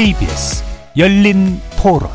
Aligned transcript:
KBS 0.00 0.64
열린 0.96 1.60
토론 1.76 2.08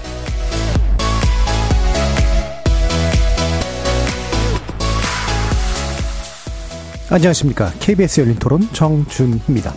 안녕하십니까. 7.11 7.71
KBS 7.79 8.21
열린 8.21 8.35
토론 8.37 8.61
정준희입니다. 8.73 9.71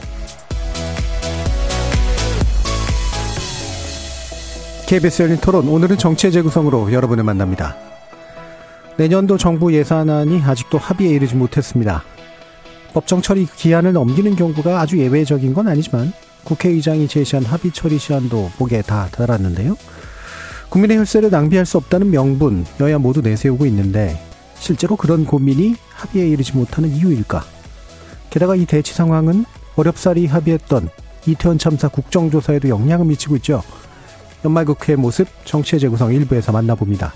KBS 4.86 5.22
열린 5.24 5.36
토론 5.36 5.68
오늘은 5.68 5.98
정치의 5.98 6.32
재구성으로 6.32 6.90
여러분을 6.90 7.24
만납니다. 7.24 7.76
내년도 8.96 9.36
정부 9.36 9.74
예산안이 9.74 10.40
아직도 10.40 10.78
합의에 10.78 11.10
이르지 11.10 11.34
못했습니다. 11.34 12.02
법정 12.94 13.20
처리 13.20 13.44
기한을 13.44 13.92
넘기는 13.92 14.34
경우가 14.34 14.80
아주 14.80 14.96
예외적인 14.96 15.52
건 15.52 15.68
아니지만 15.68 16.14
국회의장이 16.48 17.08
제시한 17.08 17.44
합의 17.44 17.70
처리 17.72 17.98
시한도 17.98 18.50
목에 18.58 18.80
다 18.80 19.08
달았는데요. 19.12 19.76
국민의 20.70 20.96
혈세를 20.96 21.30
낭비할 21.30 21.66
수 21.66 21.76
없다는 21.76 22.10
명분 22.10 22.64
여야 22.80 22.98
모두 22.98 23.20
내세우고 23.20 23.66
있는데 23.66 24.18
실제로 24.58 24.96
그런 24.96 25.26
고민이 25.26 25.76
합의에 25.90 26.26
이르지 26.26 26.56
못하는 26.56 26.90
이유일까? 26.90 27.44
게다가 28.30 28.56
이 28.56 28.64
대치 28.64 28.94
상황은 28.94 29.44
어렵사리 29.76 30.26
합의했던 30.26 30.88
이태원 31.26 31.58
참사 31.58 31.88
국정조사에도 31.88 32.70
영향을 32.70 33.04
미치고 33.06 33.36
있죠. 33.36 33.62
연말 34.44 34.64
국회의 34.64 34.96
모습 34.96 35.28
정치의 35.44 35.80
재구성 35.80 36.14
일부에서 36.14 36.52
만나봅니다. 36.52 37.12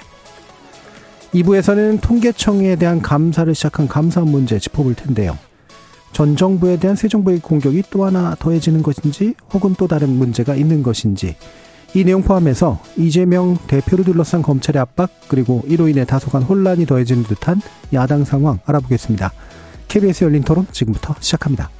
2부에서는 1.33 2.03
통계청에 2.03 2.77
대한 2.77 3.01
감사를 3.01 3.55
시작한 3.55 3.89
감사 3.89 4.21
문제 4.21 4.59
짚어볼 4.59 4.95
텐데요. 4.95 5.39
전 6.13 6.37
정부에 6.37 6.79
대한 6.79 6.95
새 6.95 7.09
정부의 7.09 7.41
공격이 7.41 7.85
또 7.91 8.05
하나 8.05 8.35
더해지는 8.39 8.83
것인지 8.83 9.35
혹은 9.53 9.75
또 9.79 9.89
다른 9.89 10.11
문제가 10.11 10.55
있는 10.55 10.83
것인지 10.83 11.37
이 11.95 12.05
내용 12.05 12.23
포함해서 12.23 12.81
이재명 12.97 13.59
대표를 13.67 14.05
둘러싼 14.05 14.43
검찰의 14.43 14.81
압박 14.81 15.11
그리고 15.29 15.63
이로 15.67 15.89
인해 15.89 16.05
다소간 16.05 16.43
혼란이 16.43 16.87
더해지는 16.87 17.25
듯한 17.25 17.61
야당 17.93 18.25
상황 18.25 18.59
알아보겠습니다. 18.65 19.33
KBS 19.89 20.25
열린 20.25 20.43
토론 20.43 20.67
지금부터 20.71 21.15
시작합니다. 21.21 21.71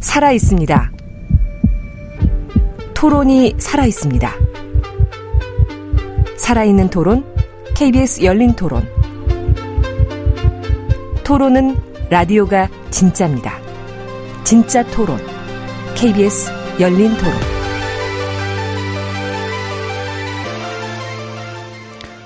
살아 0.00 0.32
있습니다. 0.32 0.92
토론이 2.94 3.54
살아 3.58 3.86
있습니다. 3.86 4.32
살아있는 6.36 6.90
토론, 6.90 7.24
KBS 7.74 8.24
열린 8.24 8.54
토론. 8.56 8.97
토론은 11.28 11.76
라디오가 12.08 12.70
진짜입니다. 12.88 13.52
진짜 14.44 14.82
토론, 14.84 15.18
KBS 15.94 16.50
열린 16.80 17.10
토론. 17.18 17.34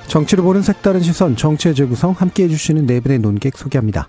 정치를 0.07 0.45
보는 0.45 0.63
색다른 0.63 1.01
시선, 1.01 1.35
정치의 1.35 1.75
재구성 1.75 2.13
함께 2.13 2.45
해주시는 2.45 2.87
네 2.87 3.01
분의 3.01 3.19
논객 3.19 3.57
소개합니다. 3.57 4.09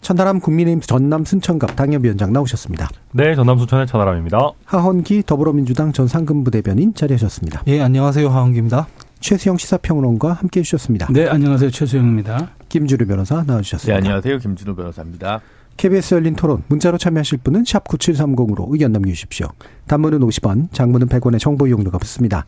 천하람 0.00 0.40
국민의힘 0.40 0.80
전남 0.80 1.26
순천갑 1.26 1.76
당협위원장 1.76 2.32
나오셨습니다. 2.32 2.88
네, 3.12 3.34
전남 3.34 3.58
순천의 3.58 3.86
천하람입니다. 3.86 4.52
하헌기 4.64 5.24
더불어민주당 5.26 5.92
전 5.92 6.08
상근부 6.08 6.50
대변인 6.50 6.94
자리하셨습니다. 6.94 7.64
예, 7.66 7.82
안녕하세요. 7.82 8.30
하헌기입니다. 8.30 8.86
최수영 9.22 9.56
시사평론가 9.56 10.32
함께 10.32 10.60
해주셨습니다. 10.60 11.06
네, 11.12 11.28
안녕하세요. 11.28 11.70
최수영입니다. 11.70 12.50
김주루 12.68 13.06
변호사 13.06 13.44
나와주셨습니다. 13.46 13.92
네, 13.92 13.96
안녕하세요. 13.96 14.38
김준우 14.38 14.74
변호사입니다. 14.74 15.40
KBS 15.76 16.14
열린 16.14 16.34
토론 16.34 16.62
문자로 16.68 16.98
참여하실 16.98 17.38
분은 17.38 17.64
샵 17.64 17.84
9730으로 17.84 18.66
의견 18.70 18.92
남겨주십시오. 18.92 19.46
단문은 19.86 20.20
50원, 20.20 20.72
장문은 20.72 21.06
100원의 21.06 21.38
정보 21.38 21.66
이용료가 21.66 21.98
붙습니다. 21.98 22.46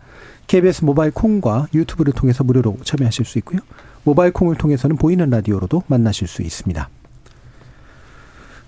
KBS 0.49 0.85
모바일 0.85 1.13
콩과 1.13 1.69
유튜브를 1.73 2.13
통해서 2.13 2.45
무료로 2.45 2.77
참여하실 2.83 3.25
수 3.25 3.39
있고요. 3.39 3.61
모바일 4.03 4.33
콩을 4.33 4.57
통해서는 4.57 4.97
보이는 4.97 5.31
라디오로도 5.31 5.85
만나실 5.87 6.27
수 6.29 6.43
있습니다. 6.43 6.89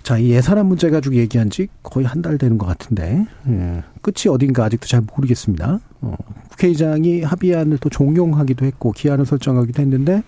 자, 0.07 0.19
이 0.19 0.31
예산안 0.31 0.67
문제 0.67 0.89
가지고 0.89 1.17
얘기한 1.17 1.51
지 1.51 1.67
거의 1.83 2.07
한 2.07 2.23
달 2.23 2.39
되는 2.39 2.59
것 2.59 2.67
같은데, 2.67 3.27
예, 3.49 3.83
끝이 4.03 4.33
어딘가 4.33 4.65
아직도 4.65 4.87
잘 4.87 5.01
모르겠습니다. 5.01 5.81
어, 6.01 6.17
국회의장이 6.51 7.23
합의안을 7.23 7.79
또 7.79 7.89
종용하기도 7.89 8.65
했고, 8.67 8.93
기한을 8.93 9.27
설정하기도 9.27 9.83
했는데, 9.83 10.23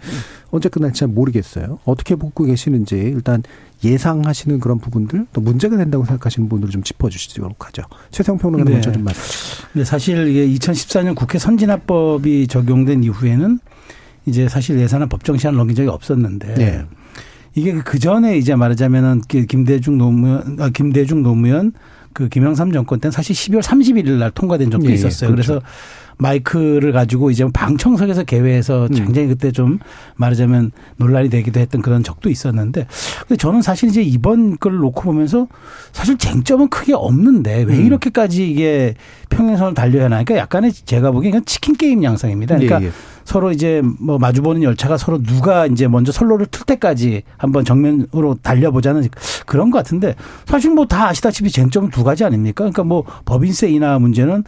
언제 0.51 0.69
끝날지 0.69 0.99
잘 0.99 1.09
모르겠어요. 1.09 1.79
어떻게 1.85 2.17
보고 2.17 2.43
계시는지, 2.43 2.97
일단 2.97 3.45
예상하시는 3.85 4.59
그런 4.59 4.81
부분들, 4.81 5.27
또 5.33 5.41
문제가 5.41 5.77
된다고 5.77 6.05
생각하시는 6.05 6.49
분들을 6.49 6.73
좀 6.73 6.83
짚어주시도록 6.83 7.65
하죠. 7.69 7.83
최성 8.11 8.37
평론가 8.37 8.65
네. 8.65 8.73
먼저 8.73 8.91
좀 8.91 9.05
말씀 9.05 9.23
주시죠. 9.23 9.69
네, 9.75 9.85
사실 9.85 10.27
이게 10.27 10.59
2014년 10.59 11.15
국회 11.15 11.39
선진화법이 11.39 12.49
적용된 12.49 13.05
이후에는 13.05 13.61
이제 14.27 14.49
사실 14.49 14.77
예산안 14.81 15.09
법정 15.09 15.39
시한을 15.39 15.57
넘긴 15.57 15.77
적이 15.77 15.91
없었는데, 15.91 16.55
네. 16.55 16.85
이게 17.59 17.73
그 17.75 17.99
전에 17.99 18.39
이제 18.39 18.55
말하자면은 18.55 19.23
그 19.29 19.45
김대중 19.47 19.99
노무현, 19.99 20.57
아, 20.61 20.71
김대중 20.71 21.23
노무현 21.23 21.73
그 22.13 22.29
김영삼 22.29 22.73
정권 22.73 23.01
때는 23.01 23.13
사실 23.13 23.35
12월 23.35 23.63
31일 23.63 24.19
날 24.19 24.31
통과된 24.31 24.71
적도 24.71 24.87
예, 24.87 24.91
예, 24.91 24.95
있었어요. 24.95 25.31
그렇죠. 25.31 25.53
그래서 25.53 25.67
마이크를 26.19 26.93
가지고 26.93 27.31
이제 27.31 27.47
방청석에서 27.53 28.25
개회해서 28.25 28.87
음. 28.87 28.95
굉장히 28.95 29.29
그때 29.29 29.53
좀 29.53 29.79
말하자면 30.17 30.73
논란이 30.97 31.31
되기도 31.31 31.61
했던 31.61 31.81
그런 31.81 32.03
적도 32.03 32.29
있었는데 32.29 32.87
근데 33.21 33.37
저는 33.37 33.63
사실 33.63 33.89
이제 33.89 34.03
이번 34.03 34.59
걸 34.59 34.77
놓고 34.79 35.03
보면서 35.03 35.47
사실 35.93 36.19
쟁점은 36.19 36.69
크게 36.69 36.95
없는데 36.95 37.63
왜 37.63 37.77
음. 37.77 37.87
이렇게까지 37.87 38.51
이게 38.51 38.95
평행선을 39.31 39.75
달려야 39.75 40.07
하나 40.07 40.23
그러니까 40.25 40.37
약간의 40.37 40.73
제가 40.73 41.13
보기엔 41.13 41.45
치킨 41.45 41.77
게임 41.77 42.03
양상입니다. 42.03 42.57
그러니까 42.57 42.83
예, 42.83 42.87
예. 42.87 42.91
서로 43.25 43.53
이제 43.53 43.83
뭐 44.01 44.19
마주보는 44.19 44.63
열차가 44.63 44.97
서로 44.97 45.23
누가 45.23 45.67
이제 45.67 45.87
먼저 45.87 46.11
선로를 46.11 46.47
틀 46.47 46.65
때까지 46.65 47.23
한번 47.37 47.65
정면으로 47.65 48.39
달려보자는 48.43 49.07
그런 49.47 49.71
것 49.71 49.79
같은데 49.79 50.15
사실 50.47 50.73
뭐 50.73 50.89
다 50.89 51.09
아시다시피 51.09 51.51
쟁점 51.51 51.91
두 51.91 52.03
가지 52.03 52.25
아닙니까? 52.25 52.65
그러니까 52.65 52.83
뭐 52.83 53.05
법인세 53.25 53.69
인하 53.69 53.99
문제는 53.99 54.43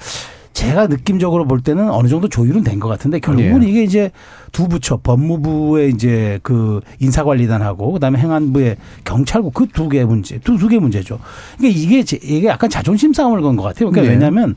제가 0.52 0.88
느낌적으로 0.88 1.46
볼 1.46 1.60
때는 1.62 1.90
어느 1.90 2.08
정도 2.08 2.28
조율은 2.28 2.64
된 2.64 2.80
것 2.80 2.88
같은데 2.88 3.18
결국은 3.20 3.62
예. 3.62 3.68
이게 3.68 3.82
이제 3.84 4.10
두 4.52 4.68
부처 4.68 4.96
법무부의 4.98 5.90
이제 5.90 6.38
그 6.42 6.80
인사관리단하고 6.98 7.92
그다음에 7.92 8.18
행안부의 8.18 8.76
경찰국 9.04 9.54
그 9.54 9.66
두 9.66 9.88
개 9.88 10.04
문제 10.04 10.38
두 10.38 10.58
두 10.58 10.68
개 10.68 10.78
문제죠. 10.78 11.18
그러니까 11.58 11.78
이게 11.80 12.00
이게 12.22 12.48
약간 12.48 12.68
자존심 12.68 13.12
싸움을 13.12 13.42
건 13.42 13.56
것 13.56 13.62
같아요. 13.62 13.90
그러니까 13.90 14.02
네. 14.02 14.08
왜냐하면 14.08 14.54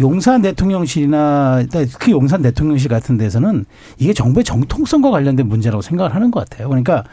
용산 0.00 0.42
대통령실이나 0.42 1.64
특히 1.70 2.12
용산 2.12 2.42
대통령실 2.42 2.88
같은 2.88 3.16
데서는 3.16 3.64
이게 3.98 4.12
정부의 4.12 4.44
정통성과 4.44 5.10
관련된 5.10 5.48
문제라고 5.48 5.82
생각을 5.82 6.14
하는 6.14 6.30
것 6.30 6.48
같아요. 6.48 6.68
그러니까 6.68 7.04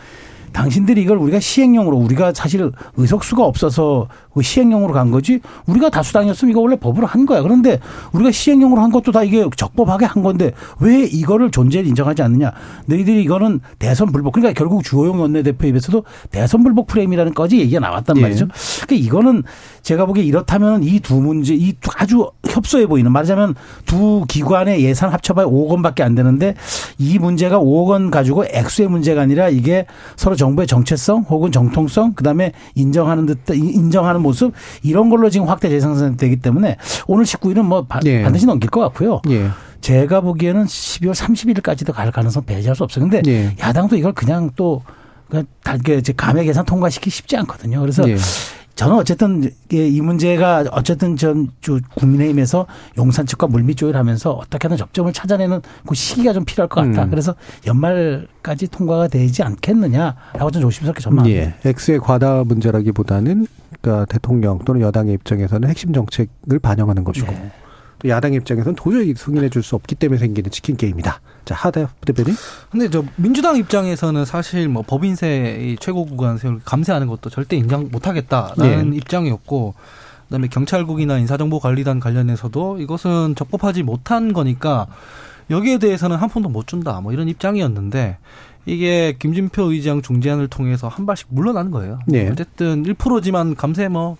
당신들이 0.53 1.01
이걸 1.01 1.17
우리가 1.17 1.39
시행령으로 1.39 1.97
우리가 1.97 2.33
사실 2.33 2.71
의석수가 2.97 3.43
없어서 3.43 4.07
그 4.33 4.41
시행령으로 4.41 4.93
간 4.93 5.11
거지 5.11 5.41
우리가 5.65 5.89
다수당이었으면 5.89 6.51
이거 6.51 6.61
원래 6.61 6.75
법으로 6.77 7.05
한 7.05 7.25
거야. 7.25 7.41
그런데 7.41 7.79
우리가 8.13 8.31
시행령으로 8.31 8.81
한 8.81 8.91
것도 8.91 9.11
다 9.11 9.23
이게 9.23 9.45
적법하게 9.55 10.05
한 10.05 10.23
건데 10.23 10.53
왜 10.79 11.03
이거를 11.03 11.51
존재를 11.51 11.87
인정하지 11.87 12.21
않느냐. 12.23 12.51
너희들이 12.85 13.23
이거는 13.23 13.59
대선 13.79 14.11
불복. 14.11 14.33
그러니까 14.33 14.57
결국 14.57 14.83
주호영 14.83 15.19
원내대표 15.19 15.67
입에서도 15.67 16.03
대선 16.31 16.63
불복 16.63 16.87
프레임이라는 16.87 17.33
거지 17.33 17.59
얘기가 17.59 17.79
나왔단 17.81 18.17
예. 18.17 18.21
말이죠. 18.21 18.47
그러니까 18.85 19.07
이거는 19.07 19.43
제가 19.81 20.05
보기에 20.05 20.23
이렇다면 20.23 20.83
이 20.83 21.01
두 21.01 21.19
문제 21.19 21.53
이 21.55 21.73
아주 21.97 22.29
협소해 22.47 22.87
보이는 22.87 23.11
말하자면 23.11 23.55
두 23.85 24.23
기관의 24.27 24.83
예산 24.83 25.11
합쳐봐야 25.11 25.45
5억 25.45 25.69
원밖에 25.69 26.03
안 26.03 26.15
되는데 26.15 26.55
이 26.97 27.17
문제가 27.19 27.59
5억 27.59 27.87
원 27.87 28.11
가지고 28.11 28.45
액수의 28.45 28.87
문제가 28.87 29.21
아니라 29.21 29.49
이게 29.49 29.85
서로 30.15 30.35
정부의 30.41 30.65
정체성 30.65 31.25
혹은 31.29 31.51
정통성 31.51 32.13
그다음에 32.13 32.51
인정하는 32.73 33.27
듯 33.27 33.37
인정하는 33.49 34.21
모습 34.21 34.53
이런 34.81 35.11
걸로 35.11 35.29
지금 35.29 35.47
확대 35.47 35.69
재생산되기 35.69 36.37
때문에 36.37 36.77
오늘 37.05 37.25
19일은 37.25 37.61
뭐 37.61 37.85
예. 38.05 38.23
반드시 38.23 38.47
넘길 38.47 38.71
것 38.71 38.81
같고요. 38.81 39.21
예. 39.29 39.49
제가 39.81 40.21
보기에는 40.21 40.65
12월 40.65 41.13
30일까지도 41.13 41.93
갈 41.93 42.11
가능성 42.11 42.45
배제할 42.45 42.75
수 42.75 42.83
없어요. 42.83 43.07
근데 43.07 43.21
예. 43.27 43.55
야당도 43.59 43.97
이걸 43.97 44.13
그냥 44.13 44.49
또 44.55 44.81
그냥 45.29 45.45
감액 46.17 46.47
예산 46.47 46.65
통과시키기 46.65 47.11
쉽지 47.11 47.37
않거든요. 47.37 47.79
그래서 47.79 48.07
예. 48.09 48.17
저는 48.75 48.95
어쨌든 48.95 49.51
이 49.69 50.01
문제가 50.01 50.63
어쨌든 50.71 51.15
전 51.15 51.49
국민의힘에서 51.95 52.65
용산 52.97 53.25
측과 53.25 53.47
물밑 53.47 53.77
조율하면서 53.77 54.31
어떻게든 54.31 54.77
접점을 54.77 55.11
찾아내는 55.13 55.61
그 55.85 55.95
시기가 55.95 56.33
좀 56.33 56.45
필요할 56.45 56.69
것 56.69 56.81
같다. 56.81 57.03
음. 57.03 57.09
그래서 57.09 57.35
연말까지 57.67 58.67
통과가 58.69 59.07
되지 59.07 59.43
않겠느냐라고 59.43 60.51
좀 60.51 60.61
조심스럽게 60.61 61.01
전망합니다. 61.01 61.41
예. 61.41 61.53
X의 61.65 61.99
과다 61.99 62.43
문제라기보다는 62.43 63.47
그러니까 63.81 64.05
대통령 64.05 64.59
또는 64.59 64.81
여당의 64.81 65.13
입장에서는 65.15 65.67
핵심 65.69 65.93
정책을 65.93 66.59
반영하는 66.61 67.03
것이고 67.03 67.31
네. 67.31 67.51
또 68.01 68.09
야당 68.09 68.33
입장에서는 68.33 68.75
도저히 68.75 69.13
승인해 69.15 69.49
줄 69.49 69.61
수 69.61 69.75
없기 69.75 69.93
때문에 69.95 70.17
생기는 70.17 70.49
치킨 70.49 70.75
게임이다. 70.75 71.21
자, 71.45 71.55
하대 71.55 71.85
대표님. 72.03 72.35
근데 72.71 72.89
저 72.89 73.03
민주당 73.15 73.55
입장에서는 73.57 74.25
사실 74.25 74.67
뭐 74.67 74.81
법인세 74.81 75.75
최고 75.79 76.05
구간 76.05 76.39
세울 76.39 76.59
감세하는 76.65 77.05
것도 77.07 77.29
절대 77.29 77.55
인정 77.55 77.89
못 77.91 78.07
하겠다라는 78.07 78.89
네. 78.89 78.97
입장이었고 78.97 79.75
그다음에 80.23 80.47
경찰국이나 80.47 81.19
인사정보관리단 81.19 81.99
관련해서도 81.99 82.79
이것은 82.79 83.35
적법하지 83.35 83.83
못한 83.83 84.33
거니까 84.33 84.87
여기에 85.51 85.77
대해서는 85.77 86.17
한 86.17 86.29
푼도 86.29 86.49
못 86.49 86.65
준다. 86.65 87.01
뭐 87.01 87.13
이런 87.13 87.27
입장이었는데 87.29 88.17
이게 88.65 89.15
김진표 89.19 89.73
의장 89.73 90.01
중재안을 90.01 90.47
통해서 90.47 90.87
한 90.87 91.05
발씩 91.05 91.27
물러나는 91.29 91.69
거예요. 91.71 91.99
네. 92.07 92.29
어쨌든 92.31 92.83
1%지만 92.83 93.55
감세 93.55 93.87
뭐 93.89 94.17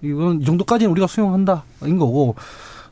이건 0.00 0.40
이 0.40 0.44
정도까지는 0.44 0.90
우리가 0.92 1.06
수용한다인 1.06 1.98
거고 1.98 2.36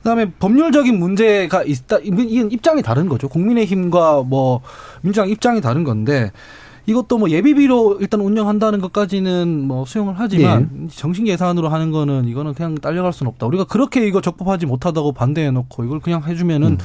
그다음에 0.06 0.31
법률적인 0.38 0.97
문제가 0.97 1.64
있다. 1.64 1.99
이건 1.99 2.53
입장이 2.53 2.81
다른 2.82 3.08
거죠. 3.08 3.29
국민의힘과 3.29 4.23
뭐 4.23 4.61
민주당 5.03 5.29
입장이 5.29 5.61
다른 5.61 5.82
건데 5.82 6.31
이것도 6.87 7.19
뭐 7.19 7.29
예비비로 7.29 7.99
일단 8.00 8.20
운영한다는 8.20 8.81
것까지는 8.81 9.67
뭐 9.67 9.85
수용을 9.85 10.14
하지만 10.17 10.70
예. 10.85 10.87
정식 10.94 11.26
예산으로 11.26 11.69
하는 11.70 11.91
거는 11.91 12.29
이거는 12.29 12.55
그냥 12.55 12.76
딸려갈 12.76 13.12
수는 13.12 13.31
없다. 13.31 13.47
우리가 13.47 13.64
그렇게 13.64 14.06
이거 14.06 14.20
적법하지 14.20 14.67
못하다고 14.67 15.11
반대해 15.11 15.50
놓고 15.50 15.82
이걸 15.82 15.99
그냥 15.99 16.23
해주면은 16.25 16.79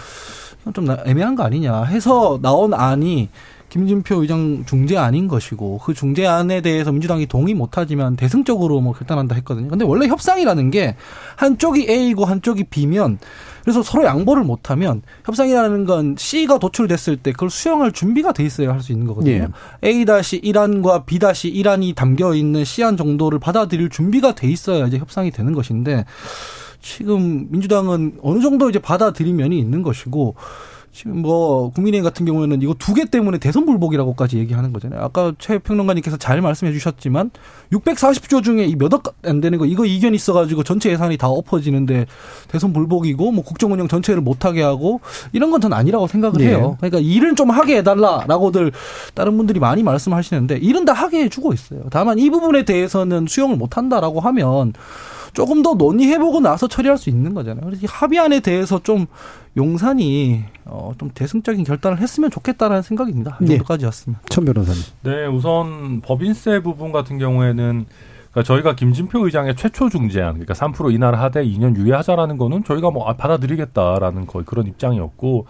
음. 0.65 0.73
좀 0.73 0.87
애매한 1.05 1.35
거 1.35 1.43
아니냐 1.43 1.83
해서 1.83 2.39
나온 2.41 2.73
안이 2.73 3.29
김진표 3.71 4.21
의장 4.21 4.65
중재안인 4.65 5.29
것이고 5.29 5.79
그 5.79 5.93
중재안에 5.93 6.59
대해서 6.59 6.91
민주당이 6.91 7.25
동의 7.27 7.53
못하지만 7.53 8.17
대승적으로 8.17 8.81
뭐 8.81 8.91
결단한다 8.91 9.33
했거든요. 9.35 9.69
근데 9.69 9.85
원래 9.85 10.07
협상이라는 10.07 10.71
게 10.71 10.97
한쪽이 11.37 11.87
A이고 11.89 12.25
한쪽이 12.25 12.65
B면 12.65 13.17
그래서 13.63 13.81
서로 13.81 14.03
양보를 14.03 14.43
못하면 14.43 15.01
협상이라는 15.25 15.85
건 15.85 16.15
C가 16.17 16.59
도출됐을 16.59 17.17
때 17.17 17.31
그걸 17.31 17.49
수용할 17.49 17.93
준비가 17.93 18.33
돼 18.33 18.43
있어야 18.43 18.73
할 18.73 18.81
수 18.81 18.91
있는 18.91 19.05
거거든요. 19.07 19.31
예. 19.31 19.47
A-1안과 19.87 21.05
B-1안이 21.05 21.95
담겨 21.95 22.33
있는 22.33 22.65
C안 22.65 22.97
정도를 22.97 23.39
받아들일 23.39 23.89
준비가 23.89 24.33
돼 24.33 24.49
있어야 24.49 24.87
이제 24.87 24.97
협상이 24.97 25.29
되는 25.31 25.53
것인데 25.53 26.05
지금 26.81 27.47
민주당은 27.51 28.17
어느 28.23 28.41
정도 28.41 28.69
이제 28.69 28.79
받아들인 28.79 29.35
면이 29.35 29.57
있는 29.57 29.83
것이고 29.83 30.35
지금 30.93 31.21
뭐 31.21 31.71
국민의힘 31.71 32.03
같은 32.03 32.25
경우에는 32.25 32.61
이거 32.61 32.73
두 32.77 32.93
개 32.93 33.05
때문에 33.05 33.37
대선 33.37 33.65
불복이라고까지 33.65 34.37
얘기하는 34.39 34.73
거잖아요. 34.73 35.01
아까 35.01 35.31
최 35.39 35.57
평론가님께서 35.57 36.17
잘 36.17 36.41
말씀해 36.41 36.73
주셨지만 36.73 37.31
640조 37.71 38.43
중에 38.43 38.65
이 38.65 38.75
몇 38.75 38.93
억 38.93 39.03
안 39.23 39.39
되는 39.39 39.57
거 39.57 39.65
이거 39.65 39.85
이견 39.85 40.13
있어 40.15 40.33
가지고 40.33 40.63
전체 40.63 40.91
예산이 40.91 41.15
다 41.17 41.29
엎어지는데 41.29 42.07
대선 42.49 42.73
불복이고 42.73 43.31
뭐 43.31 43.43
국정 43.43 43.71
운영 43.71 43.87
전체를 43.87 44.19
못 44.21 44.43
하게 44.43 44.61
하고 44.63 44.99
이런 45.31 45.49
건 45.49 45.61
전 45.61 45.71
아니라고 45.73 46.07
생각을 46.07 46.39
네. 46.39 46.47
해요. 46.47 46.75
그러니까 46.79 46.99
일은 46.99 47.35
좀 47.35 47.51
하게 47.51 47.77
해 47.77 47.83
달라라고들 47.83 48.71
다른 49.13 49.37
분들이 49.37 49.59
많이 49.59 49.83
말씀하시는데 49.83 50.57
일은 50.57 50.85
다 50.85 50.93
하게 50.93 51.23
해 51.23 51.29
주고 51.29 51.53
있어요. 51.53 51.83
다만 51.91 52.17
이 52.19 52.29
부분에 52.29 52.65
대해서는 52.65 53.27
수용을 53.29 53.55
못 53.57 53.77
한다라고 53.77 54.19
하면 54.19 54.73
조금 55.33 55.61
더 55.63 55.73
논의해보고 55.73 56.39
나서 56.39 56.67
처리할 56.67 56.97
수 56.97 57.09
있는 57.09 57.33
거잖아요. 57.33 57.65
그래서 57.65 57.85
이 57.85 57.87
합의안에 57.89 58.41
대해서 58.41 58.79
좀 58.83 59.07
용산이 59.57 60.43
어, 60.65 60.93
좀 60.97 61.11
대승적인 61.13 61.63
결단을 61.63 61.99
했으면 61.99 62.29
좋겠다라는 62.31 62.81
생각입니다. 62.81 63.37
이 63.41 63.45
네. 63.45 63.49
정도까지였습니다. 63.57 64.23
천 64.29 64.45
변호사님. 64.45 64.81
네, 65.03 65.25
우선 65.27 66.01
법인세 66.01 66.61
부분 66.61 66.91
같은 66.91 67.17
경우에는 67.17 67.85
그러니까 68.31 68.43
저희가 68.43 68.75
김진표 68.75 69.25
의장의 69.25 69.57
최초 69.57 69.89
중재안, 69.89 70.39
그러니까 70.39 70.53
3% 70.53 70.93
인하를 70.93 71.19
하되 71.19 71.43
2년 71.43 71.75
유예하자라는 71.75 72.37
거는 72.37 72.63
저희가 72.63 72.89
뭐 72.89 73.09
아, 73.09 73.13
받아들이겠다라는 73.13 74.25
거의 74.25 74.45
그런 74.45 74.67
입장이었고, 74.67 75.47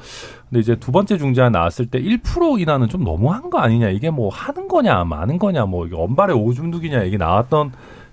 근데 0.50 0.60
이제 0.60 0.76
두 0.76 0.92
번째 0.92 1.20
중재안 1.20 1.52
나왔을 1.52 1.86
때 1.86 2.02
1% 2.02 2.60
인하는 2.60 2.90
좀 2.90 3.04
너무한 3.04 3.52
거 3.52 3.60
아니냐, 3.60 3.90
이게 3.90 4.10
뭐 4.10 4.30
하는 4.30 4.68
거냐, 4.68 5.04
마는 5.04 5.38
거냐, 5.38 5.66
뭐 5.66 5.86
이게 5.86 5.96
언발의 5.96 6.36
오줌두기냐 6.36 7.04
이게 7.04 7.18
나왔던 7.18 7.72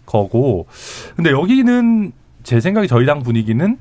거고, 0.09 0.67
근데 1.17 1.31
여기는 1.31 2.13
제 2.43 2.61
생각에 2.61 2.87
저희 2.87 3.05
당 3.05 3.23
분위기는 3.23 3.77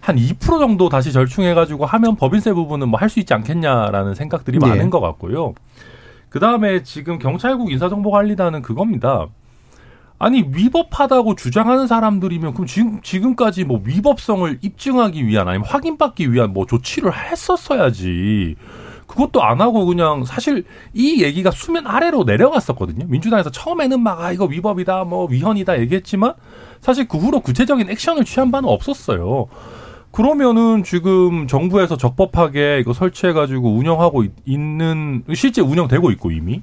한 0.00 0.16
2% 0.16 0.38
정도 0.60 0.88
다시 0.90 1.10
절충해가지고 1.12 1.86
하면 1.86 2.16
법인세 2.16 2.52
부분은 2.52 2.88
뭐 2.88 3.00
할 3.00 3.08
수 3.08 3.18
있지 3.18 3.32
않겠냐라는 3.34 4.14
생각들이 4.14 4.58
네. 4.58 4.68
많은 4.68 4.90
것 4.90 5.00
같고요. 5.00 5.54
그 6.28 6.38
다음에 6.38 6.82
지금 6.82 7.18
경찰국 7.18 7.72
인사정보관리단은 7.72 8.62
그겁니다. 8.62 9.26
아니 10.18 10.44
위법하다고 10.52 11.34
주장하는 11.34 11.86
사람들이면 11.86 12.52
그럼 12.52 12.66
지금 12.66 13.00
지금까지 13.02 13.64
뭐 13.64 13.80
위법성을 13.82 14.58
입증하기 14.60 15.26
위한 15.26 15.48
아니면 15.48 15.66
확인받기 15.66 16.30
위한 16.30 16.52
뭐 16.52 16.66
조치를 16.66 17.10
했었어야지. 17.16 18.54
그것도 19.10 19.42
안 19.42 19.60
하고 19.60 19.86
그냥 19.86 20.24
사실 20.24 20.64
이 20.94 21.22
얘기가 21.24 21.50
수면 21.50 21.84
아래로 21.86 22.22
내려갔었거든요. 22.24 23.06
민주당에서 23.08 23.50
처음에는 23.50 24.00
막 24.00 24.20
아 24.20 24.32
이거 24.32 24.44
위법이다 24.44 25.04
뭐 25.04 25.26
위헌이다 25.26 25.80
얘기했지만 25.80 26.34
사실 26.80 27.08
그 27.08 27.18
후로 27.18 27.40
구체적인 27.40 27.90
액션을 27.90 28.24
취한 28.24 28.50
바는 28.50 28.68
없었어요. 28.68 29.46
그러면은 30.12 30.84
지금 30.84 31.46
정부에서 31.46 31.96
적법하게 31.96 32.80
이거 32.80 32.92
설치해가지고 32.92 33.74
운영하고 33.74 34.24
있는 34.44 35.24
실제 35.34 35.60
운영되고 35.60 36.10
있고 36.12 36.30
이미 36.30 36.62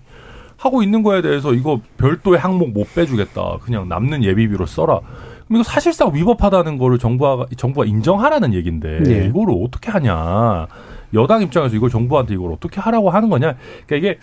하고 0.56 0.84
있는 0.84 1.04
거에 1.04 1.22
대해서 1.22 1.54
이거 1.54 1.82
별도의 1.98 2.40
항목 2.40 2.72
못 2.72 2.94
빼주겠다. 2.96 3.58
그냥 3.62 3.90
남는 3.90 4.24
예비비로 4.24 4.66
써라. 4.66 5.00
그럼 5.48 5.62
이거 5.62 5.64
사실상 5.64 6.14
위법하다는 6.14 6.78
거를 6.78 6.98
정부가 6.98 7.46
정부가 7.58 7.86
인정하라는 7.86 8.54
얘기인데 8.54 9.04
네. 9.04 9.26
이거를 9.26 9.56
어떻게 9.64 9.92
하냐? 9.92 10.68
여당 11.14 11.42
입장에서 11.42 11.76
이걸 11.76 11.90
정부한테 11.90 12.34
이걸 12.34 12.52
어떻게 12.52 12.80
하라고 12.82 13.10
하는 13.10 13.30
거냐? 13.30 13.56
그러니까 13.86 13.96
이게 13.96 14.20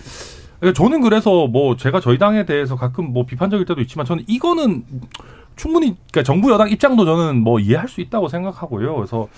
저는 0.73 1.01
그래서 1.01 1.47
뭐 1.47 1.77
제가 1.77 2.01
저희 2.01 2.19
당에 2.19 2.47
대해서 2.47 2.77
가끔 2.77 3.13
뭐 3.13 3.27
비판적일 3.27 3.67
때도 3.67 3.81
있지만 3.83 4.07
저는 4.07 4.25
이거는 4.27 4.85
충분히 5.57 5.97
그러니까 6.11 6.23
정부 6.23 6.51
여당 6.51 6.71
입장도 6.71 7.05
저는 7.05 7.41
뭐 7.43 7.61
이해할 7.61 7.89
수 7.89 8.01
있다고 8.01 8.29
생각하고요. 8.29 8.95
그래서 8.97 9.29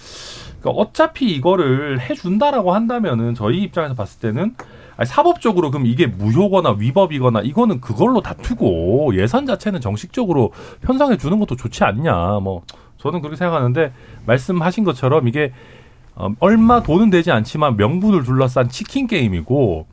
그러니까 0.61 0.71
어차피 0.83 1.27
이거를 1.35 2.01
해준다라고 2.01 2.73
한다면은 2.73 3.35
저희 3.35 3.63
입장에서 3.63 3.95
봤을 3.95 4.21
때는 4.21 4.55
아니, 4.97 5.07
사법적으로 5.07 5.71
그럼 5.71 5.87
이게 5.87 6.07
무효거나 6.07 6.77
위법이거나 6.79 7.43
이거는 7.43 7.81
그걸로 7.81 8.23
다투고 8.23 9.15
예산 9.17 9.47
자체는 9.47 9.81
정식적으로 9.81 10.53
편성해 10.81 11.19
주는 11.19 11.39
것도 11.39 11.57
좋지 11.57 11.85
않냐. 11.85 12.41
뭐 12.41 12.63
저는 12.99 13.21
그렇게 13.21 13.37
생각하는데 13.37 13.93
말씀하신 14.25 14.85
것처럼 14.85 15.29
이게 15.29 15.53
어, 16.17 16.29
얼마 16.41 16.83
돈은 16.83 17.11
되지 17.11 17.31
않지만 17.31 17.77
명분을 17.77 18.25
둘러싼 18.25 18.69
치킨 18.69 19.07
게임이고 19.07 19.87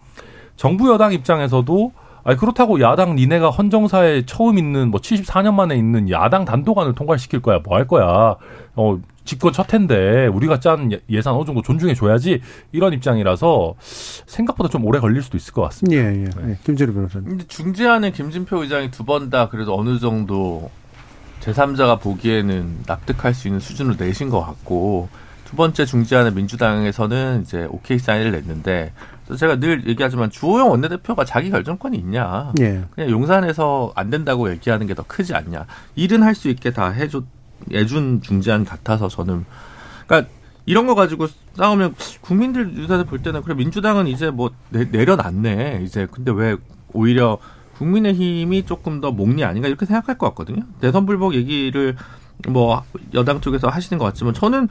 정부 0.56 0.92
여당 0.92 1.14
입장에서도 1.14 1.92
아니 2.26 2.38
그렇다고 2.38 2.80
야당 2.80 3.16
니네가 3.16 3.50
헌정사에 3.50 4.26
처음 4.26 4.58
있는 4.58 4.90
뭐 4.90 5.02
74년 5.02 5.54
만에 5.54 5.76
있는 5.76 6.10
야당 6.10 6.46
단독안을 6.46 6.96
통과시킬 6.96 7.42
거야 7.42 7.60
뭐 7.60 7.76
할 7.76 7.86
거야 7.88 8.38
어 8.76 9.00
집권 9.26 9.52
첫 9.54 9.74
해인데 9.74 10.28
우리가 10.28 10.60
짠 10.60 10.92
예, 10.94 11.00
예산 11.10 11.34
어느 11.34 11.46
정도 11.46 11.62
존중해 11.62 11.94
줘야지 11.96 12.42
이런 12.72 12.94
입장이라서 12.94 13.76
생각보다 13.80 14.70
좀 14.70 14.86
오래 14.86 15.00
걸릴 15.00 15.22
수도 15.22 15.38
있을 15.38 15.54
것 15.54 15.62
같습니다. 15.64 16.02
예, 16.02 16.24
예. 16.24 16.30
네. 16.46 16.58
김재료 16.66 16.94
변호사님. 16.94 17.28
근데 17.30 17.48
중재안은 17.48 18.12
김진표 18.14 18.64
의장이 18.64 18.92
두 18.92 19.04
번 19.06 19.30
다 19.30 19.48
그래도 19.50 19.78
어느 19.78 19.98
정도 20.00 20.70
제3자가 21.42 22.00
보기에는 22.02 22.84
납득할 22.86 23.34
수 23.34 23.48
있는 23.48 23.60
수준으로 23.62 23.96
내신 23.98 24.30
것 24.30 24.42
같고 24.46 25.08
두 25.54 25.58
번째 25.58 25.86
중재안은 25.86 26.34
민주당에서는 26.34 27.44
이제 27.44 27.68
오케이 27.70 28.00
사인을 28.00 28.32
냈는데 28.32 28.92
제가 29.38 29.60
늘 29.60 29.88
얘기하지만 29.88 30.32
주호영 30.32 30.72
원내대표가 30.72 31.26
자기 31.26 31.52
결정권이 31.52 31.96
있냐. 31.96 32.54
예. 32.60 32.84
그냥 32.90 33.12
용산에서 33.12 33.94
안 33.96 34.10
된다고 34.10 34.50
얘기하는 34.50 34.88
게 34.88 34.96
더 34.96 35.04
크지 35.04 35.36
않냐. 35.36 35.68
일은 35.96 36.24
할 36.24 36.34
수 36.34 36.50
있게 36.50 36.72
다 36.72 36.90
해줘, 36.90 37.22
해준 37.72 38.24
중재안 38.24 38.66
같아서 38.66 39.08
저는. 39.08 39.46
그러니까 40.08 40.32
이런 40.66 40.88
거 40.88 40.96
가지고 40.96 41.28
싸우면 41.54 41.94
국민들 42.22 42.74
눈에서 42.74 43.04
볼 43.04 43.22
때는 43.22 43.44
그래 43.44 43.54
민주당은 43.54 44.08
이제 44.08 44.32
뭐 44.32 44.50
내, 44.70 44.86
내려놨네. 44.86 45.82
이제 45.84 46.08
근데 46.10 46.32
왜 46.32 46.56
오히려 46.94 47.38
국민의힘이 47.78 48.66
조금 48.66 49.02
더 49.02 49.12
목리 49.12 49.44
아닌가 49.44 49.68
이렇게 49.68 49.86
생각할 49.86 50.18
것 50.18 50.30
같거든요. 50.30 50.64
대선 50.82 51.06
불복 51.06 51.36
얘기를 51.36 51.96
뭐 52.48 52.84
여당 53.14 53.40
쪽에서 53.40 53.70
하시는 53.70 53.98
것 53.98 54.06
같지만 54.06 54.34
저는 54.34 54.68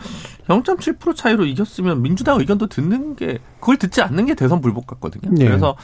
0.7% 0.49 1.17
차이로 1.17 1.47
이겼으면 1.47 2.03
민주당 2.03 2.39
의견도 2.39 2.67
듣는 2.67 3.17
게 3.17 3.39
그걸 3.61 3.79
듣지 3.79 4.03
않는 4.03 4.27
게 4.27 4.35
대선 4.35 4.61
불복 4.61 4.87
같거든요. 4.87 5.33
네. 5.33 5.47
그래서 5.47 5.77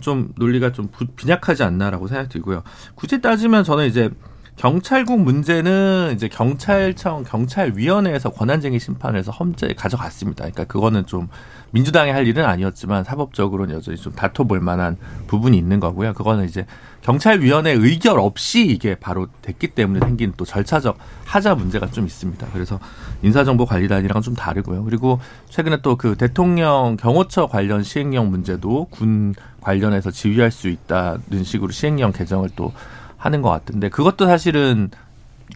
좀 0.00 0.32
논리가 0.36 0.72
좀 0.72 0.88
빈약하지 1.16 1.62
않나라고 1.64 2.06
생각이 2.06 2.28
들고요. 2.28 2.62
굳이 2.94 3.20
따지면 3.20 3.64
저는 3.64 3.86
이제 3.86 4.10
경찰국 4.56 5.20
문제는 5.20 6.12
이제 6.14 6.28
경찰청 6.28 7.24
경찰위원회에서 7.24 8.30
권한쟁의 8.30 8.78
심판에서 8.78 9.32
험죄 9.32 9.74
가져갔습니다. 9.74 10.44
그러니까 10.44 10.64
그거는 10.64 11.06
좀 11.06 11.28
민주당이 11.72 12.10
할 12.10 12.26
일은 12.26 12.44
아니었지만 12.44 13.04
사법적으로는 13.04 13.74
여전히 13.74 13.96
좀 13.96 14.12
다퉈볼 14.12 14.60
만한 14.60 14.96
부분이 15.26 15.56
있는 15.56 15.80
거고요. 15.80 16.12
그거는 16.12 16.44
이제 16.44 16.66
경찰위원회 17.00 17.72
의결 17.72 18.20
없이 18.20 18.64
이게 18.66 18.94
바로 18.94 19.26
됐기 19.40 19.68
때문에 19.68 20.00
생긴 20.00 20.34
또 20.36 20.44
절차적 20.44 20.98
하자 21.24 21.54
문제가 21.54 21.90
좀 21.90 22.06
있습니다. 22.06 22.46
그래서 22.52 22.78
인사정보관리단이랑은 23.22 24.22
좀 24.22 24.34
다르고요. 24.34 24.84
그리고 24.84 25.18
최근에 25.48 25.80
또 25.80 25.96
그 26.02 26.16
대통령 26.16 26.96
경호처 26.98 27.46
관련 27.46 27.84
시행령 27.84 28.28
문제도 28.30 28.86
군 28.86 29.34
관련해서 29.60 30.10
지휘할 30.10 30.50
수 30.50 30.68
있다는 30.68 31.44
식으로 31.44 31.70
시행령 31.70 32.12
개정을 32.12 32.50
또 32.56 32.72
하는 33.16 33.40
것 33.40 33.50
같은데 33.50 33.88
그것도 33.88 34.26
사실은 34.26 34.90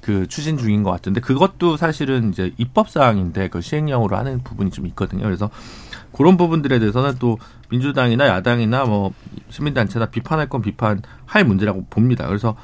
그 0.02 0.28
추진 0.28 0.56
중인 0.56 0.82
것 0.82 0.90
같은데 0.92 1.20
그것도 1.20 1.76
사실은 1.76 2.30
이제 2.30 2.52
입법 2.58 2.90
사항인데 2.90 3.49
그 3.49 3.61
시행령으로 3.61 4.16
하는 4.16 4.40
부분이 4.44 4.70
좀 4.70 4.87
있거든요. 4.87 5.25
그래서 5.25 5.50
그런 6.16 6.37
부분들에 6.37 6.78
대해서는 6.78 7.16
또 7.18 7.38
민주당이나 7.70 8.26
야당이나 8.26 8.85
뭐 8.85 9.12
시민단체나 9.50 10.06
비판할 10.06 10.49
건 10.49 10.62
비판할 10.62 11.44
문제라고 11.46 11.85
봅니다. 11.90 12.26
그래서 12.26 12.56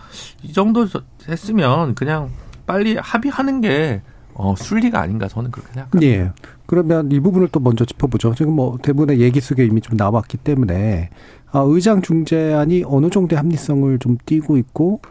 이 0.42 0.52
정도 0.52 0.86
했으면 1.28 1.94
그냥 1.94 2.30
빨리 2.66 2.96
합의하는 2.96 3.60
게 3.60 4.02
어, 4.34 4.54
순리가 4.56 5.00
아닌가 5.00 5.28
저는 5.28 5.50
그렇게 5.50 5.72
생각합니다. 5.74 6.06
예. 6.06 6.32
그러면 6.64 7.12
이 7.12 7.20
부분을 7.20 7.48
또 7.52 7.60
먼저 7.60 7.84
짚어보죠. 7.84 8.34
지금 8.34 8.54
뭐 8.54 8.78
대부분의 8.80 9.20
얘기 9.20 9.40
속에 9.40 9.66
이미 9.66 9.82
좀 9.82 9.96
나왔기 9.96 10.38
때문에 10.38 11.10
아, 11.50 11.62
의장 11.66 12.00
중재안이 12.00 12.84
어느 12.86 13.10
정도의 13.10 13.36
합리성을 13.36 13.98
좀 13.98 14.16
띠고 14.24 14.56
있고 14.56 15.02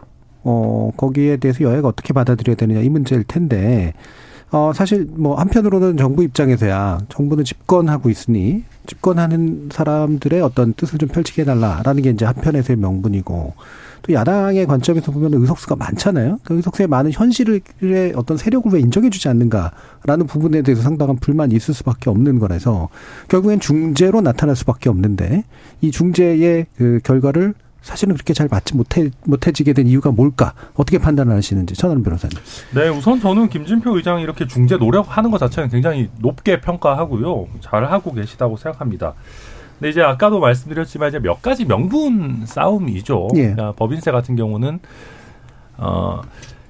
어, 0.42 0.90
거기에 0.96 1.36
대해서 1.36 1.62
여야가 1.62 1.86
어떻게 1.86 2.12
받아들여야 2.12 2.56
되느냐 2.56 2.80
이 2.80 2.88
문제일 2.88 3.22
텐데 3.22 3.94
어, 4.52 4.70
사실 4.74 5.08
뭐 5.10 5.34
한편으로는 5.36 5.96
정부 5.96 6.22
입장에서야 6.22 7.00
정부는 7.08 7.42
집권하고 7.42 8.10
있으니 8.10 8.64
집권하는 8.86 9.70
사람들의 9.72 10.42
어떤 10.42 10.74
뜻을 10.74 10.98
좀 10.98 11.08
펼치게 11.08 11.42
해달라라는 11.42 12.02
게 12.02 12.10
이제 12.10 12.26
한편에서의 12.26 12.76
명분이고 12.76 13.54
또 14.02 14.12
야당의 14.12 14.66
관점에서 14.66 15.10
보면 15.12 15.34
의석수가 15.34 15.76
많잖아요. 15.76 16.40
그 16.44 16.56
의석수에 16.56 16.86
많은 16.86 17.12
현실의 17.12 18.12
어떤 18.14 18.36
세력을 18.36 18.70
왜 18.72 18.80
인정해주지 18.80 19.28
않는가라는 19.28 20.26
부분에 20.26 20.60
대해서 20.62 20.82
상당한 20.82 21.16
불만이 21.16 21.54
있을 21.54 21.72
수밖에 21.72 22.10
없는 22.10 22.38
거라서 22.38 22.90
결국엔 23.28 23.60
중재로 23.60 24.20
나타날 24.20 24.54
수밖에 24.56 24.90
없는데 24.90 25.44
이 25.80 25.90
중재의 25.90 26.66
그 26.76 27.00
결과를 27.04 27.54
사실은 27.82 28.14
그렇게 28.14 28.32
잘 28.32 28.48
맞지 28.50 28.76
못해 28.76 29.10
못해지게 29.24 29.72
된 29.72 29.86
이유가 29.86 30.10
뭘까? 30.10 30.54
어떻게 30.74 30.98
판단을 30.98 31.36
하시는지 31.36 31.74
천하람 31.74 32.02
변호사님. 32.02 32.38
네, 32.74 32.88
우선 32.88 33.20
저는 33.20 33.48
김진표 33.48 33.96
의장이 33.96 34.22
이렇게 34.22 34.46
중재 34.46 34.76
노력하는 34.76 35.30
것 35.30 35.38
자체는 35.38 35.68
굉장히 35.68 36.08
높게 36.18 36.60
평가하고요, 36.60 37.48
잘 37.60 37.84
하고 37.84 38.12
계시다고 38.14 38.56
생각합니다. 38.56 39.14
근데 39.78 39.90
이제 39.90 40.00
아까도 40.00 40.38
말씀드렸지만 40.38 41.08
이제 41.08 41.18
몇 41.18 41.42
가지 41.42 41.64
명분 41.64 42.46
싸움이죠. 42.46 43.28
예. 43.34 43.52
그러니까 43.52 43.72
법인세 43.72 44.12
같은 44.12 44.36
경우는 44.36 44.78
어. 45.76 46.20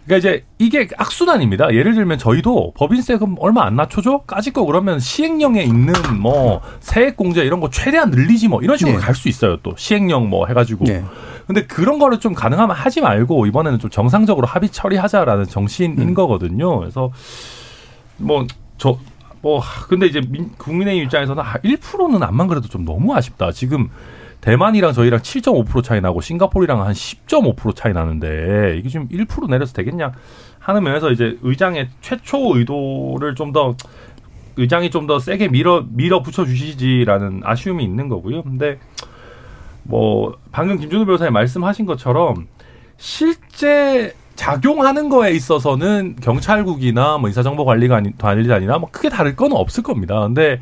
그러니까 0.05 0.17
이제 0.17 0.45
이게 0.59 0.89
악순환입니다. 0.97 1.75
예를 1.75 1.95
들면 1.95 2.19
저희도 2.19 2.73
법인세금 2.77 3.37
얼마 3.39 3.65
안 3.65 3.77
낮춰줘? 3.77 4.23
까짓 4.27 4.53
거 4.53 4.65
그러면 4.65 4.99
시행령에 4.99 5.63
있는 5.63 5.93
뭐 6.21 6.61
세액공제 6.81 7.43
이런 7.43 7.61
거 7.61 7.71
최대한 7.71 8.11
늘리지 8.11 8.49
뭐 8.49 8.63
이런 8.63 8.77
식으로 8.77 8.97
네. 8.99 9.03
갈수 9.03 9.29
있어요. 9.29 9.59
또 9.63 9.75
시행령 9.77 10.29
뭐 10.29 10.47
해가지고. 10.47 10.85
네. 10.87 11.05
근데 11.47 11.67
그런 11.67 11.99
거를 11.99 12.19
좀 12.19 12.35
가능하면 12.35 12.75
하지 12.75 13.01
말고 13.01 13.47
이번에는 13.47 13.79
좀 13.79 13.91
정상적으로 13.91 14.47
합의 14.47 14.71
처리하자라는 14.71 15.47
정신인 15.47 15.99
음. 16.01 16.15
거거든요. 16.15 16.79
그래서 16.81 17.11
뭐 18.19 18.47
저 18.79 18.99
뭐 19.43 19.61
근데 19.89 20.07
이제 20.07 20.21
민, 20.27 20.51
국민의힘 20.57 21.05
입장에서는 21.05 21.43
1%는 21.43 22.23
아, 22.23 22.29
안만 22.29 22.47
그래도 22.47 22.69
좀 22.69 22.85
너무 22.85 23.15
아쉽다. 23.15 23.51
지금 23.53 23.91
대만이랑 24.43 24.93
저희랑 24.93 25.21
7.5% 25.21 25.83
차이 25.83 26.01
나고 26.01 26.21
싱가포르랑 26.21 26.83
한 26.83 26.93
10.5% 26.93 27.75
차이 27.75 27.93
나는데 27.95 28.77
이게 28.77 28.89
지금 28.89 29.09
1% 29.09 29.49
내려서 29.49 29.73
되겠냐 29.73 30.13
하는 30.59 30.83
면에서 30.83 31.11
이제 31.11 31.39
의장의 31.43 31.89
최초 32.01 32.57
의도를 32.57 33.35
좀 33.35 33.53
더 33.53 33.75
의장이 34.57 34.91
좀 34.91 35.07
더 35.07 35.19
세게 35.19 35.49
밀어 35.49 35.85
밀어 35.89 36.23
붙여 36.23 36.45
주시지라는 36.45 37.41
아쉬움이 37.45 37.83
있는 37.83 38.09
거고요. 38.09 38.43
근데 38.43 38.79
뭐 39.85 40.37
방금 40.53 40.79
김준우 40.79 41.07
변호사님 41.07 41.33
말씀하신 41.33 41.87
것처럼 41.87 42.47
실제 42.99 44.15
작용하는 44.35 45.09
거에 45.09 45.31
있어서는 45.33 46.17
경찰국이나 46.21 47.19
뭐 47.19 47.29
인사정보관리관리단이나 47.29 48.79
뭐 48.79 48.89
크게 48.91 49.09
다를 49.09 49.37
건 49.37 49.53
없을 49.53 49.83
겁니다. 49.83 50.21
근데 50.21 50.61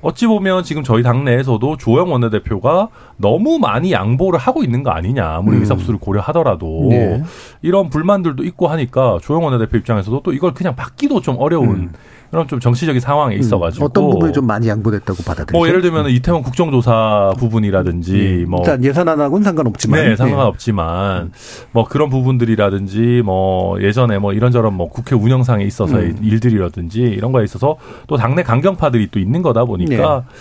어찌 0.00 0.26
보면 0.26 0.62
지금 0.62 0.82
저희 0.82 1.02
당내에서도 1.02 1.76
조영 1.76 2.12
원내대표가 2.12 2.88
너무 3.16 3.58
많이 3.58 3.92
양보를 3.92 4.38
하고 4.38 4.62
있는 4.62 4.82
거 4.82 4.90
아니냐 4.90 5.36
아무리 5.36 5.56
음. 5.56 5.60
의석수를 5.62 5.98
고려하더라도 5.98 6.88
네. 6.90 7.22
이런 7.62 7.90
불만들도 7.90 8.44
있고 8.44 8.68
하니까 8.68 9.18
조영 9.22 9.44
원내대표 9.44 9.76
입장에서도 9.78 10.22
또 10.22 10.32
이걸 10.32 10.54
그냥 10.54 10.76
받기도 10.76 11.20
좀 11.20 11.36
어려운 11.38 11.68
음. 11.70 11.92
그런 12.30 12.46
좀 12.46 12.60
정치적인 12.60 13.00
상황에 13.00 13.36
음. 13.36 13.40
있어가지고 13.40 13.86
어떤 13.86 14.10
부분이 14.10 14.32
좀 14.32 14.46
많이 14.46 14.68
양보됐다고 14.68 15.22
받아들이죠? 15.22 15.56
뭐 15.56 15.66
예를 15.66 15.80
들면 15.80 16.10
이태원 16.10 16.42
국정조사 16.42 17.32
부분이라든지 17.38 18.44
음. 18.44 18.50
뭐 18.50 18.60
일단 18.60 18.84
예산안하고는 18.84 19.44
상관없지만 19.44 20.04
네 20.04 20.16
상관없지만 20.16 21.30
네. 21.32 21.66
뭐 21.72 21.84
그런 21.84 22.10
부분들이라든지 22.10 23.22
뭐 23.24 23.80
예전에 23.80 24.18
뭐 24.18 24.32
이런저런 24.32 24.74
뭐 24.74 24.88
국회 24.90 25.14
운영상에 25.14 25.64
있어서의 25.64 26.10
음. 26.10 26.18
일들이라든지 26.22 27.00
이런 27.00 27.32
거에 27.32 27.44
있어서 27.44 27.76
또 28.06 28.16
당내 28.16 28.42
강경파들이 28.42 29.10
또 29.10 29.18
있는 29.18 29.40
거다 29.42 29.64
보니까 29.64 30.24
네. 30.26 30.36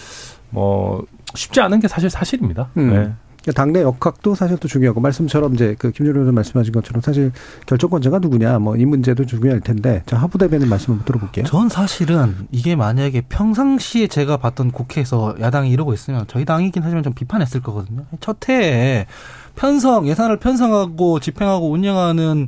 뭐 0.49 1.05
쉽지 1.35 1.61
않은 1.61 1.79
게 1.79 1.87
사실 1.87 2.09
사실입니다. 2.09 2.69
음. 2.77 2.93
네. 2.93 3.11
당내 3.51 3.81
역학도 3.81 4.35
사실 4.35 4.57
또 4.57 4.67
중요하고 4.67 5.01
말씀처럼 5.01 5.53
이제 5.55 5.75
그 5.77 5.91
김준호 5.91 6.21
의원 6.21 6.35
말씀하신 6.35 6.71
것처럼 6.73 7.01
사실 7.01 7.31
결정권자가 7.65 8.19
누구냐 8.19 8.59
뭐 8.59 8.77
이 8.77 8.85
문제도 8.85 9.25
중요할 9.25 9.61
텐데 9.61 10.03
자 10.05 10.17
하부 10.17 10.37
대변인 10.37 10.69
말씀 10.69 10.91
한번 10.91 11.05
들어볼게요. 11.05 11.45
전 11.45 11.67
사실은 11.67 12.35
이게 12.51 12.75
만약에 12.75 13.21
평상시에 13.21 14.07
제가 14.07 14.37
봤던 14.37 14.71
국회에서 14.71 15.35
야당이 15.39 15.69
이러고 15.71 15.93
있으면 15.93 16.25
저희 16.27 16.45
당이긴 16.45 16.83
하지만 16.83 17.03
좀 17.03 17.13
비판했을 17.13 17.61
거거든요. 17.61 18.05
첫 18.19 18.37
해에 18.49 19.07
편성 19.55 20.07
예산을 20.07 20.37
편성하고 20.37 21.19
집행하고 21.19 21.71
운영하는 21.71 22.47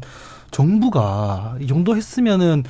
정부가 0.52 1.56
이 1.60 1.68
정도 1.68 1.96
했으면은 1.96 2.64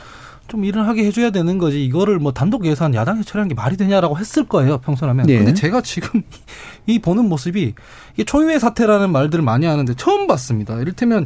좀 0.50 0.66
일을 0.66 0.88
하게 0.88 1.06
해줘야 1.06 1.30
되는 1.30 1.58
거지 1.58 1.86
이거를 1.86 2.20
뭐 2.20 2.34
단독 2.34 2.66
예산 2.66 2.94
야당에 2.94 3.24
처리하는 3.24 3.50
게 3.50 3.56
말이 3.56 3.78
되냐라고 3.78 4.18
했을 4.18 4.46
거예요 4.48 4.80
평소라면. 4.80 5.28
네. 5.28 5.38
근데 5.38 5.54
제가 5.54 5.82
지금 5.82 6.24
이 6.88 7.00
보는 7.00 7.30
모습이 7.30 7.74
이게 8.14 8.24
초유의 8.24 8.60
사태라는 8.60 9.12
말들을 9.12 9.44
많이 9.44 9.66
하는데 9.66 9.94
처음 9.96 10.28
봤습니다. 10.28 10.80
이를테면 10.80 11.26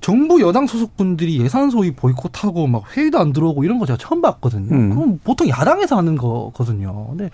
정부 0.00 0.40
여당 0.40 0.66
소속 0.66 0.96
분들이 0.96 1.40
예산 1.40 1.70
소위 1.70 1.90
보이콧하고 1.90 2.66
막 2.66 2.84
회의도 2.96 3.18
안 3.18 3.32
들어오고 3.32 3.64
이런 3.64 3.78
거 3.78 3.86
제가 3.86 3.96
처음 3.96 4.20
봤거든요. 4.22 4.74
음. 4.74 4.90
그럼 4.90 5.20
보통 5.24 5.48
야당에서 5.48 5.96
하는 5.96 6.16
거거든요. 6.16 7.08
근데 7.08 7.30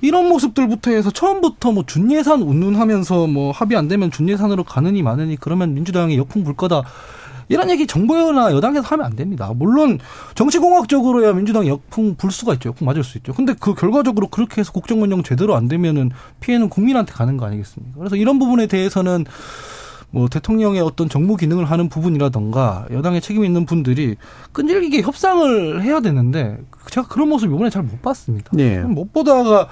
이런 0.00 0.28
모습들부터 0.28 0.90
해서 0.90 1.10
처음부터 1.10 1.72
뭐 1.72 1.84
준예산 1.86 2.42
운운하면서 2.42 3.26
뭐 3.28 3.52
합의 3.52 3.78
안 3.78 3.88
되면 3.88 4.10
준예산으로 4.10 4.64
가느니 4.64 5.02
마느니 5.02 5.36
그러면 5.36 5.74
민주당이 5.74 6.16
역풍 6.16 6.44
불 6.44 6.54
거다. 6.54 6.82
이런 7.50 7.68
얘기 7.68 7.86
정부나 7.86 8.52
여당에서 8.52 8.86
하면 8.86 9.04
안 9.06 9.16
됩니다. 9.16 9.52
물론 9.54 9.98
정치공학적으로야 10.36 11.32
민주당이 11.32 11.68
역풍 11.68 12.14
불 12.14 12.30
수가 12.30 12.54
있죠. 12.54 12.70
역풍 12.70 12.86
맞을 12.86 13.04
수 13.04 13.18
있죠. 13.18 13.34
근데 13.34 13.54
그 13.58 13.74
결과적으로 13.74 14.28
그렇게 14.28 14.60
해서 14.60 14.72
국정운영 14.72 15.24
제대로 15.24 15.56
안 15.56 15.68
되면은 15.68 16.12
피해는 16.40 16.68
국민한테 16.70 17.12
가는 17.12 17.36
거 17.36 17.46
아니겠습니까? 17.46 17.98
그래서 17.98 18.16
이런 18.16 18.38
부분에 18.38 18.66
대해서는 18.66 19.24
뭐 20.12 20.28
대통령의 20.28 20.80
어떤 20.80 21.08
정무 21.08 21.36
기능을 21.36 21.64
하는 21.64 21.88
부분이라던가 21.88 22.86
여당에 22.92 23.20
책임 23.20 23.44
있는 23.44 23.66
분들이 23.66 24.16
끈질기게 24.52 25.02
협상을 25.02 25.82
해야 25.82 26.00
되는데 26.00 26.58
제가 26.90 27.08
그런 27.08 27.28
모습 27.28 27.52
이번에 27.52 27.68
잘 27.70 27.82
못 27.82 28.00
봤습니다. 28.02 28.50
네. 28.52 28.80
못 28.80 29.12
보다가 29.12 29.68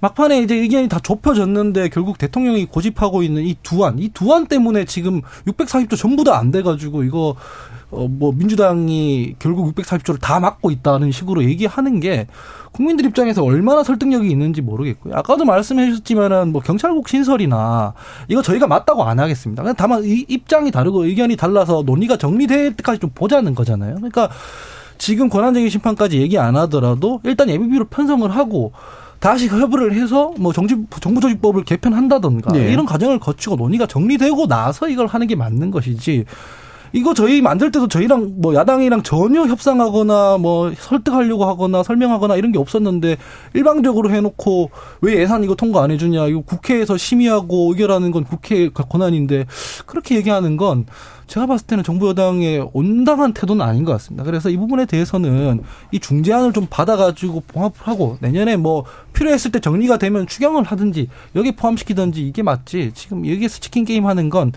막판에 0.00 0.40
이제 0.40 0.54
의견이 0.56 0.88
다 0.88 0.98
좁혀졌는데 0.98 1.90
결국 1.90 2.18
대통령이 2.18 2.66
고집하고 2.66 3.22
있는 3.22 3.44
이 3.44 3.56
두안, 3.62 3.98
이 3.98 4.08
두안 4.08 4.46
때문에 4.46 4.84
지금 4.86 5.20
640조 5.46 5.96
전부 5.96 6.24
다 6.24 6.38
안 6.40 6.50
돼가지고 6.50 7.04
이거 7.04 7.36
어 7.90 8.06
뭐 8.08 8.32
민주당이 8.32 9.34
결국 9.40 9.74
640조를 9.74 10.20
다 10.20 10.38
막고 10.38 10.70
있다는 10.70 11.10
식으로 11.10 11.42
얘기하는 11.44 11.98
게 11.98 12.28
국민들 12.70 13.04
입장에서 13.04 13.42
얼마나 13.42 13.82
설득력이 13.82 14.30
있는지 14.30 14.62
모르겠고요. 14.62 15.14
아까도 15.16 15.44
말씀해 15.44 15.90
주셨지만은 15.90 16.52
뭐 16.52 16.62
경찰국 16.62 17.08
신설이나 17.08 17.94
이거 18.28 18.42
저희가 18.42 18.68
맞다고 18.68 19.02
안 19.02 19.18
하겠습니다. 19.18 19.72
다만 19.72 20.04
이 20.04 20.24
입장이 20.28 20.70
다르고 20.70 21.04
의견이 21.04 21.36
달라서 21.36 21.82
논의가 21.84 22.16
정리될 22.16 22.76
때까지 22.76 23.00
좀 23.00 23.10
보자는 23.12 23.56
거잖아요. 23.56 23.96
그러니까 23.96 24.30
지금 24.98 25.28
권한쟁의 25.28 25.68
심판까지 25.70 26.20
얘기 26.20 26.38
안 26.38 26.56
하더라도 26.56 27.20
일단 27.24 27.48
예비비로 27.50 27.86
편성을 27.86 28.30
하고 28.30 28.72
다시 29.20 29.48
협의를 29.48 29.92
해서 29.92 30.32
뭐 30.38 30.52
정치 30.52 30.76
정부 31.00 31.20
조직법을 31.20 31.64
개편한다던가 31.64 32.52
네. 32.52 32.72
이런 32.72 32.86
과정을 32.86 33.18
거치고 33.20 33.56
논의가 33.56 33.86
정리되고 33.86 34.46
나서 34.46 34.88
이걸 34.88 35.06
하는 35.06 35.26
게 35.26 35.36
맞는 35.36 35.70
것이지 35.70 36.24
이거 36.92 37.14
저희 37.14 37.40
만들 37.40 37.70
때도 37.70 37.88
저희랑 37.88 38.34
뭐 38.36 38.54
야당이랑 38.54 39.02
전혀 39.02 39.46
협상하거나 39.46 40.38
뭐 40.38 40.72
설득하려고 40.76 41.44
하거나 41.44 41.82
설명하거나 41.82 42.36
이런 42.36 42.52
게 42.52 42.58
없었는데 42.58 43.16
일방적으로 43.54 44.10
해놓고 44.10 44.70
왜 45.02 45.20
예산 45.20 45.44
이거 45.44 45.54
통과 45.54 45.82
안 45.82 45.90
해주냐 45.90 46.26
이거 46.26 46.40
국회에서 46.40 46.96
심의하고 46.96 47.70
의결하는 47.70 48.10
건 48.10 48.24
국회의 48.24 48.70
권한인데 48.72 49.46
그렇게 49.86 50.16
얘기하는 50.16 50.56
건 50.56 50.86
제가 51.30 51.46
봤을 51.46 51.64
때는 51.64 51.84
정부 51.84 52.08
여당의 52.08 52.70
온당한 52.72 53.32
태도는 53.32 53.64
아닌 53.64 53.84
것 53.84 53.92
같습니다. 53.92 54.24
그래서 54.24 54.50
이 54.50 54.56
부분에 54.56 54.84
대해서는 54.84 55.62
이 55.92 56.00
중재안을 56.00 56.52
좀 56.52 56.66
받아가지고 56.68 57.44
봉합을 57.46 57.76
하고 57.78 58.18
내년에 58.20 58.56
뭐 58.56 58.84
필요했을 59.12 59.52
때 59.52 59.60
정리가 59.60 59.98
되면 59.98 60.26
추경을 60.26 60.64
하든지 60.64 61.08
여기 61.36 61.52
포함시키든지 61.52 62.26
이게 62.26 62.42
맞지 62.42 62.90
지금 62.94 63.24
여기에서 63.24 63.60
치킨 63.60 63.84
게임 63.84 64.06
하는 64.06 64.28
건 64.28 64.50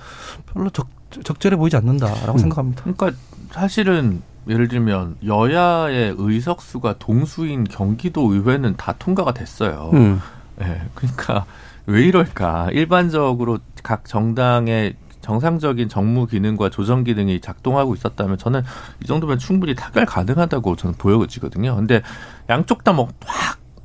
별로 0.52 0.72
적, 0.72 0.88
적절해 1.24 1.58
보이지 1.58 1.76
않는다라고 1.78 2.34
음. 2.34 2.38
생각합니다. 2.38 2.84
그러니까 2.84 3.12
사실은 3.52 4.22
예를 4.48 4.68
들면 4.68 5.18
여야의 5.26 6.16
의석수가 6.18 6.96
동수인 7.00 7.64
경기도 7.64 8.34
의회는 8.34 8.76
다 8.78 8.94
통과가 8.98 9.34
됐어요. 9.34 9.92
음. 9.94 10.20
네, 10.58 10.82
그러니까 10.96 11.46
왜 11.86 12.04
이럴까? 12.06 12.70
일반적으로 12.72 13.60
각 13.84 14.06
정당의 14.06 14.96
정상적인 15.22 15.88
정무 15.88 16.28
기능과 16.28 16.70
조정 16.70 17.06
기능이 17.06 17.40
작동하고 17.40 17.94
있었다면 17.96 18.38
저는 18.38 18.62
이 19.02 19.06
정도면 19.06 19.40
충분히 19.40 19.74
타결 19.74 20.06
가능하다고 20.06 20.76
저는 20.76 20.96
보여지거든요. 20.98 21.76
근데 21.78 22.02
양쪽 22.50 22.84
다뭐확 22.84 23.14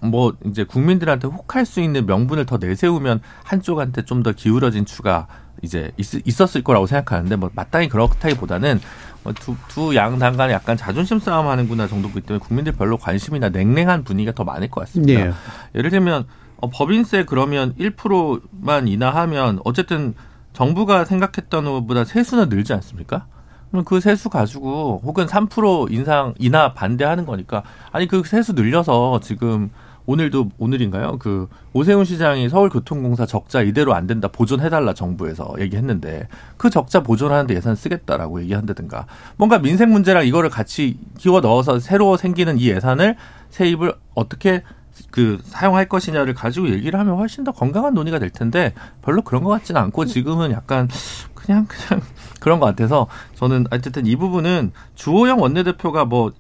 뭐 0.00 0.32
이제 0.44 0.64
국민들한테 0.64 1.28
혹할 1.28 1.64
수 1.64 1.80
있는 1.80 2.06
명분을 2.06 2.44
더 2.46 2.56
내세우면 2.58 3.20
한쪽한테 3.44 4.04
좀 4.04 4.22
더 4.22 4.32
기울어진 4.32 4.84
추가 4.84 5.28
이제 5.62 5.90
있, 5.96 6.40
었을 6.40 6.62
거라고 6.62 6.86
생각하는데 6.86 7.36
뭐 7.36 7.50
마땅히 7.54 7.88
그렇다기보다는 7.88 8.80
뭐 9.24 9.32
두두 9.32 9.94
양당 9.94 10.36
간에 10.36 10.52
약간 10.52 10.76
자존심 10.76 11.18
싸움 11.18 11.48
하는구나 11.48 11.88
정도기 11.88 12.20
때문에 12.20 12.44
국민들 12.44 12.72
별로 12.72 12.96
관심이나 12.96 13.48
냉랭한 13.48 14.04
분위기가 14.04 14.32
더 14.32 14.44
많을 14.44 14.68
것 14.68 14.82
같습니다. 14.82 15.20
예. 15.20 15.32
예를 15.74 15.90
들면 15.90 16.26
어, 16.60 16.70
법인세 16.70 17.24
그러면 17.24 17.74
1%만 17.74 18.88
인하하면 18.88 19.60
어쨌든 19.64 20.14
정부가 20.52 21.04
생각했던 21.04 21.64
것보다 21.64 22.04
세수는 22.04 22.48
늘지 22.48 22.72
않습니까? 22.74 23.26
그럼 23.70 23.84
그 23.84 24.00
세수 24.00 24.28
가지고 24.28 25.00
혹은 25.04 25.26
3% 25.26 25.92
인상 25.92 26.34
인하 26.38 26.72
반대하는 26.72 27.26
거니까 27.26 27.62
아니 27.92 28.06
그 28.08 28.22
세수 28.24 28.54
늘려서 28.54 29.20
지금 29.22 29.70
오늘도 30.08 30.52
오늘인가요? 30.56 31.18
그 31.18 31.48
오세훈 31.74 32.06
시장이 32.06 32.48
서울교통공사 32.48 33.26
적자 33.26 33.60
이대로 33.60 33.94
안 33.94 34.06
된다 34.06 34.26
보존해달라 34.28 34.94
정부에서 34.94 35.54
얘기했는데 35.58 36.28
그 36.56 36.70
적자 36.70 37.02
보존하는데 37.02 37.54
예산 37.54 37.74
쓰겠다라고 37.74 38.40
얘기한다든가 38.40 39.04
뭔가 39.36 39.58
민생 39.58 39.90
문제랑 39.90 40.26
이거를 40.26 40.48
같이 40.48 40.98
끼워 41.18 41.42
넣어서 41.42 41.78
새로 41.78 42.16
생기는 42.16 42.58
이 42.58 42.70
예산을 42.70 43.16
세입을 43.50 43.92
어떻게 44.14 44.62
그 45.10 45.40
사용할 45.44 45.90
것이냐를 45.90 46.32
가지고 46.32 46.70
얘기를 46.70 46.98
하면 46.98 47.16
훨씬 47.18 47.44
더 47.44 47.52
건강한 47.52 47.92
논의가 47.92 48.18
될 48.18 48.30
텐데 48.30 48.72
별로 49.02 49.20
그런 49.20 49.44
것 49.44 49.50
같지는 49.50 49.78
않고 49.82 50.06
지금은 50.06 50.52
약간 50.52 50.88
그냥 51.34 51.66
그냥 51.68 52.02
그런 52.40 52.60
것 52.60 52.66
같아서 52.66 53.08
저는 53.34 53.66
어쨌든 53.70 54.06
이 54.06 54.16
부분은 54.16 54.72
주호영 54.94 55.40
원내대표가 55.40 56.06
뭐 56.06 56.32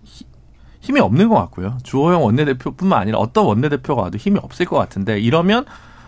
힘이 0.88 1.00
없는 1.00 1.28
것 1.28 1.34
같고요. 1.34 1.76
주호영 1.82 2.24
원내대표뿐만 2.24 2.98
아니라 2.98 3.18
어떤 3.18 3.44
원내대표가 3.44 4.00
와도 4.00 4.16
힘이 4.16 4.40
없을 4.42 4.64
것 4.64 4.78
같은데 4.78 5.20
이러면 5.20 5.66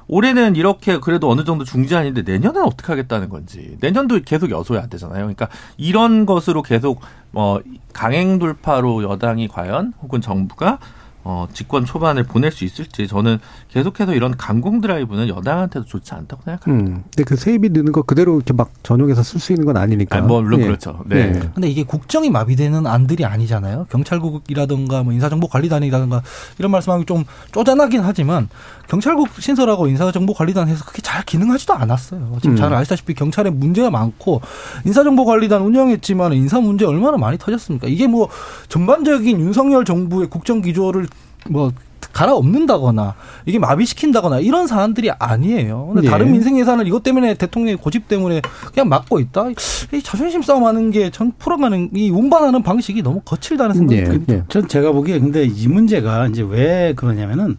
올해는 0.09 0.57
이렇게 0.57 0.99
그래도 0.99 1.31
어느 1.31 1.45
정도 1.45 1.65
중지안인데 1.65 2.23
내년은 2.23 2.63
어떻게 2.65 2.87
하겠다는 2.87 3.29
건지 3.29 3.77
내년도 3.81 4.19
계속 4.25 4.51
여소야 4.51 4.87
되잖아요. 4.87 5.19
그러니까 5.19 5.49
이런 5.77 6.25
것으로 6.25 6.63
계속 6.63 7.03
뭐 7.31 7.61
강행 7.93 8.39
돌파로 8.39 9.03
여당이 9.03 9.49
과연 9.49 9.93
혹은 10.01 10.23
정부가 10.23 10.79
어, 11.23 11.47
집권 11.53 11.85
초반을 11.85 12.25
보낼 12.25 12.51
수 12.51 12.65
있을지 12.65 13.07
저는 13.07 13.39
계속해서 13.69 14.15
이런 14.15 14.37
강공 14.37 14.81
드라이브는 14.81 15.29
여당한테도 15.29 15.85
좋지 15.85 16.15
않다고 16.15 16.43
생각합니다. 16.45 16.91
음, 16.91 17.05
근데 17.05 17.25
그 17.25 17.37
세입이 17.37 17.69
느는 17.71 17.93
거 17.93 18.03
그대로 18.03 18.37
이렇게 18.37 18.53
막 18.53 18.71
전용해서 18.83 19.23
쓸 19.23 19.39
수 19.39 19.53
있는 19.53 19.67
건 19.67 19.77
아니니까. 19.77 20.19
아, 20.19 20.21
뭐 20.23 20.41
물론 20.41 20.61
예. 20.61 20.65
그렇죠. 20.65 21.03
네. 21.07 21.31
네. 21.31 21.51
근데 21.55 21.69
이게 21.69 21.83
국정이 21.85 22.31
마비되는 22.31 22.87
안들이 22.87 23.25
아니잖아요. 23.25 23.87
경찰국이라든가 23.91 25.03
뭐 25.03 25.13
인사정보관리단이라든가 25.13 26.23
이런 26.59 26.71
말씀하기 26.71 27.05
좀 27.05 27.25
쪼잔하긴 27.53 28.01
하지만 28.01 28.49
경찰국 28.91 29.29
신설하고 29.39 29.87
인사정보관리단 29.87 30.67
해서 30.67 30.85
그게 30.85 31.01
잘 31.01 31.25
기능하지도 31.25 31.73
않았어요. 31.75 32.39
지금 32.43 32.55
음. 32.55 32.57
잘 32.57 32.75
아시다시피 32.75 33.15
경찰에 33.15 33.49
문제가 33.49 33.89
많고 33.89 34.41
인사정보관리단 34.85 35.63
운영했지만 35.63 36.33
인사 36.33 36.61
문제 36.61 36.85
얼마나 36.85 37.17
많이 37.17 37.39
터졌습니까? 37.39 37.87
이게 37.87 38.09
뭐 38.09 38.29
전반적인 38.69 39.39
윤석열 39.39 39.85
정부의 39.85 40.29
국정 40.29 40.61
기조를 40.61 41.07
뭐 41.49 41.71
갈아엎는다거나 42.13 43.15
이게 43.47 43.61
마비시킨다거나 43.61 44.41
이런 44.41 44.67
사안들이 44.67 45.13
아니에요. 45.13 45.93
근데 45.95 46.01
네. 46.01 46.11
다른 46.11 46.33
민생 46.33 46.59
예산을 46.59 46.89
이것 46.89 47.05
때문에 47.05 47.35
대통령의 47.35 47.77
고집 47.77 48.09
때문에 48.09 48.43
그냥 48.75 48.89
막고 48.89 49.21
있다. 49.21 49.51
이 49.93 50.03
자존심 50.03 50.43
싸움하는 50.43 50.91
게 50.91 51.11
전 51.13 51.33
풀어가는 51.39 51.91
이 51.95 52.11
운반하는 52.11 52.65
방식이 52.65 53.03
너무 53.03 53.21
거칠다는 53.25 53.77
생각이 53.77 54.01
네. 54.01 54.05
듭니다. 54.05 54.33
네. 54.33 54.43
전 54.49 54.67
제가 54.67 54.91
보기에 54.91 55.21
근데 55.21 55.45
이 55.45 55.69
문제가 55.69 56.27
이제 56.27 56.43
왜 56.43 56.93
그러냐면은 56.97 57.57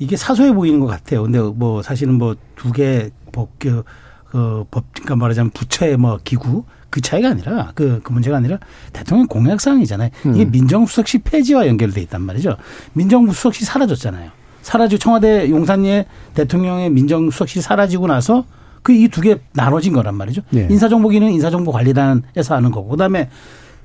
이게 0.00 0.16
사소해 0.16 0.52
보이는 0.52 0.80
것 0.80 0.86
같아요. 0.86 1.22
근데 1.22 1.38
뭐 1.40 1.82
사실은 1.82 2.14
뭐 2.14 2.34
두 2.56 2.72
개 2.72 3.10
법, 3.32 3.50
그, 3.58 3.84
그 4.26 4.64
법, 4.70 4.84
그러니까 4.92 5.14
말하자면 5.16 5.50
부처의 5.52 5.96
뭐 5.96 6.18
기구 6.24 6.64
그 6.90 7.00
차이가 7.00 7.28
아니라 7.30 7.70
그, 7.76 8.00
그 8.02 8.12
문제가 8.12 8.36
아니라 8.38 8.58
대통령 8.92 9.28
공약 9.28 9.60
사항이잖아요. 9.60 10.10
이게 10.34 10.44
음. 10.44 10.50
민정수석시 10.50 11.18
폐지와 11.18 11.66
연결돼 11.68 12.00
있단 12.02 12.20
말이죠. 12.22 12.56
민정수석시 12.94 13.64
사라졌잖아요. 13.64 14.30
사라지고 14.62 14.98
청와대 14.98 15.48
용산리에 15.48 16.06
대통령의 16.34 16.90
민정수석실이 16.90 17.62
사라지고 17.62 18.08
나서 18.08 18.44
그 18.82 18.92
이 18.92 19.08
두 19.08 19.20
개 19.20 19.38
나눠진 19.52 19.92
거란 19.92 20.14
말이죠. 20.16 20.42
네. 20.50 20.66
인사정보기능은 20.70 21.32
인사정보관리단에서 21.34 22.54
하는 22.54 22.70
거고 22.70 22.88
그다음에 22.88 23.28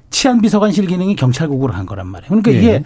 치안비서관실 0.10 0.88
기능이 0.88 1.16
경찰국으로 1.16 1.74
한 1.74 1.86
거란 1.86 2.08
말이에요. 2.08 2.30
그러니까 2.30 2.52
네. 2.52 2.58
이게 2.58 2.84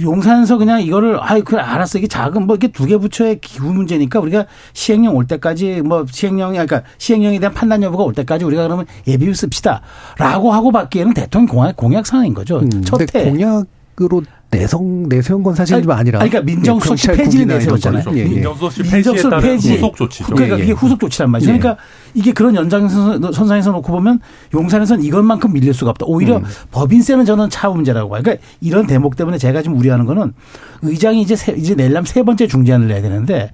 용산에서 0.00 0.56
그냥 0.58 0.80
이거를 0.80 1.18
아이 1.20 1.42
그 1.42 1.56
알았어 1.58 1.98
이게 1.98 2.06
작은 2.06 2.46
뭐 2.46 2.56
이게 2.56 2.68
두 2.68 2.86
개 2.86 2.96
부처의 2.96 3.40
기구 3.40 3.72
문제니까 3.72 4.20
우리가 4.20 4.46
시행령 4.72 5.16
올 5.16 5.26
때까지 5.26 5.82
뭐 5.82 6.04
시행령이 6.08 6.52
그러니까 6.52 6.82
시행령에 6.98 7.38
대한 7.38 7.52
판단 7.54 7.82
여부가 7.82 8.04
올 8.04 8.12
때까지 8.14 8.44
우리가 8.44 8.62
그러면 8.64 8.86
예비비 9.06 9.34
씁시다라고 9.34 10.52
하고 10.52 10.72
받기에는 10.72 11.14
대통령 11.14 11.54
공약 11.54 11.76
공약 11.76 12.06
상황인 12.06 12.34
거죠. 12.34 12.60
음, 12.60 12.82
첫 12.84 13.00
해. 13.14 13.30
공약 13.30 13.66
으로 14.00 14.22
내성 14.52 15.08
내세운 15.08 15.42
건 15.42 15.54
사실 15.54 15.82
좀 15.82 15.90
아니라. 15.92 16.20
아니, 16.20 16.28
그러니까 16.28 16.52
민정수석실 16.52 17.12
예, 17.12 17.16
폐지를 17.16 17.46
내세웠잖아요. 17.46 18.04
예, 18.12 18.18
예. 18.18 18.24
민정수석실 18.24 18.84
폐지에 18.84 19.22
따른 19.22 19.40
폐지. 19.40 19.74
후속 19.76 19.96
조치죠. 19.96 20.34
그러니까 20.34 20.58
이게 20.58 20.72
후속 20.72 21.00
조치란 21.00 21.30
말이죠. 21.30 21.52
예. 21.52 21.58
그러니까 21.58 21.82
이게 22.12 22.32
그런 22.32 22.54
연장선상에서 22.54 23.72
놓고 23.72 23.90
보면 23.90 24.20
용산에서는 24.52 25.02
이것만큼 25.02 25.54
밀릴 25.54 25.72
수가 25.72 25.90
없다. 25.92 26.04
오히려 26.06 26.36
음. 26.36 26.44
법인세는 26.70 27.24
저는 27.24 27.48
차후 27.48 27.74
문제라고 27.74 28.10
봐요. 28.10 28.20
그러니까 28.22 28.44
이런 28.60 28.86
대목 28.86 29.16
때문에 29.16 29.38
제가 29.38 29.62
좀 29.62 29.78
우려하는 29.78 30.04
거는 30.04 30.34
의장이 30.82 31.22
이제 31.22 31.34
세, 31.34 31.52
이제 31.52 31.74
내려면 31.74 32.04
세 32.04 32.22
번째 32.22 32.46
중재안을 32.46 32.88
내야 32.88 33.00
되는데 33.00 33.52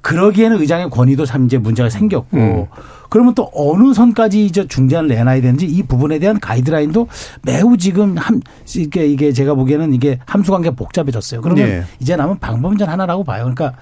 그러기에는 0.00 0.58
의장의 0.60 0.88
권위도 0.88 1.26
참 1.26 1.44
이제 1.44 1.58
문제가 1.58 1.90
생겼고 1.90 2.36
음. 2.38 2.66
그러면 3.08 3.34
또 3.34 3.50
어느 3.54 3.94
선까지 3.94 4.44
이제 4.44 4.66
중재안을 4.66 5.08
내놔야 5.08 5.40
되는지 5.40 5.66
이 5.66 5.82
부분에 5.82 6.18
대한 6.18 6.38
가이드라인도 6.40 7.08
매우 7.42 7.76
지금 7.76 8.16
함 8.16 8.40
이게 8.76 9.06
이게 9.06 9.32
제가 9.32 9.54
보기에는 9.54 9.94
이게 9.94 10.18
함수 10.26 10.52
관계 10.52 10.70
복잡해졌어요. 10.70 11.40
그러면 11.40 11.68
네. 11.68 11.84
이제 12.00 12.16
남은 12.16 12.38
방법은 12.38 12.80
하나라고 12.80 13.24
봐요. 13.24 13.42
그러니까 13.42 13.74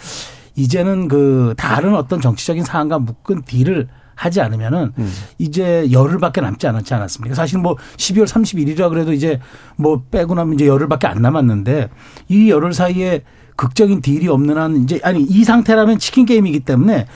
이제는 0.55 1.09
그 1.09 1.55
다른 1.57 1.95
어떤 1.95 2.21
정치적인 2.21 2.65
사안과 2.65 2.99
묶은 2.99 3.43
딜을 3.43 3.89
하지 4.15 4.41
않으면은 4.41 4.93
음. 4.99 5.12
이제 5.39 5.87
열흘밖에 5.93 6.41
남지 6.41 6.67
않았지 6.67 6.95
않았습니까? 6.95 7.35
사실 7.35 7.59
뭐 7.59 7.77
12월 7.99 8.25
31일이라 8.25 8.89
그래도 8.89 9.12
이제 9.12 9.39
뭐 9.77 10.03
빼고 10.11 10.35
나면 10.35 10.55
이제 10.55 10.67
열흘밖에 10.67 11.07
안 11.07 11.21
남았는데 11.21 11.91
이 12.29 12.51
열흘 12.51 12.73
사이에 12.73 13.23
극적인 13.57 14.01
딜이 14.01 14.29
없는 14.29 14.57
한 14.57 14.77
이제 14.83 15.01
아니 15.03 15.23
이 15.23 15.45
상태라면 15.45 15.99
치킨 15.99 16.27
게임이기 16.27 16.61
때문에 16.61 17.07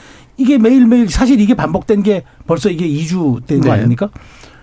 이게 0.41 0.57
매일매일 0.57 1.11
사실 1.11 1.39
이게 1.39 1.53
반복된 1.55 2.03
게 2.03 2.25
벌써 2.47 2.71
이게 2.71 2.89
2주 2.89 3.47
된거 3.47 3.67
네. 3.67 3.73
아닙니까? 3.73 4.09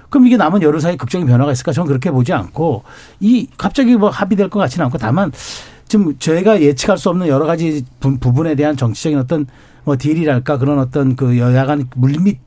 그럼 0.10 0.26
이게 0.26 0.36
남은 0.36 0.63
열흘 0.63 0.82
사이에 0.82 0.96
극적인 0.96 1.28
변화가 1.28 1.52
있을까? 1.52 1.72
저는 1.72 1.88
그렇게 1.88 2.10
보지 2.10 2.34
않고 2.34 2.84
이 3.20 3.48
갑자기 3.58 3.96
뭐 3.96 4.10
합의될 4.10 4.50
것 4.50 4.58
같지는 4.60 4.86
않고 4.86 4.98
다만 4.98 5.32
좀 5.88 6.18
저희가 6.18 6.62
예측할 6.62 6.98
수 6.98 7.10
없는 7.10 7.28
여러 7.28 7.46
가지 7.46 7.86
부분에 8.00 8.56
대한 8.56 8.76
정치적인 8.76 9.20
어떤 9.20 9.46
뭐 9.84 9.96
딜이랄까 9.98 10.58
그런 10.58 10.80
어떤 10.80 11.16
그 11.16 11.38
여야 11.38 11.68
간 11.68 11.88
물밑 11.96 12.40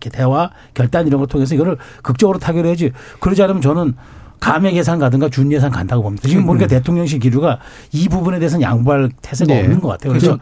대화 0.00 0.50
결단 0.72 1.06
이런 1.06 1.20
걸 1.20 1.28
통해서 1.28 1.54
이거를 1.54 1.76
극적으로 2.02 2.40
타결해야지 2.40 2.90
그러지 3.20 3.42
않으면 3.42 3.62
저는 3.62 3.94
감액 4.40 4.74
예산 4.76 4.98
가든가 4.98 5.28
준 5.30 5.50
예산 5.52 5.70
간다고 5.70 6.02
봅니다. 6.02 6.28
지금 6.28 6.44
보니까 6.46 6.66
대통령실 6.66 7.18
기류가 7.18 7.58
이 7.92 8.08
부분에 8.08 8.38
대해서는 8.38 8.62
양보할 8.62 9.10
태세가 9.22 9.52
네. 9.54 9.60
없는 9.62 9.80
것 9.80 9.88
같아요. 9.88 10.12
그래서 10.12 10.38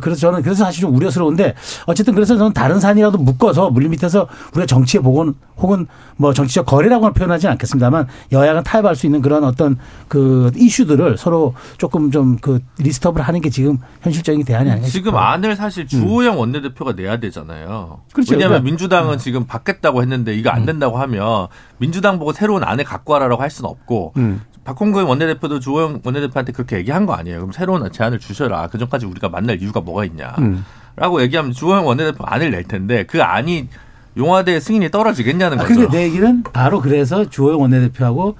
그래서 0.00 0.20
저는 0.20 0.42
그래서 0.42 0.64
사실 0.64 0.82
좀 0.82 0.94
우려스러운데 0.94 1.54
어쨌든 1.86 2.14
그래서 2.14 2.36
저는 2.36 2.52
다른 2.52 2.78
산이라도 2.80 3.18
묶어서 3.18 3.70
물리 3.70 3.88
밑에서 3.88 4.28
우리가 4.52 4.66
정치의 4.66 5.02
복원 5.02 5.34
혹은 5.56 5.86
뭐 6.16 6.32
정치적 6.34 6.66
거래라고는 6.66 7.12
표현하지는 7.14 7.52
않겠습니다만 7.52 8.06
여야가 8.32 8.62
타협할 8.62 8.94
수 8.96 9.06
있는 9.06 9.22
그런 9.22 9.44
어떤 9.44 9.76
그 10.08 10.50
이슈들을 10.56 11.16
서로 11.18 11.54
조금 11.78 12.10
좀 12.10 12.38
그 12.40 12.60
리스트업을 12.78 13.20
하는 13.22 13.40
게 13.40 13.50
지금 13.50 13.78
현실적인 14.02 14.44
대안이 14.44 14.70
아닌가 14.70 14.88
지금 14.88 15.10
싶어요. 15.10 15.20
안을 15.20 15.56
사실 15.56 15.86
주호영 15.86 16.38
원내대표가 16.38 16.92
내야 16.92 17.18
되잖아요. 17.18 18.00
그렇죠. 18.12 18.32
왜냐하면 18.32 18.60
그러니까- 18.60 18.64
민주당은 18.64 19.18
지금 19.18 19.46
받겠다고 19.46 20.00
했는데 20.02 20.34
이거 20.34 20.48
안 20.50 20.64
된다고 20.64 20.96
하면 20.98 21.48
민주당 21.80 22.18
보고 22.18 22.32
새로운 22.32 22.62
안을 22.62 22.84
갖고 22.84 23.14
와라라고 23.14 23.42
할 23.42 23.50
수는 23.50 23.68
없고 23.68 24.12
음. 24.18 24.42
박홍근 24.64 25.04
원내대표도 25.04 25.58
주호영 25.60 26.02
원내대표한테 26.04 26.52
그렇게 26.52 26.76
얘기한 26.76 27.06
거 27.06 27.14
아니에요. 27.14 27.38
그럼 27.38 27.52
새로운 27.52 27.90
제안을 27.90 28.18
주셔라. 28.18 28.68
그 28.68 28.78
전까지 28.78 29.06
우리가 29.06 29.30
만날 29.30 29.60
이유가 29.60 29.80
뭐가 29.80 30.04
있냐. 30.04 30.36
음. 30.38 30.64
라고 30.94 31.22
얘기하면 31.22 31.52
주호영 31.52 31.86
원내대표 31.86 32.24
안을 32.24 32.50
낼 32.50 32.64
텐데 32.64 33.04
그 33.04 33.22
안이 33.22 33.68
용화대 34.16 34.60
승인이 34.60 34.90
떨어지겠냐는 34.90 35.58
아, 35.58 35.64
거죠. 35.64 35.88
내 35.88 36.02
얘기는 36.04 36.42
바로 36.52 36.80
그래서 36.82 37.24
주호영 37.24 37.60
원내대표하고 37.62 38.36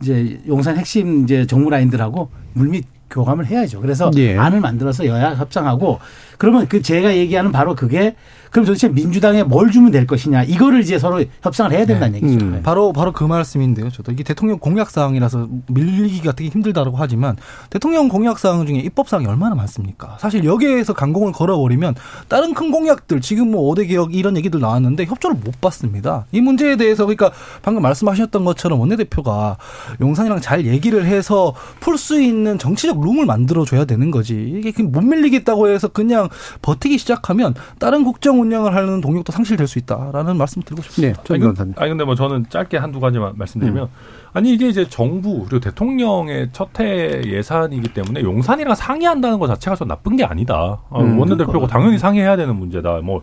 이제 0.00 0.40
용산 0.46 0.76
핵심 0.76 1.24
이제 1.24 1.46
정무 1.46 1.70
라인들하고 1.70 2.30
물밑 2.52 2.86
교감을 3.10 3.46
해야죠. 3.46 3.80
그래서 3.80 4.10
예. 4.16 4.36
안을 4.36 4.60
만들어서 4.60 5.06
여야 5.06 5.34
협상하고 5.34 5.98
그러면 6.38 6.66
그 6.68 6.82
제가 6.82 7.16
얘기하는 7.16 7.52
바로 7.52 7.74
그게 7.74 8.14
그럼 8.54 8.66
도대체 8.66 8.88
민주당에 8.88 9.42
뭘 9.42 9.72
주면 9.72 9.90
될 9.90 10.06
것이냐 10.06 10.44
이거를 10.44 10.80
이제 10.80 10.96
서로 10.96 11.24
협상을 11.42 11.72
해야 11.72 11.84
된다는 11.84 12.22
얘기죠. 12.22 12.44
음. 12.44 12.60
바로 12.62 12.92
바로 12.92 13.10
그 13.10 13.24
말씀인데요. 13.24 13.90
저도 13.90 14.12
이게 14.12 14.22
대통령 14.22 14.60
공약 14.60 14.90
사항이라서 14.90 15.48
밀리기가 15.66 16.30
되게 16.32 16.50
힘들다고 16.50 16.92
하지만 16.96 17.36
대통령 17.68 18.08
공약 18.08 18.38
사항 18.38 18.64
중에 18.64 18.76
입법 18.76 19.08
사항이 19.08 19.26
얼마나 19.26 19.56
많습니까? 19.56 20.18
사실 20.20 20.44
여기에서 20.44 20.92
강공을 20.92 21.32
걸어버리면 21.32 21.96
다른 22.28 22.54
큰 22.54 22.70
공약들 22.70 23.20
지금 23.22 23.50
뭐 23.50 23.74
5대 23.74 23.88
개혁 23.88 24.14
이런 24.14 24.36
얘기들 24.36 24.60
나왔는데 24.60 25.06
협조를 25.06 25.36
못 25.42 25.60
받습니다. 25.60 26.26
이 26.30 26.40
문제에 26.40 26.76
대해서 26.76 27.06
그러니까 27.06 27.32
방금 27.62 27.82
말씀하셨던 27.82 28.44
것처럼 28.44 28.78
원내대표가 28.78 29.56
용산이랑 30.00 30.40
잘 30.40 30.64
얘기를 30.64 31.04
해서 31.06 31.54
풀 31.80 31.98
수 31.98 32.20
있는 32.20 32.58
정치적 32.58 33.00
룸을 33.00 33.24
만들어 33.26 33.64
줘야 33.64 33.84
되는 33.84 34.10
거지. 34.12 34.34
이게 34.58 34.70
그못 34.70 35.02
밀리겠다고 35.02 35.68
해서 35.68 35.88
그냥 35.88 36.28
버티기 36.62 36.98
시작하면 36.98 37.54
다른 37.78 38.04
국정 38.04 38.40
운영을 38.40 38.74
하는 38.74 39.00
동력도 39.00 39.32
상실될 39.32 39.66
수 39.66 39.78
있다라는 39.78 40.36
말씀 40.36 40.62
드리고 40.62 40.82
싶습니다. 40.82 41.22
네, 41.22 41.38
전 41.38 41.54
아니. 41.58 41.72
아니 41.76 41.88
근데 41.90 42.04
뭐 42.04 42.14
저는 42.14 42.46
짧게 42.48 42.76
한두 42.76 43.00
가지만 43.00 43.32
말씀드리면 43.36 43.88
아니 44.32 44.52
이게 44.52 44.68
이제 44.68 44.88
정부 44.88 45.44
그리고 45.48 45.60
대통령의 45.60 46.50
첫해 46.52 47.22
예산이기 47.24 47.94
때문에 47.94 48.22
용산이랑 48.22 48.74
상의한다는 48.74 49.38
것 49.38 49.46
자체가 49.46 49.76
좀 49.76 49.88
나쁜 49.88 50.16
게 50.16 50.24
아니다. 50.24 50.80
아, 50.90 51.00
음, 51.00 51.18
원내대표고 51.18 51.66
당연히 51.68 51.98
상의해야 51.98 52.36
되는 52.36 52.56
문제다. 52.56 52.98
뭐 53.02 53.22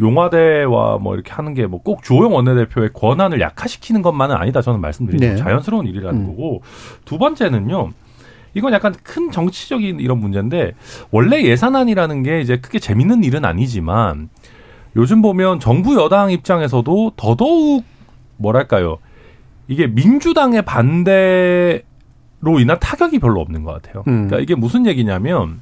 용화대와 0.00 0.98
뭐 0.98 1.14
이렇게 1.14 1.32
하는 1.32 1.54
게 1.54 1.66
뭐 1.66 1.80
꼭 1.84 2.02
주호영 2.02 2.32
원내대표의 2.34 2.90
권한을 2.92 3.40
약화시키는 3.40 4.02
것만은 4.02 4.36
아니다. 4.36 4.62
저는 4.62 4.80
말씀드리죠. 4.80 5.24
네. 5.26 5.36
자연스러운 5.36 5.86
일이라는 5.86 6.20
음. 6.20 6.26
거고 6.28 6.62
두 7.04 7.18
번째는요. 7.18 7.90
이건 8.54 8.72
약간 8.72 8.94
큰 9.02 9.30
정치적인 9.30 10.00
이런 10.00 10.18
문제인데 10.18 10.74
원래 11.10 11.42
예산안이라는 11.42 12.22
게 12.22 12.40
이제 12.40 12.56
크게 12.56 12.78
재밌는 12.78 13.24
일은 13.24 13.44
아니지만 13.44 14.28
요즘 14.96 15.22
보면 15.22 15.60
정부 15.60 15.96
여당 15.96 16.30
입장에서도 16.30 17.12
더더욱 17.16 17.84
뭐랄까요 18.36 18.98
이게 19.66 19.86
민주당의 19.86 20.62
반대로 20.62 21.82
인한 22.60 22.78
타격이 22.78 23.18
별로 23.18 23.40
없는 23.40 23.64
것 23.64 23.72
같아요. 23.72 24.04
음. 24.06 24.28
그러니까 24.28 24.38
이게 24.38 24.54
무슨 24.54 24.86
얘기냐면 24.86 25.60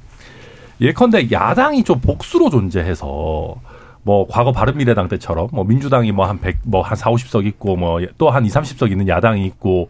예컨대 0.81 1.29
야당이 1.31 1.83
좀 1.83 1.99
복수로 1.99 2.49
존재해서 2.49 3.55
뭐 4.03 4.27
과거 4.29 4.51
바른미래당 4.51 5.07
때처럼 5.07 5.47
뭐 5.53 5.63
민주당이 5.63 6.11
뭐한 6.11 6.41
100, 6.41 6.57
뭐한 6.65 6.95
4, 6.95 7.09
50석 7.11 7.45
있고 7.45 7.77
뭐 7.77 8.01
또한 8.17 8.45
2, 8.45 8.49
30석 8.49 8.91
있는 8.91 9.07
야당이 9.07 9.45
있고 9.45 9.87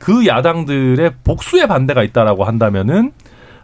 그 0.00 0.26
야당들의 0.26 1.12
복수의 1.22 1.68
반대가 1.68 2.02
있다라고 2.02 2.42
한다면은 2.42 3.12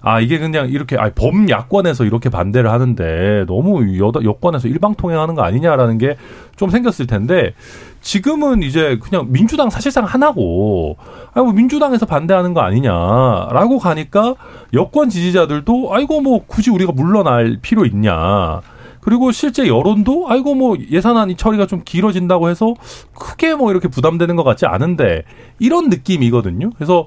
아 0.02 0.20
이게 0.20 0.38
그냥 0.38 0.68
이렇게 0.68 0.96
아 0.96 1.10
범야권에서 1.12 2.04
이렇게 2.04 2.28
반대를 2.28 2.70
하는데 2.70 3.44
너무 3.48 3.98
여, 3.98 4.12
여권에서 4.22 4.68
일방통행하는 4.68 5.34
거 5.34 5.42
아니냐라는 5.42 5.98
게 5.98 6.16
좀 6.56 6.70
생겼을 6.70 7.06
텐데 7.06 7.54
지금은 8.00 8.62
이제 8.62 8.98
그냥 9.02 9.26
민주당 9.30 9.70
사실상 9.70 10.04
하나고 10.04 10.96
아뭐 11.34 11.52
민주당에서 11.52 12.06
반대하는 12.06 12.54
거 12.54 12.62
아니냐라고 12.62 13.78
가니까 13.78 14.34
여권 14.72 15.10
지지자들도 15.10 15.94
아이고 15.94 16.22
뭐 16.22 16.44
굳이 16.46 16.70
우리가 16.70 16.92
물러날 16.92 17.58
필요 17.60 17.84
있냐 17.84 18.62
그리고 19.06 19.30
실제 19.30 19.68
여론도 19.68 20.26
아이고 20.28 20.56
뭐 20.56 20.76
예산안이 20.90 21.36
처리가 21.36 21.68
좀 21.68 21.82
길어진다고 21.84 22.50
해서 22.50 22.74
크게 23.14 23.54
뭐 23.54 23.70
이렇게 23.70 23.86
부담되는 23.86 24.34
것 24.34 24.42
같지 24.42 24.66
않은데 24.66 25.22
이런 25.60 25.90
느낌이거든요. 25.90 26.70
그래서 26.74 27.06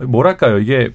뭐랄까요 0.00 0.58
이게 0.58 0.90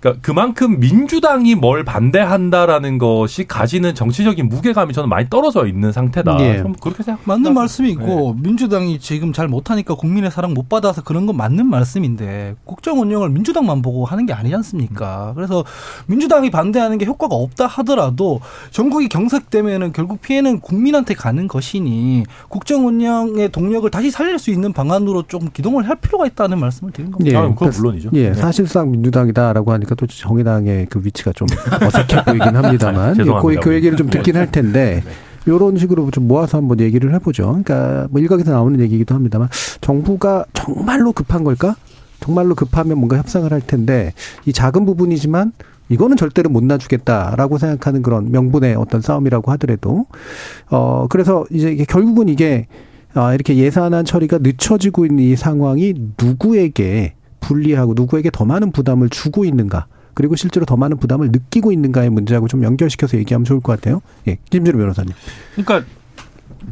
그러니까 0.00 0.22
그만큼 0.22 0.78
민주당이 0.78 1.54
뭘 1.56 1.84
반대한다라는 1.84 2.98
것이 2.98 3.46
가지는 3.46 3.94
정치적인 3.94 4.48
무게감이 4.48 4.92
저는 4.92 5.08
많이 5.08 5.28
떨어져 5.28 5.66
있는 5.66 5.92
상태다. 5.92 6.36
예. 6.40 6.58
좀 6.58 6.74
그렇게 6.74 7.02
생각. 7.02 7.20
맞는 7.24 7.54
말씀이고 7.54 8.34
민주당이 8.40 9.00
지금 9.00 9.32
잘 9.32 9.48
못하니까 9.48 9.94
국민의 9.94 10.30
사랑 10.30 10.54
못 10.54 10.68
받아서 10.68 11.02
그런 11.02 11.26
건 11.26 11.36
맞는 11.36 11.66
말씀인데 11.66 12.54
국정 12.64 13.00
운영을 13.00 13.30
민주당만 13.30 13.82
보고 13.82 14.04
하는 14.04 14.26
게 14.26 14.32
아니지 14.32 14.54
않습니까? 14.54 15.32
그래서 15.34 15.64
민주당이 16.06 16.50
반대하는 16.50 16.98
게 16.98 17.06
효과가 17.06 17.34
없다 17.34 17.66
하더라도 17.66 18.40
전국이 18.70 19.08
경색되면은 19.08 19.92
결국 19.92 20.20
피해는 20.22 20.60
국민한테 20.60 21.14
가는 21.14 21.48
것이니 21.48 22.24
국정 22.48 22.86
운영의 22.86 23.50
동력을 23.50 23.88
다시 23.90 24.10
살릴 24.10 24.38
수 24.38 24.50
있는 24.50 24.72
방안으로 24.72 25.24
좀 25.24 25.48
기동을 25.52 25.88
할 25.88 25.96
필요가 25.96 26.26
있다는 26.26 26.58
말씀을 26.60 26.92
드린 26.92 27.10
겁니다. 27.10 27.40
아, 27.40 27.48
그건 27.48 27.70
물론이죠. 27.70 28.10
예, 28.12 28.28
네. 28.28 28.34
사실상 28.34 28.90
민주당이다라고 28.90 29.72
하니까 29.72 29.87
또 29.94 30.06
정의당의 30.06 30.86
그 30.90 31.00
위치가 31.02 31.32
좀 31.32 31.46
어색해 31.82 32.24
보이긴 32.24 32.54
합니다만 32.56 33.10
예, 33.10 33.14
죄송합니다. 33.14 33.60
그, 33.60 33.68
그 33.68 33.74
얘기를 33.74 33.96
좀 33.96 34.08
듣긴 34.10 34.36
할 34.36 34.50
텐데 34.50 35.02
이런 35.46 35.76
식으로 35.78 36.10
좀 36.10 36.28
모아서 36.28 36.58
한번 36.58 36.80
얘기를 36.80 37.14
해보죠. 37.14 37.46
그러니까 37.46 38.06
뭐 38.10 38.20
일각에서 38.20 38.52
나오는 38.52 38.78
얘기이기도 38.80 39.14
합니다만 39.14 39.48
정부가 39.80 40.44
정말로 40.52 41.12
급한 41.12 41.44
걸까? 41.44 41.76
정말로 42.20 42.54
급하면 42.54 42.98
뭔가 42.98 43.16
협상을 43.16 43.50
할 43.50 43.60
텐데 43.60 44.12
이 44.44 44.52
작은 44.52 44.84
부분이지만 44.84 45.52
이거는 45.88 46.16
절대로 46.16 46.50
못 46.50 46.64
놔주겠다라고 46.64 47.58
생각하는 47.58 48.02
그런 48.02 48.30
명분의 48.30 48.74
어떤 48.74 49.00
싸움이라고 49.00 49.50
하더라도 49.52 50.06
어 50.70 51.06
그래서 51.08 51.46
이제 51.50 51.72
이게 51.72 51.84
결국은 51.84 52.28
이게 52.28 52.66
아 53.14 53.32
이렇게 53.32 53.56
예산안 53.56 54.04
처리가 54.04 54.38
늦춰지고 54.42 55.06
있는 55.06 55.24
이 55.24 55.36
상황이 55.36 55.94
누구에게 56.20 57.14
불리하고 57.40 57.94
누구에게 57.94 58.30
더 58.30 58.44
많은 58.44 58.72
부담을 58.72 59.08
주고 59.08 59.44
있는가 59.44 59.86
그리고 60.14 60.34
실제로 60.36 60.66
더 60.66 60.76
많은 60.76 60.96
부담을 60.96 61.28
느끼고 61.30 61.70
있는가의 61.72 62.10
문제하고 62.10 62.48
좀 62.48 62.64
연결시켜서 62.64 63.16
얘기하면 63.18 63.44
좋을 63.44 63.60
것 63.60 63.72
같아요. 63.72 64.02
예, 64.26 64.38
김준우 64.50 64.76
변호사님. 64.76 65.12
그러니까 65.54 65.86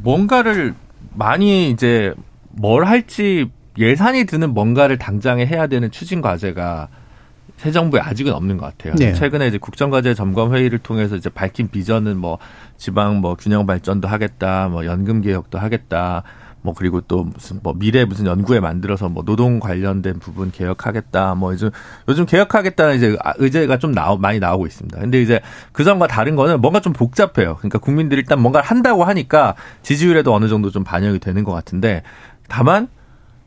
뭔가를 0.02 0.74
많이 1.14 1.70
이제 1.70 2.12
뭘 2.50 2.84
할지 2.84 3.50
예산이 3.78 4.24
드는 4.24 4.54
뭔가를 4.54 4.98
당장에 4.98 5.46
해야 5.46 5.66
되는 5.66 5.90
추진 5.90 6.20
과제가 6.20 6.88
새 7.56 7.70
정부에 7.70 8.00
아직은 8.00 8.32
없는 8.32 8.58
것 8.58 8.66
같아요. 8.66 8.94
네. 8.96 9.12
최근에 9.14 9.48
이제 9.48 9.58
국정과제 9.58 10.14
점검 10.14 10.54
회의를 10.54 10.78
통해서 10.78 11.16
이제 11.16 11.30
밝힌 11.30 11.68
비전은 11.68 12.18
뭐 12.18 12.38
지방 12.76 13.20
뭐 13.20 13.34
균형 13.34 13.64
발전도 13.64 14.08
하겠다, 14.08 14.68
뭐 14.68 14.84
연금 14.84 15.22
개혁도 15.22 15.58
하겠다, 15.58 16.22
뭐 16.66 16.74
그리고 16.74 17.00
또 17.00 17.22
무슨 17.22 17.60
뭐 17.62 17.74
미래 17.74 18.04
무슨 18.04 18.26
연구에 18.26 18.58
만들어서 18.58 19.08
뭐 19.08 19.22
노동 19.22 19.60
관련된 19.60 20.18
부분 20.18 20.50
개혁하겠다, 20.50 21.36
뭐 21.36 21.52
요즘 21.52 21.70
요즘 22.08 22.26
개혁하겠다는 22.26 22.96
이제 22.96 23.16
아, 23.22 23.34
의제가 23.36 23.78
좀 23.78 23.92
나오 23.92 24.16
많이 24.16 24.40
나오고 24.40 24.66
있습니다. 24.66 24.98
근데 24.98 25.22
이제 25.22 25.40
그 25.70 25.84
전과 25.84 26.08
다른 26.08 26.34
거는 26.34 26.60
뭔가 26.60 26.80
좀 26.80 26.92
복잡해요. 26.92 27.54
그러니까 27.58 27.78
국민들이 27.78 28.18
일단 28.18 28.42
뭔가를 28.42 28.68
한다고 28.68 29.04
하니까 29.04 29.54
지지율에도 29.82 30.34
어느 30.34 30.48
정도 30.48 30.72
좀 30.72 30.82
반영이 30.82 31.20
되는 31.20 31.44
것 31.44 31.52
같은데 31.52 32.02
다만 32.48 32.88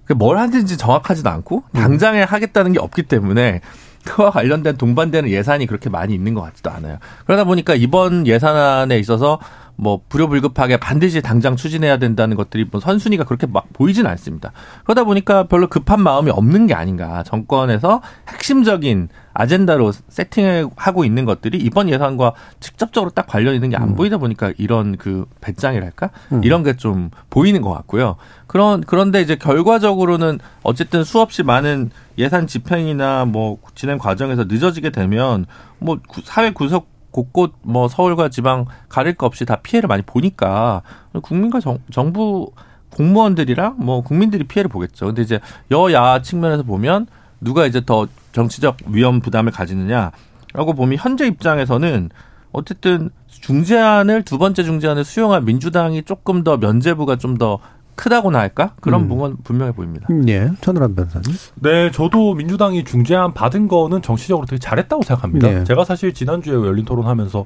그뭘 0.05 0.37
하는지 0.37 0.77
정확하지도 0.77 1.29
않고 1.29 1.63
당장에 1.73 2.23
하겠다는 2.23 2.71
게 2.71 2.79
없기 2.79 3.03
때문에 3.03 3.59
그와 4.05 4.31
관련된 4.31 4.77
동반되는 4.77 5.29
예산이 5.29 5.65
그렇게 5.65 5.89
많이 5.89 6.13
있는 6.13 6.33
것 6.33 6.41
같지도 6.41 6.71
않아요. 6.71 6.99
그러다 7.25 7.43
보니까 7.43 7.75
이번 7.75 8.25
예산안에 8.25 8.97
있어서 8.97 9.39
뭐 9.81 10.01
불효불급하게 10.09 10.75
반드시 10.77 11.21
당장 11.21 11.55
추진해야 11.55 11.97
된다는 11.97 12.35
것들이 12.35 12.65
뭐 12.69 12.81
선순위가 12.81 13.23
그렇게 13.23 13.47
막 13.47 13.71
보이진 13.71 14.05
않습니다. 14.07 14.51
그러다 14.83 15.05
보니까 15.05 15.43
별로 15.47 15.67
급한 15.69 16.01
마음이 16.01 16.29
없는 16.31 16.67
게 16.67 16.73
아닌가. 16.73 17.23
정권에서 17.23 18.01
핵심적인 18.27 19.07
아젠다로 19.33 19.93
세팅하고 20.09 21.05
있는 21.05 21.23
것들이 21.23 21.57
이번 21.59 21.87
예산과 21.87 22.33
직접적으로 22.59 23.09
딱 23.11 23.25
관련 23.27 23.55
있는 23.55 23.69
게안 23.69 23.95
보이다 23.95 24.17
보니까 24.17 24.51
이런 24.57 24.97
그 24.97 25.25
배짱이랄까 25.39 26.09
음. 26.33 26.43
이런 26.43 26.63
게 26.63 26.73
좀 26.79 27.09
보이는 27.29 27.61
것 27.61 27.71
같고요. 27.73 28.15
그런 28.47 28.81
그런데 28.81 29.21
이제 29.21 29.35
결과적으로는 29.37 30.39
어쨌든 30.63 31.03
수없이 31.05 31.41
많은 31.43 31.89
예산 32.17 32.47
집행이나 32.47 33.25
뭐 33.25 33.57
진행 33.75 33.97
과정에서 33.97 34.43
늦어지게 34.45 34.89
되면 34.89 35.45
뭐 35.79 35.99
구- 36.07 36.21
사회 36.23 36.51
구석 36.51 36.87
곳곳 37.11 37.53
뭐 37.61 37.87
서울과 37.87 38.29
지방 38.29 38.65
가릴 38.87 39.15
거 39.15 39.25
없이 39.25 39.45
다 39.45 39.57
피해를 39.57 39.87
많이 39.87 40.01
보니까 40.03 40.81
국민과 41.21 41.59
정, 41.59 41.79
정부 41.91 42.51
공무원들이랑 42.91 43.75
뭐 43.77 44.01
국민들이 44.01 44.43
피해를 44.43 44.69
보겠죠. 44.69 45.07
근데 45.07 45.21
이제 45.21 45.39
여야 45.71 46.21
측면에서 46.21 46.63
보면 46.63 47.07
누가 47.41 47.65
이제 47.65 47.81
더 47.85 48.07
정치적 48.31 48.77
위험 48.87 49.19
부담을 49.21 49.51
가지느냐라고 49.51 50.73
보면 50.75 50.97
현재 50.99 51.25
입장에서는 51.27 52.09
어쨌든 52.51 53.09
중재안을 53.27 54.23
두 54.23 54.37
번째 54.37 54.63
중재안을 54.63 55.03
수용한 55.03 55.45
민주당이 55.45 56.03
조금 56.03 56.43
더 56.43 56.57
면제부가 56.57 57.15
좀 57.15 57.37
더 57.37 57.59
크다고나 57.99 58.39
할까 58.39 58.75
그런 58.79 59.01
음. 59.01 59.09
부분 59.09 59.35
분명해 59.43 59.73
보입니다. 59.73 60.07
음, 60.09 60.27
예. 60.29 60.49
천우람 60.61 60.95
변호사님. 60.95 61.35
네, 61.55 61.91
저도 61.91 62.33
민주당이 62.33 62.85
중재안 62.85 63.33
받은 63.33 63.67
거는 63.67 64.01
정치적으로 64.01 64.45
되게 64.45 64.57
잘했다고 64.57 65.03
생각합니다. 65.03 65.49
네. 65.49 65.63
제가 65.65 65.83
사실 65.83 66.13
지난주에 66.13 66.53
열린 66.53 66.85
토론 66.85 67.07
하면서 67.07 67.45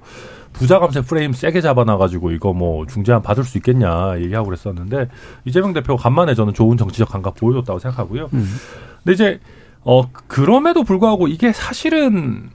부자 0.51 0.77
감세 0.77 1.01
프레임 1.01 1.33
세게 1.33 1.59
잡아놔가지고 1.61 2.29
이거 2.33 2.53
뭐 2.53 2.85
중재안 2.85 3.23
받을 3.23 3.43
수 3.43 3.57
있겠냐 3.57 4.19
얘기하고 4.19 4.45
그랬었는데 4.45 5.09
이재명 5.45 5.73
대표가 5.73 6.03
간만에 6.03 6.35
저는 6.35 6.53
좋은 6.53 6.77
정치적 6.77 7.09
감각 7.09 7.33
보여줬다고 7.33 7.79
생각하고요. 7.79 8.29
음. 8.33 8.47
근데 9.03 9.13
이제 9.13 9.39
어 9.81 10.07
그럼에도 10.27 10.83
불구하고 10.83 11.27
이게 11.29 11.51
사실은 11.51 12.51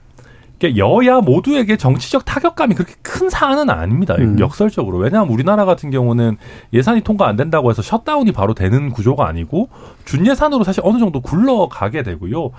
여야 0.77 1.21
모두에게 1.21 1.77
정치적 1.77 2.25
타격감이 2.25 2.75
그렇게 2.75 2.93
큰 3.01 3.29
사안은 3.29 3.69
아닙니다. 3.69 4.15
음. 4.19 4.39
역설적으로. 4.39 4.97
왜냐하면 4.97 5.31
우리나라 5.31 5.65
같은 5.65 5.89
경우는 5.89 6.37
예산이 6.73 7.01
통과 7.01 7.27
안 7.27 7.35
된다고 7.35 7.69
해서 7.69 7.81
셧다운이 7.81 8.31
바로 8.31 8.53
되는 8.53 8.91
구조가 8.91 9.27
아니고 9.27 9.69
준예산으로 10.05 10.63
사실 10.63 10.81
어느 10.85 10.99
정도 10.99 11.21
굴러가게 11.21 12.03
되고요. 12.03 12.51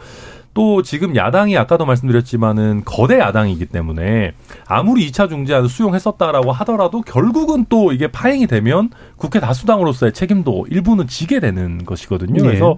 또 0.52 0.82
지금 0.82 1.14
야당이 1.14 1.56
아까도 1.56 1.86
말씀드렸지만은 1.86 2.82
거대 2.84 3.20
야당이기 3.20 3.66
때문에 3.66 4.32
아무리 4.66 5.08
2차 5.10 5.28
중재안을 5.28 5.68
수용했었다라고 5.68 6.50
하더라도 6.52 7.02
결국은 7.02 7.66
또 7.68 7.92
이게 7.92 8.08
파행이 8.08 8.46
되면 8.48 8.90
국회 9.16 9.38
다수당으로서의 9.38 10.12
책임도 10.12 10.66
일부는 10.70 11.06
지게 11.06 11.38
되는 11.38 11.84
것이거든요. 11.84 12.34
네. 12.34 12.42
그래서 12.42 12.76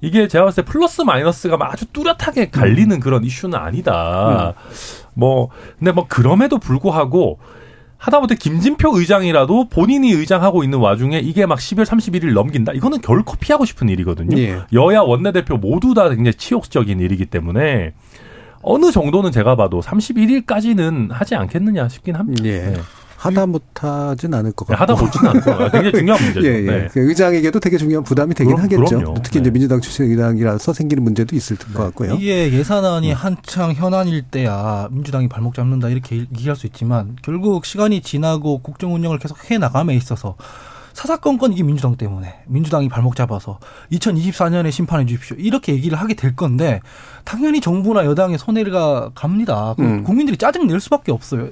이게 0.00 0.28
제가 0.28 0.44
봤을 0.44 0.64
때 0.64 0.70
플러스 0.70 1.02
마이너스가 1.02 1.56
막 1.56 1.72
아주 1.72 1.86
뚜렷하게 1.86 2.50
갈리는 2.50 3.00
그런 3.00 3.24
이슈는 3.24 3.58
아니다. 3.58 4.54
뭐 5.14 5.48
근데 5.78 5.92
뭐 5.92 6.06
그럼에도 6.08 6.58
불구하고 6.58 7.38
하다못해 7.96 8.36
김진표 8.36 8.96
의장이라도 8.96 9.68
본인이 9.68 10.12
의장하고 10.12 10.62
있는 10.62 10.78
와중에 10.78 11.18
이게 11.18 11.46
막 11.46 11.58
12월 11.58 11.84
31일 11.84 12.32
넘긴다. 12.32 12.72
이거는 12.72 13.00
결코 13.00 13.36
피하고 13.36 13.64
싶은 13.64 13.88
일이거든요. 13.88 14.38
예. 14.38 14.60
여야 14.72 15.00
원내대표 15.00 15.56
모두 15.56 15.94
다 15.94 16.08
굉장히 16.08 16.34
치욕적인 16.34 17.00
일이기 17.00 17.26
때문에 17.26 17.92
어느 18.62 18.92
정도는 18.92 19.32
제가 19.32 19.56
봐도 19.56 19.80
31일까지는 19.80 21.10
하지 21.10 21.34
않겠느냐 21.34 21.88
싶긴 21.88 22.14
합니다. 22.14 22.44
예. 22.44 22.60
네. 22.60 22.76
하다 23.18 23.46
못하진 23.46 24.32
않을 24.32 24.52
것 24.52 24.66
네, 24.68 24.76
같고. 24.76 24.94
하다 24.94 25.02
못지는 25.04 25.30
않고 25.30 25.70
굉장히 25.72 25.92
중요한 25.92 26.24
문제죠. 26.24 26.46
예, 26.46 26.52
예. 26.54 26.60
네. 26.62 26.88
그 26.92 27.00
의장에게도 27.00 27.58
되게 27.58 27.76
중요한 27.76 28.04
부담이 28.04 28.32
되긴 28.32 28.54
그럼- 28.54 28.62
하겠죠. 28.64 28.98
그럼요. 28.98 29.14
특히 29.24 29.40
이제 29.40 29.50
네. 29.50 29.50
민주당 29.50 29.80
출신 29.80 30.04
의장이라서 30.10 30.72
생기는 30.72 31.02
문제도 31.02 31.34
있을 31.34 31.56
것 31.56 31.74
같고요. 31.74 32.14
이게 32.14 32.52
예산안이 32.52 33.10
한창 33.12 33.72
현안일 33.72 34.22
때야 34.22 34.86
민주당이 34.92 35.28
발목 35.28 35.54
잡는다 35.54 35.88
이렇게 35.88 36.16
얘기할 36.16 36.54
수 36.54 36.66
있지만 36.68 37.16
결국 37.22 37.64
시간이 37.64 38.02
지나고 38.02 38.62
국정 38.62 38.94
운영을 38.94 39.18
계속 39.18 39.50
해 39.50 39.58
나감에 39.58 39.94
있어서 39.96 40.36
사사건건 40.92 41.52
이게 41.52 41.62
민주당 41.62 41.96
때문에 41.96 42.40
민주당이 42.46 42.88
발목 42.88 43.14
잡아서 43.16 43.58
2024년에 43.92 44.70
심판해 44.72 45.06
주십시오 45.06 45.36
이렇게 45.38 45.72
얘기를 45.72 45.98
하게 45.98 46.14
될 46.14 46.34
건데 46.36 46.80
당연히 47.24 47.60
정부나 47.60 48.04
여당의 48.04 48.38
손해가 48.38 49.10
갑니다. 49.14 49.74
그 49.76 49.82
음. 49.82 50.04
국민들이 50.04 50.36
짜증 50.36 50.66
낼 50.66 50.80
수밖에 50.80 51.12
없어요. 51.12 51.50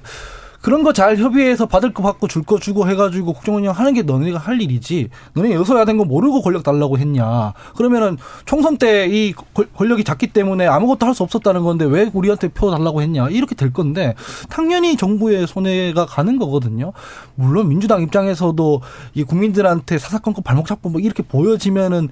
그런 0.67 0.83
거 0.83 0.93
잘 0.93 1.17
협의해서 1.17 1.67
받을 1.67 1.95
거 1.95 2.03
받고 2.03 2.27
줄 2.27 2.43
거 2.43 2.59
주고 2.59 2.89
해가지고 2.89 3.35
국정 3.35 3.55
운영 3.55 3.73
하는 3.73 3.95
게 3.95 4.03
너네가 4.03 4.37
할 4.41 4.61
일이지. 4.61 5.11
너네 5.35 5.53
여서야 5.53 5.85
된 5.85 5.97
거 5.97 6.05
모르고 6.05 6.43
권력 6.43 6.65
달라고 6.65 6.99
했냐. 6.99 7.53
그러면은 7.77 8.17
총선 8.47 8.77
때 8.77 9.07
이 9.07 9.33
권력이 9.77 10.03
작기 10.03 10.33
때문에 10.33 10.67
아무것도 10.67 11.07
할 11.07 11.15
수 11.15 11.23
없었다는 11.23 11.63
건데 11.63 11.85
왜 11.85 12.11
우리한테 12.13 12.49
표 12.49 12.73
달라고 12.73 13.01
했냐. 13.01 13.29
이렇게 13.29 13.55
될 13.55 13.73
건데 13.73 14.17
당연히 14.49 14.97
정부의 14.97 15.47
손해가 15.47 16.05
가는 16.05 16.37
거거든요. 16.37 16.93
물론 17.37 17.69
민주당 17.69 18.03
입장에서도 18.03 18.81
이 19.15 19.23
국민들한테 19.23 19.99
사사건건 19.99 20.43
발목 20.43 20.67
잡고 20.67 20.89
뭐 20.89 21.01
이렇게 21.01 21.23
보여지면은 21.23 22.09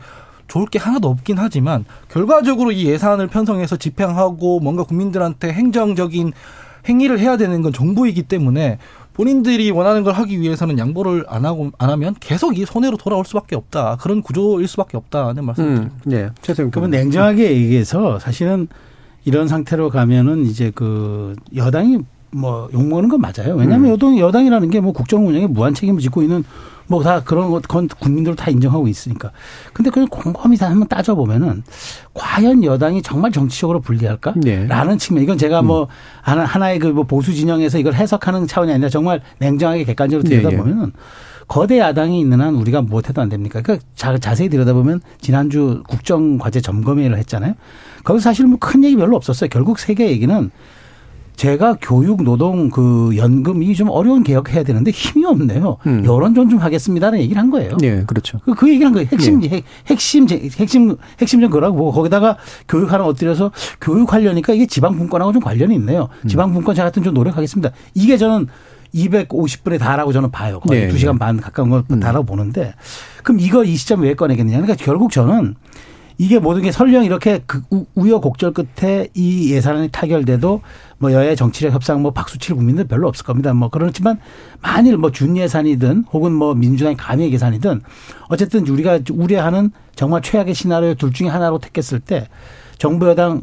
좋을 0.46 0.66
게 0.66 0.78
하나도 0.78 1.08
없긴 1.08 1.38
하지만 1.38 1.84
결과적으로 2.08 2.70
이 2.70 2.86
예산을 2.86 3.26
편성해서 3.26 3.78
집행하고 3.78 4.60
뭔가 4.60 4.84
국민들한테 4.84 5.52
행정적인 5.52 6.32
행위를 6.88 7.18
해야 7.18 7.36
되는 7.36 7.62
건 7.62 7.72
정부이기 7.72 8.22
때문에 8.24 8.78
본인들이 9.14 9.70
원하는 9.70 10.02
걸 10.02 10.12
하기 10.14 10.40
위해서는 10.40 10.78
양보를 10.78 11.24
안 11.28 11.44
하고 11.44 11.70
안 11.78 11.88
하면 11.90 12.14
계속 12.18 12.58
이 12.58 12.64
손해로 12.64 12.96
돌아올 12.96 13.24
수밖에 13.24 13.54
없다. 13.54 13.96
그런 14.00 14.22
구조일 14.22 14.66
수밖에 14.66 14.96
없다는 14.96 15.44
말씀드립니다. 15.44 15.94
음, 16.06 16.12
예. 16.12 16.30
최소영 16.42 16.70
그러면. 16.72 16.90
냉정하게 16.90 17.52
얘기해서 17.56 18.18
사실은 18.18 18.66
이런 19.24 19.46
상태로 19.48 19.90
가면은 19.90 20.44
이제 20.44 20.72
그 20.74 21.36
여당이 21.54 21.98
뭐 22.32 22.68
욕먹는 22.74 23.08
건 23.08 23.20
맞아요. 23.20 23.54
왜냐하면 23.54 23.86
음. 23.86 23.92
여당, 23.92 24.18
여당이라는 24.18 24.70
게 24.70 24.80
뭐 24.80 24.92
국정 24.92 25.26
운영에 25.28 25.46
무한 25.46 25.72
책임을 25.74 26.00
짓고 26.00 26.22
있는 26.22 26.42
뭐 26.86 27.02
다 27.02 27.22
그런 27.22 27.50
것, 27.50 27.62
그건 27.62 27.88
국민들도 27.88 28.36
다 28.36 28.50
인정하고 28.50 28.88
있으니까. 28.88 29.30
근데 29.72 29.90
그걸 29.90 30.06
곰곰이 30.06 30.56
다 30.56 30.68
한번 30.70 30.86
따져보면은 30.88 31.62
과연 32.14 32.62
여당이 32.64 33.02
정말 33.02 33.32
정치적으로 33.32 33.80
불리할까? 33.80 34.34
네. 34.36 34.66
라는 34.66 34.98
측면. 34.98 35.22
이건 35.24 35.38
제가 35.38 35.62
뭐 35.62 35.88
하나, 36.22 36.44
하나의 36.44 36.78
그 36.78 36.88
뭐 36.94 37.04
보수 37.04 37.34
진영에서 37.34 37.78
이걸 37.78 37.94
해석하는 37.94 38.46
차원이 38.46 38.72
아니라 38.72 38.88
정말 38.88 39.20
냉정하게 39.38 39.84
객관적으로 39.84 40.28
네, 40.28 40.36
들여다보면은 40.40 40.92
거대 41.48 41.78
야당이 41.78 42.18
있는 42.20 42.40
한 42.40 42.54
우리가 42.54 42.80
무엇해도 42.82 43.20
안 43.20 43.28
됩니까? 43.28 43.60
그러니까 43.62 43.84
자, 43.94 44.16
자세히 44.18 44.48
들여다보면 44.48 45.00
지난주 45.20 45.82
국정과제 45.88 46.60
점검회의를 46.60 47.18
했잖아요. 47.18 47.54
거기서 48.04 48.22
사실 48.22 48.46
뭐 48.46 48.58
큰 48.60 48.84
얘기 48.84 48.96
별로 48.96 49.16
없었어요. 49.16 49.48
결국 49.50 49.78
세계 49.78 50.08
얘기는 50.10 50.50
제가 51.36 51.76
교육, 51.80 52.22
노동, 52.22 52.70
그 52.70 53.10
연금 53.16 53.62
이 53.62 53.74
좀 53.74 53.88
어려운 53.90 54.22
개혁해야 54.22 54.62
되는데 54.62 54.90
힘이 54.92 55.26
없네요. 55.26 55.78
음. 55.86 56.04
여론 56.04 56.34
존중 56.34 56.62
하겠습니다라는 56.62 57.20
얘기를 57.24 57.40
한 57.42 57.50
거예요. 57.50 57.76
예, 57.82 58.04
그렇죠. 58.06 58.38
그, 58.44 58.54
그 58.54 58.68
얘기를 58.68 58.86
한 58.86 58.92
거예요. 58.94 59.08
핵심, 59.10 59.42
핵, 59.42 59.64
핵심, 59.88 60.28
핵심, 60.28 60.96
핵심 61.20 61.40
좀 61.40 61.50
그러고 61.50 61.76
보고 61.76 61.90
거기다가 61.92 62.36
교육 62.68 62.92
하나 62.92 63.04
엎드려서 63.04 63.50
교육 63.80 64.12
하려니까 64.12 64.52
이게 64.54 64.66
지방분권하고 64.66 65.32
좀 65.32 65.42
관련이 65.42 65.74
있네요. 65.74 66.08
음. 66.22 66.28
지방분권 66.28 66.74
제가 66.76 66.84
하여튼 66.84 67.02
좀 67.02 67.14
노력하겠습니다. 67.14 67.70
이게 67.94 68.16
저는 68.16 68.46
250분에 68.94 69.78
다라고 69.80 70.12
저는 70.12 70.30
봐요. 70.30 70.60
거의 70.60 70.86
네, 70.86 70.94
2시간 70.94 71.14
네. 71.14 71.18
반 71.18 71.40
가까운 71.40 71.68
걸 71.70 71.82
음. 71.90 71.98
다라고 71.98 72.24
보는데 72.24 72.74
그럼 73.24 73.40
이거 73.40 73.64
이 73.64 73.74
시점 73.74 74.02
왜 74.02 74.14
꺼내겠느냐. 74.14 74.60
그러니까 74.60 74.82
결국 74.82 75.10
저는 75.10 75.56
이게 76.16 76.38
모든 76.38 76.62
게 76.62 76.70
설령 76.70 77.04
이렇게 77.04 77.42
그 77.46 77.62
우- 77.70 77.86
우여곡절 77.96 78.52
끝에 78.52 79.08
이 79.14 79.52
예산안이 79.52 79.88
타결돼도 79.88 80.60
뭐 80.98 81.12
여야 81.12 81.34
정치력 81.34 81.72
협상 81.74 82.02
뭐 82.02 82.12
박수 82.12 82.38
칠 82.38 82.54
국민들 82.54 82.84
별로 82.86 83.08
없을 83.08 83.24
겁니다. 83.24 83.52
뭐 83.52 83.68
그렇지만 83.68 84.20
만일 84.62 84.96
뭐 84.96 85.10
준예산이든 85.10 86.04
혹은 86.12 86.32
뭐 86.32 86.54
민주당의 86.54 86.96
감액 86.96 87.32
예산이든 87.32 87.80
어쨌든 88.28 88.66
우리가 88.68 89.00
우려하는 89.12 89.70
정말 89.96 90.22
최악의 90.22 90.54
시나리오 90.54 90.94
둘 90.94 91.12
중에 91.12 91.28
하나로 91.28 91.58
택했을 91.58 91.98
때 92.00 92.28
정부 92.78 93.08
여당 93.08 93.42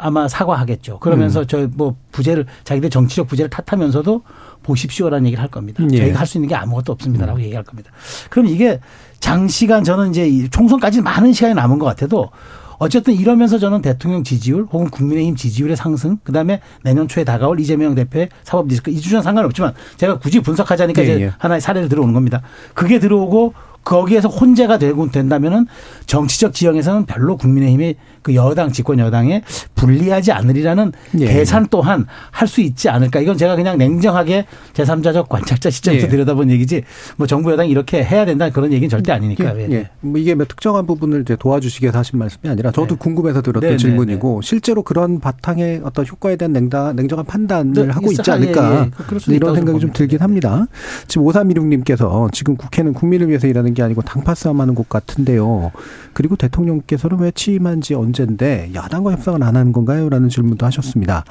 아마 0.00 0.28
사과하겠죠. 0.28 1.00
그러면서 1.00 1.44
저뭐 1.44 1.96
부재를 2.12 2.46
자기들 2.62 2.88
정치적 2.90 3.26
부재를 3.26 3.50
탓하면서도 3.50 4.22
보십시오라는 4.62 5.26
얘기를 5.26 5.42
할 5.42 5.50
겁니다. 5.50 5.82
예. 5.90 5.96
저희가 5.98 6.20
할 6.20 6.26
수 6.26 6.38
있는 6.38 6.48
게 6.48 6.54
아무것도 6.54 6.92
없습니다라고 6.92 7.40
얘기할 7.42 7.64
겁니다. 7.64 7.90
그럼 8.30 8.46
이게 8.46 8.78
장시간 9.20 9.84
저는 9.84 10.10
이제 10.10 10.26
이 10.26 10.48
총선까지 10.48 11.02
많은 11.02 11.32
시간이 11.32 11.54
남은 11.54 11.78
것 11.78 11.86
같아도 11.86 12.30
어쨌든 12.78 13.14
이러면서 13.14 13.58
저는 13.58 13.82
대통령 13.82 14.22
지지율 14.22 14.66
혹은 14.70 14.88
국민의힘 14.88 15.36
지지율의 15.36 15.76
상승 15.76 16.18
그다음에 16.22 16.60
내년 16.84 17.08
초에 17.08 17.24
다가올 17.24 17.58
이재명 17.60 17.94
대표의 17.94 18.28
사법 18.44 18.68
리스크 18.68 18.90
이 18.90 19.00
주제는 19.00 19.22
상관없지만 19.22 19.74
제가 19.96 20.18
굳이 20.18 20.40
분석하자니까 20.40 21.02
예, 21.02 21.04
이제 21.04 21.20
예. 21.22 21.32
하나의 21.38 21.60
사례를 21.60 21.88
들어오는 21.88 22.14
겁니다. 22.14 22.42
그게 22.74 23.00
들어오고 23.00 23.54
거기에서 23.84 24.28
혼재가 24.28 24.78
되고 24.78 25.10
된다면은 25.10 25.66
정치적 26.06 26.52
지형에서는 26.52 27.06
별로 27.06 27.36
국민의힘이 27.36 27.96
그 28.22 28.34
여당 28.34 28.72
집권 28.72 28.98
여당에 28.98 29.42
불리하지 29.74 30.32
않으리라는 30.32 30.92
예. 31.20 31.26
계산 31.26 31.66
또한 31.70 32.06
할 32.30 32.48
수 32.48 32.60
있지 32.62 32.88
않을까. 32.88 33.20
이건 33.20 33.36
제가 33.36 33.54
그냥 33.54 33.78
냉정하게 33.78 34.46
제3자적 34.72 35.28
관찰자 35.28 35.70
시점에서 35.70 36.06
예. 36.06 36.08
들여다본 36.08 36.50
얘기지. 36.50 36.82
뭐 37.16 37.26
정부 37.26 37.52
여당이 37.52 37.70
이렇게 37.70 38.02
해야 38.02 38.24
된다 38.24 38.50
그런 38.50 38.72
얘기는 38.72 38.88
절대 38.88 39.12
아니니까. 39.12 39.56
예. 39.58 39.68
예. 39.70 39.90
뭐 40.00 40.18
이게 40.18 40.34
뭐 40.34 40.46
특정한 40.46 40.86
부분을 40.86 41.20
이제 41.22 41.36
도와주시기 41.36 41.84
위해서 41.84 41.98
하신 41.98 42.18
말씀이 42.18 42.50
아니라 42.50 42.72
저도 42.72 42.94
네. 42.94 42.98
궁금해서 42.98 43.42
들었던 43.42 43.60
네, 43.60 43.70
네 43.72 43.76
질문이고 43.76 44.40
네, 44.40 44.46
실제로 44.46 44.82
그런 44.82 45.20
바탕의 45.20 45.82
어떤 45.84 46.06
효과에 46.06 46.36
대한 46.36 46.52
냉다, 46.52 46.94
냉정한 46.94 47.26
판단을 47.26 47.72
네, 47.86 47.92
하고 47.92 48.10
있지 48.10 48.28
않을까. 48.30 48.86
예, 48.86 49.30
예. 49.30 49.34
이런 49.34 49.54
생각이 49.54 49.78
좀 49.78 49.92
들긴 49.92 50.20
합니다. 50.20 50.66
지금 51.06 51.26
5316님께서 51.26 52.32
지금 52.32 52.56
국회는 52.56 52.94
국민을 52.94 53.28
위해서 53.28 53.46
일하는 53.46 53.74
게 53.74 53.82
아니고 53.82 54.02
당파 54.02 54.34
싸움하는 54.34 54.74
곳 54.74 54.88
같은데요. 54.88 55.70
그리고 56.14 56.36
대통령께서는 56.36 57.18
왜 57.20 57.30
취임한 57.30 57.80
지 57.80 57.94
언젠데 58.08 58.70
야당과 58.74 59.12
협상을 59.12 59.42
안 59.42 59.56
하는 59.56 59.72
건가요? 59.72 60.08
라는 60.08 60.28
질문도 60.28 60.64
하셨습니다. 60.66 61.24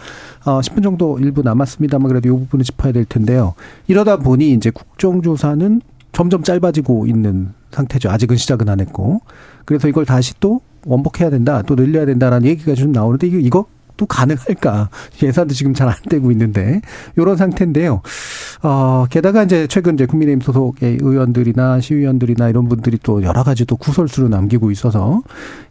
어, 0.46 0.60
10분 0.62 0.84
정도 0.84 1.20
일부 1.20 1.42
남았습니다만 1.42 2.08
그래도 2.08 2.30
이 2.30 2.32
부분을 2.32 2.63
짚어야 2.63 2.94
될 2.94 3.06
텐데요. 3.06 3.54
이러다 3.88 4.18
보니 4.18 4.54
이제 4.54 4.70
국정조사는 4.70 5.82
점점 6.12 6.44
짧아지고 6.44 7.08
있는 7.08 7.54
상태죠. 7.72 8.10
아직은 8.10 8.38
시작은 8.38 8.70
안 8.70 8.80
했고. 8.80 9.22
그래서 9.66 9.88
이걸 9.88 10.06
다시 10.06 10.34
또 10.40 10.62
원복해야 10.86 11.30
된다, 11.30 11.62
또 11.63 11.76
늘려야 11.76 12.06
된다라는 12.06 12.48
얘기가 12.48 12.74
좀 12.76 12.92
나오는데 12.92 13.28
이거 13.28 13.66
또 13.98 14.06
가능할까? 14.06 14.90
예산도 15.22 15.54
지금 15.54 15.74
잘 15.74 15.88
안 15.88 15.96
되고 16.10 16.32
있는데 16.32 16.82
이런 17.16 17.38
상태인데요. 17.38 18.02
어, 18.62 19.06
게다가 19.10 19.44
이제 19.44 19.68
최근 19.68 19.94
이제 19.94 20.06
국민의힘 20.06 20.42
소속의 20.42 21.00
의원들이나 21.02 21.80
시의원들이나 21.80 22.50
이런 22.50 22.68
분들이 22.68 22.98
또 23.02 23.24
여러 23.24 23.44
가지 23.44 23.66
또 23.66 23.78
구설수를 23.78 24.30
남기고 24.30 24.70
있어서 24.72 25.22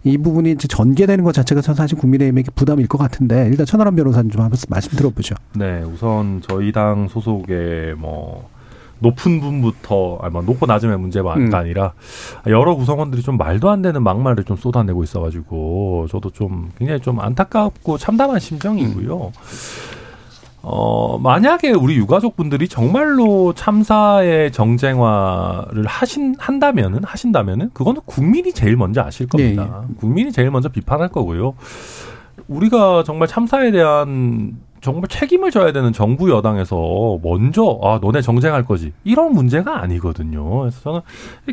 이 0.05 0.17
부분이 0.17 0.53
이제 0.53 0.67
전개되는 0.69 1.23
것 1.25 1.33
자체가 1.33 1.61
사실 1.61 1.99
국민의힘에게 1.99 2.51
부담일 2.55 2.87
것 2.87 2.97
같은데 2.99 3.47
일단 3.49 3.67
천하람 3.67 3.95
변호사님 3.95 4.31
좀 4.31 4.41
한번 4.43 4.59
말씀 4.69 4.91
들어보죠. 4.97 5.35
네, 5.55 5.83
우선 5.83 6.41
저희 6.47 6.73
당 6.73 7.09
소속의 7.09 7.95
뭐 7.97 8.49
높은 8.99 9.41
분부터 9.41 10.19
아니 10.23 10.33
뭐 10.33 10.43
높고 10.43 10.67
낮음의 10.67 10.99
문제가 10.99 11.35
음. 11.35 11.55
아니라 11.55 11.93
여러 12.47 12.75
구성원들이 12.75 13.23
좀 13.23 13.37
말도 13.37 13.71
안 13.71 13.83
되는 13.83 14.03
막말을 14.03 14.45
좀 14.45 14.57
쏟아내고 14.57 15.03
있어가지고 15.05 16.07
저도 16.11 16.31
좀 16.31 16.71
굉장히 16.79 17.01
좀 17.01 17.21
안타깝고 17.21 17.99
참담한 17.99 18.41
심정이고요. 18.41 19.17
음. 19.17 19.33
어, 20.69 21.17
만약에 21.19 21.71
우리 21.71 21.95
유가족분들이 21.97 22.67
정말로 22.67 23.53
참사의 23.53 24.51
정쟁화를 24.51 25.87
하신, 25.87 26.35
한다면은, 26.41 27.05
하신다면은, 27.05 27.71
그거는 27.73 28.01
국민이 28.05 28.53
제일 28.53 28.77
먼저 28.77 29.01
아실 29.01 29.29
겁니다. 29.29 29.85
예, 29.85 29.89
예. 29.89 29.95
국민이 30.01 30.33
제일 30.33 30.51
먼저 30.51 30.69
비판할 30.69 31.09
거고요. 31.11 31.55
우리가 32.49 33.05
정말 33.05 33.29
참사에 33.29 33.71
대한 33.71 34.57
정말 34.81 35.09
책임을 35.09 35.51
져야 35.51 35.73
되는 35.73 35.93
정부 35.93 36.31
여당에서 36.31 37.19
먼저 37.23 37.79
아 37.83 37.99
너네 38.01 38.21
정쟁할 38.21 38.65
거지 38.65 38.93
이런 39.05 39.33
문제가 39.33 39.81
아니거든요. 39.83 40.61
그래서 40.61 40.81
저는 40.81 41.01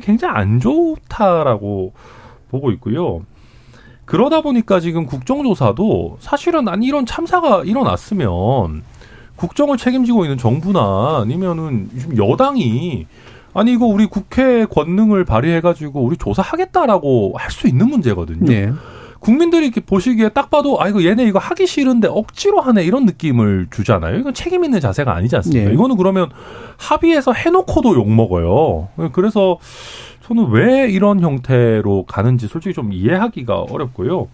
굉장히 0.02 0.36
안 0.36 0.60
좋다라고 0.60 1.94
보고 2.50 2.72
있고요. 2.72 3.22
그러다 4.06 4.42
보니까 4.42 4.80
지금 4.80 5.06
국정조사도 5.06 6.18
사실은 6.20 6.68
아니 6.68 6.86
이런 6.86 7.06
참사가 7.06 7.64
일어났으면 7.64 8.84
국정을 9.36 9.78
책임지고 9.78 10.26
있는 10.26 10.38
정부나 10.38 11.22
아니면은 11.22 11.90
여당이 12.18 13.08
아니 13.56 13.72
이거 13.72 13.86
우리 13.86 14.06
국회 14.08 14.66
권능을 14.66 15.26
발휘해가지고 15.26 16.02
우리 16.02 16.18
조사하겠다라고 16.18 17.34
할 17.38 17.52
수 17.52 17.68
있는 17.68 17.88
문제거든요. 17.90 18.46
네. 18.46 18.72
국민들이 19.24 19.66
이렇게 19.66 19.82
보시기에 19.82 20.30
딱 20.30 20.50
봐도 20.50 20.82
아 20.82 20.90
이거 20.90 21.04
얘네 21.04 21.24
이거 21.24 21.40
하기 21.40 21.66
싫은데 21.66 22.10
억지로 22.10 22.60
하네 22.60 22.84
이런 22.84 23.06
느낌을 23.06 23.68
주잖아요. 23.72 24.18
이건 24.20 24.34
책임 24.34 24.64
있는 24.66 24.80
자세가 24.82 25.16
아니지 25.16 25.36
않습니까? 25.38 25.70
네. 25.70 25.74
이거는 25.74 25.96
그러면 25.96 26.30
합의해서 26.78 27.32
해놓고도 27.32 27.96
욕 27.96 28.12
먹어요. 28.12 28.90
그래서 29.14 29.58
저는 30.28 30.50
왜 30.52 30.90
이런 30.90 31.22
형태로 31.22 32.04
가는지 32.06 32.48
솔직히 32.48 32.74
좀 32.74 32.92
이해하기가 32.92 33.62
어렵고요. 33.62 34.28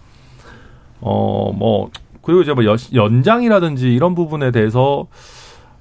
어 1.01 1.51
뭐 1.53 1.89
그리고 2.21 2.41
이제 2.41 2.53
뭐 2.53 2.63
연장이라든지 2.93 3.93
이런 3.93 4.13
부분에 4.15 4.51
대해서 4.51 5.07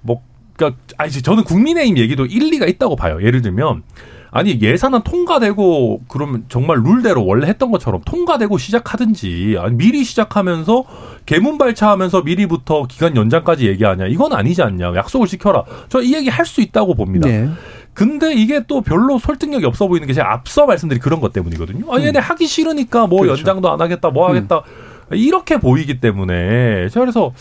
뭐 0.01 0.23
그러니까 0.57 0.81
아니 0.97 1.11
저는 1.11 1.45
국민의힘 1.45 1.99
얘기도 1.99 2.27
일리가 2.27 2.67
있다고 2.67 2.97
봐요. 2.97 3.23
예를 3.23 3.43
들면 3.43 3.83
아니 4.31 4.61
예산은 4.61 5.03
통과되고 5.03 6.03
그러면 6.09 6.45
정말 6.49 6.83
룰대로 6.85 7.25
원래 7.25 7.47
했던 7.47 7.71
것처럼 7.71 8.01
통과되고 8.05 8.59
시작하든지 8.59 9.57
아니 9.59 9.75
미리 9.77 10.05
시작하면서 10.05 10.85
개문 11.27 11.59
발차하면서 11.59 12.23
미리부터 12.23 12.85
기간 12.89 13.17
연장까지 13.17 13.67
얘기하냐 13.69 14.07
이건 14.07 14.33
아니지 14.33 14.63
않냐 14.63 14.95
약속을 14.95 15.27
지켜라 15.27 15.65
저 15.89 16.01
이 16.03 16.15
얘기 16.15 16.29
할 16.29 16.47
수 16.47 16.61
있다고 16.63 16.95
봅니다. 16.95 17.29
네. 17.29 17.49
근데 17.93 18.33
이게 18.33 18.63
또 18.67 18.81
별로 18.81 19.19
설득력이 19.19 19.67
없어 19.67 19.87
보이는 19.89 20.07
게 20.07 20.13
제가 20.15 20.33
앞서 20.33 20.65
말씀드린 20.67 21.01
그런 21.03 21.21
것 21.21 21.33
때문이거든요. 21.33 21.93
아 21.93 21.99
얘네 22.01 22.19
음. 22.19 22.23
하기 22.23 22.47
싫으니까 22.47 23.07
뭐 23.07 23.23
그렇죠. 23.23 23.41
연장도 23.41 23.71
안 23.71 23.81
하겠다 23.81 24.11
뭐 24.11 24.29
하겠다 24.29 24.63
음. 25.11 25.17
이렇게 25.17 25.57
보이기 25.59 26.01
때문에 26.01 26.89
제가 26.91 27.01
그래서 27.01 27.33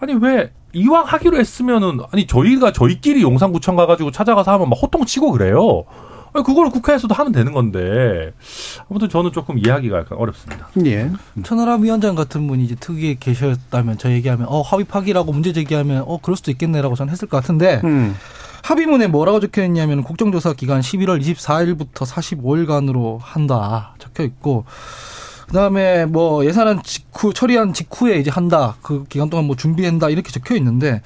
아니 0.00 0.14
왜 0.14 0.50
이왕 0.72 1.04
하기로 1.04 1.36
했으면은 1.38 1.98
아니 2.12 2.26
저희가 2.26 2.72
저희끼리 2.72 3.22
용산구청 3.22 3.76
가가지고 3.76 4.10
찾아가서 4.12 4.52
하면 4.52 4.68
막 4.70 4.76
호통치고 4.82 5.32
그래요. 5.32 5.84
그걸 6.32 6.70
국회에서도 6.70 7.12
하면 7.14 7.32
되는 7.32 7.52
건데 7.52 8.32
아무튼 8.88 9.08
저는 9.08 9.32
조금 9.32 9.58
이해하기가 9.58 9.98
약간 9.98 10.18
어렵습니다. 10.18 10.68
예. 10.86 11.10
천하람 11.42 11.82
위원장 11.82 12.14
같은 12.14 12.46
분이 12.46 12.64
이제 12.64 12.74
특위에 12.74 13.16
계셨다면 13.18 13.98
저 13.98 14.10
얘기하면 14.10 14.46
어 14.48 14.60
합의 14.62 14.84
파기라고 14.84 15.32
문제 15.32 15.52
제기하면 15.52 16.04
어 16.06 16.18
그럴 16.20 16.36
수도 16.36 16.50
있겠네라고 16.50 16.94
저는 16.94 17.10
했을 17.10 17.28
것 17.28 17.36
같은데 17.38 17.80
음. 17.84 18.14
합의문에 18.62 19.06
뭐라고 19.06 19.40
적혀 19.40 19.64
있냐면 19.64 20.02
국정조사 20.02 20.52
기간 20.54 20.80
11월 20.80 21.22
24일부터 21.22 22.06
45일간으로 22.06 23.18
한다 23.20 23.94
적혀 23.98 24.24
있고 24.24 24.64
그다음에 25.46 26.04
뭐 26.04 26.44
예산안 26.44 26.82
직후 26.82 27.32
처리한 27.32 27.72
직후에 27.72 28.18
이제 28.18 28.30
한다 28.30 28.76
그 28.82 29.04
기간 29.08 29.30
동안 29.30 29.46
뭐 29.46 29.56
준비한다 29.56 30.10
이렇게 30.10 30.30
적혀 30.30 30.54
있는데 30.56 31.00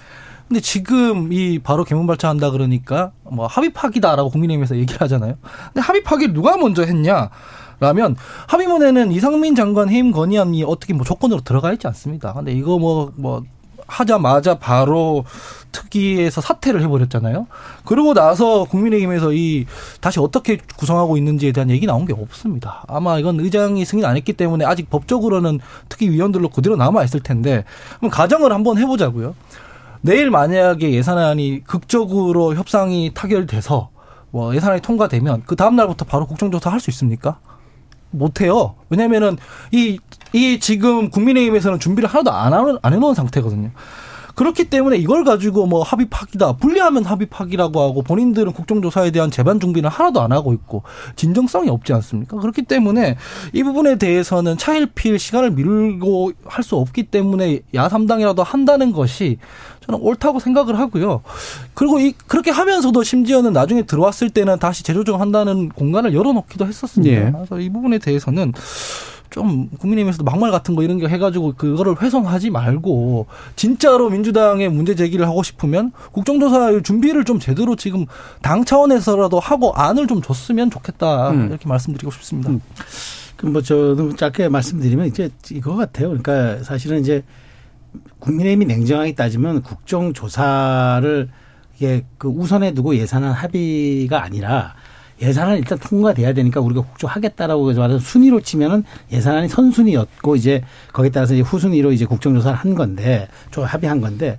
근데 0.48 0.60
지금 0.60 1.32
이 1.32 1.58
바로 1.58 1.84
개문 1.84 2.06
발차한다 2.06 2.50
그러니까 2.50 3.12
뭐 3.24 3.46
합의 3.46 3.72
파기다라고 3.72 4.30
국민의힘에서 4.30 4.76
얘기를 4.76 5.00
하잖아요. 5.00 5.36
근데 5.66 5.80
합의 5.80 6.02
파기를 6.02 6.34
누가 6.34 6.56
먼저 6.56 6.84
했냐? 6.84 7.30
라면 7.80 8.14
합의문에는 8.46 9.10
이상민 9.10 9.56
장관 9.56 9.88
해임 9.88 10.12
건의안이 10.12 10.62
어떻게 10.62 10.94
뭐 10.94 11.04
조건으로 11.04 11.40
들어가 11.40 11.72
있지 11.72 11.88
않습니다. 11.88 12.32
근데 12.32 12.52
이거 12.52 12.78
뭐뭐 12.78 13.12
뭐 13.16 13.42
하자마자 13.86 14.58
바로 14.58 15.24
특위에서 15.72 16.40
사퇴를 16.40 16.82
해버렸잖아요. 16.82 17.46
그러고 17.84 18.14
나서 18.14 18.64
국민의힘에서 18.64 19.32
이 19.32 19.66
다시 20.00 20.20
어떻게 20.20 20.58
구성하고 20.76 21.16
있는지에 21.16 21.52
대한 21.52 21.70
얘기 21.70 21.86
나온 21.86 22.06
게 22.06 22.12
없습니다. 22.12 22.84
아마 22.88 23.18
이건 23.18 23.40
의장이 23.40 23.84
승인 23.84 24.04
안 24.04 24.16
했기 24.16 24.32
때문에 24.32 24.64
아직 24.64 24.88
법적으로는 24.88 25.60
특위 25.88 26.08
위원들로 26.10 26.48
그대로 26.50 26.76
남아 26.76 27.04
있을 27.04 27.20
텐데 27.20 27.64
그럼 27.98 28.10
가정을 28.10 28.52
한번 28.52 28.78
해보자고요. 28.78 29.34
내일 30.02 30.30
만약에 30.30 30.92
예산안이 30.92 31.62
극적으로 31.64 32.54
협상이 32.54 33.12
타결돼서 33.14 33.90
뭐 34.30 34.54
예산안이 34.54 34.80
통과되면 34.82 35.44
그 35.46 35.56
다음 35.56 35.76
날부터 35.76 36.04
바로 36.04 36.26
국정조사 36.26 36.70
할 36.70 36.80
수 36.80 36.90
있습니까? 36.90 37.38
못해요. 38.10 38.74
왜냐면은 38.90 39.38
이, 39.70 39.98
이 40.32 40.60
지금 40.60 41.08
국민의힘에서는 41.08 41.78
준비를 41.78 42.08
하나도 42.10 42.30
안, 42.30 42.52
안 42.82 42.92
해놓은 42.92 43.14
상태거든요. 43.14 43.70
그렇기 44.34 44.70
때문에 44.70 44.96
이걸 44.96 45.24
가지고 45.24 45.66
뭐 45.66 45.82
합의 45.82 46.06
파기다. 46.08 46.54
불리하면 46.56 47.04
합의 47.04 47.26
파기라고 47.26 47.80
하고 47.82 48.02
본인들은 48.02 48.52
국정조사에 48.52 49.10
대한 49.10 49.30
재반 49.30 49.60
준비는 49.60 49.90
하나도 49.90 50.22
안 50.22 50.32
하고 50.32 50.54
있고 50.54 50.82
진정성이 51.16 51.68
없지 51.68 51.92
않습니까? 51.92 52.38
그렇기 52.38 52.62
때문에 52.62 53.16
이 53.52 53.62
부분에 53.62 53.96
대해서는 53.98 54.56
차일피일 54.56 55.18
시간을 55.18 55.50
밀고 55.52 56.32
할 56.46 56.62
수 56.62 56.76
없기 56.76 57.04
때문에 57.04 57.60
야삼당이라도 57.74 58.42
한다는 58.42 58.92
것이 58.92 59.38
저는 59.84 60.00
옳다고 60.00 60.40
생각을 60.40 60.78
하고요. 60.78 61.22
그리고 61.74 61.98
이 61.98 62.12
그렇게 62.26 62.50
하면서도 62.50 63.02
심지어는 63.02 63.52
나중에 63.52 63.82
들어왔을 63.82 64.30
때는 64.30 64.58
다시 64.58 64.84
재조정한다는 64.84 65.70
공간을 65.70 66.14
열어놓기도 66.14 66.66
했었습니다. 66.66 67.14
예. 67.14 67.30
그래서 67.32 67.58
이 67.60 67.68
부분에 67.68 67.98
대해서는 67.98 68.52
좀 69.32 69.68
국민의힘에서도 69.78 70.24
막말 70.24 70.50
같은 70.50 70.76
거 70.76 70.82
이런 70.82 70.98
게 70.98 71.08
해가지고 71.08 71.54
그거를 71.56 72.00
훼손하지 72.00 72.50
말고 72.50 73.26
진짜로 73.56 74.10
민주당에 74.10 74.68
문제 74.68 74.94
제기를 74.94 75.26
하고 75.26 75.42
싶으면 75.42 75.90
국정조사 76.12 76.82
준비를 76.82 77.24
좀 77.24 77.40
제대로 77.40 77.74
지금 77.74 78.06
당 78.42 78.64
차원에서라도 78.64 79.40
하고 79.40 79.72
안을 79.72 80.06
좀 80.06 80.20
줬으면 80.20 80.70
좋겠다 80.70 81.30
음. 81.30 81.48
이렇게 81.48 81.66
말씀드리고 81.66 82.12
싶습니다. 82.12 82.50
음. 82.50 82.60
그럼 83.36 83.54
뭐 83.54 83.62
저도 83.62 84.14
짧게 84.14 84.48
말씀드리면 84.50 85.06
이제 85.06 85.30
이거 85.50 85.74
같아요. 85.74 86.08
그러니까 86.08 86.62
사실은 86.62 87.00
이제 87.00 87.24
국민의힘이 88.18 88.66
냉정하게 88.66 89.14
따지면 89.14 89.62
국정조사를 89.62 91.28
이게 91.76 92.04
그 92.18 92.28
우선에 92.28 92.74
두고 92.74 92.96
예산안 92.96 93.32
합의가 93.32 94.22
아니라 94.22 94.74
예산안 95.20 95.58
일단 95.58 95.78
통과돼야 95.78 96.32
되니까 96.32 96.60
우리가 96.60 96.82
국조하겠다라고 96.82 97.72
말해서 97.74 97.98
순위로 98.00 98.40
치면은 98.40 98.84
예산안이 99.12 99.48
선순위였고 99.48 100.36
이제 100.36 100.62
거기에 100.92 101.10
따라서 101.10 101.34
이제 101.34 101.42
후순위로 101.42 101.92
이제 101.92 102.04
국정조사를 102.04 102.56
한 102.56 102.74
건데 102.74 103.28
좀 103.50 103.64
합의한 103.64 104.00
건데 104.00 104.38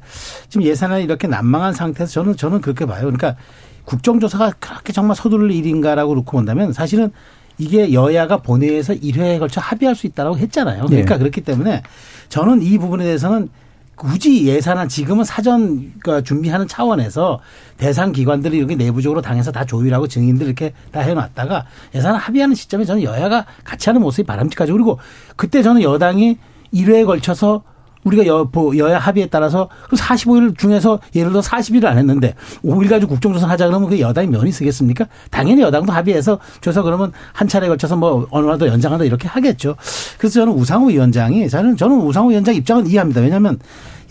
지금 0.50 0.66
예산안이 0.66 1.06
이렇게 1.06 1.28
난망한 1.28 1.74
상태에서 1.74 2.12
저는 2.12 2.36
저는 2.36 2.62
그렇게 2.62 2.86
봐요. 2.86 3.02
그러니까 3.02 3.38
국정조사가 3.86 4.54
그렇게 4.60 4.92
정말 4.94 5.16
서두를 5.16 5.52
일인가라고 5.52 6.16
놓고 6.16 6.32
본다면 6.32 6.74
사실은 6.74 7.12
이게 7.58 7.94
여야가 7.94 8.38
본회의에서 8.38 8.94
1회에 8.94 9.40
걸쳐 9.40 9.62
합의할 9.62 9.96
수 9.96 10.08
있다라고 10.08 10.38
했잖아요. 10.38 10.86
그러니까 10.86 11.16
네. 11.16 11.20
그렇기 11.20 11.42
때문에 11.42 11.84
저는 12.30 12.62
이 12.62 12.78
부분에 12.78 13.04
대해서는 13.04 13.50
굳이 13.96 14.48
예산안 14.48 14.90
지금은 14.90 15.24
사전 15.24 15.94
그러니까 16.00 16.22
준비하는 16.22 16.68
차원에서 16.68 17.40
대상 17.78 18.12
기관들이 18.12 18.58
이렇게 18.58 18.76
내부적으로 18.76 19.22
당해서 19.22 19.52
다 19.52 19.66
조율하고 19.66 20.08
증인들 20.08 20.48
이렇게 20.48 20.74
다 20.92 21.02
해놨다가 21.02 21.66
예산안 21.94 22.20
합의하는 22.20 22.56
시점에 22.56 22.86
저는 22.86 23.04
여야가 23.04 23.46
같이 23.64 23.90
하는 23.90 24.02
모습이 24.02 24.26
바람직하죠. 24.26 24.74
그리고 24.74 25.00
그때 25.36 25.62
저는 25.62 25.84
여당이 25.84 26.38
1회에 26.74 27.06
걸쳐서 27.06 27.64
우리가 28.04 28.26
여, 28.26 28.50
여야 28.78 29.00
합의에 29.00 29.28
따라서 29.28 29.70
그 29.90 29.96
45일 29.96 30.58
중에서 30.58 31.00
예를 31.16 31.32
들어 31.32 31.42
40일을 31.42 31.86
안 31.86 31.98
했는데 31.98 32.36
5일 32.64 32.90
가지고 32.90 33.14
국정조사 33.14 33.48
하자 33.48 33.68
그러면 33.68 33.90
그 33.90 34.00
여당이 34.00 34.28
면이 34.28 34.52
쓰겠습니까? 34.52 35.06
당연히 35.32 35.62
여당도 35.62 35.92
합의해서 35.92 36.40
조사 36.62 36.82
그러면 36.82 37.12
한 37.32 37.48
차례 37.48 37.68
걸쳐서 37.68 37.96
뭐 37.96 38.28
어느 38.32 38.46
날도 38.46 38.68
연장한다 38.68 39.06
이렇게 39.06 39.28
하겠죠. 39.28 39.76
그래서 40.18 40.42
저는 40.42 40.54
우상호 40.54 40.88
위원장이 40.88 41.50
저는 41.50 41.78
저는 41.78 42.02
우상호 42.02 42.30
위원장 42.30 42.56
입장은 42.56 42.88
이해합니다. 42.88 43.22
왜냐하면 43.22 43.60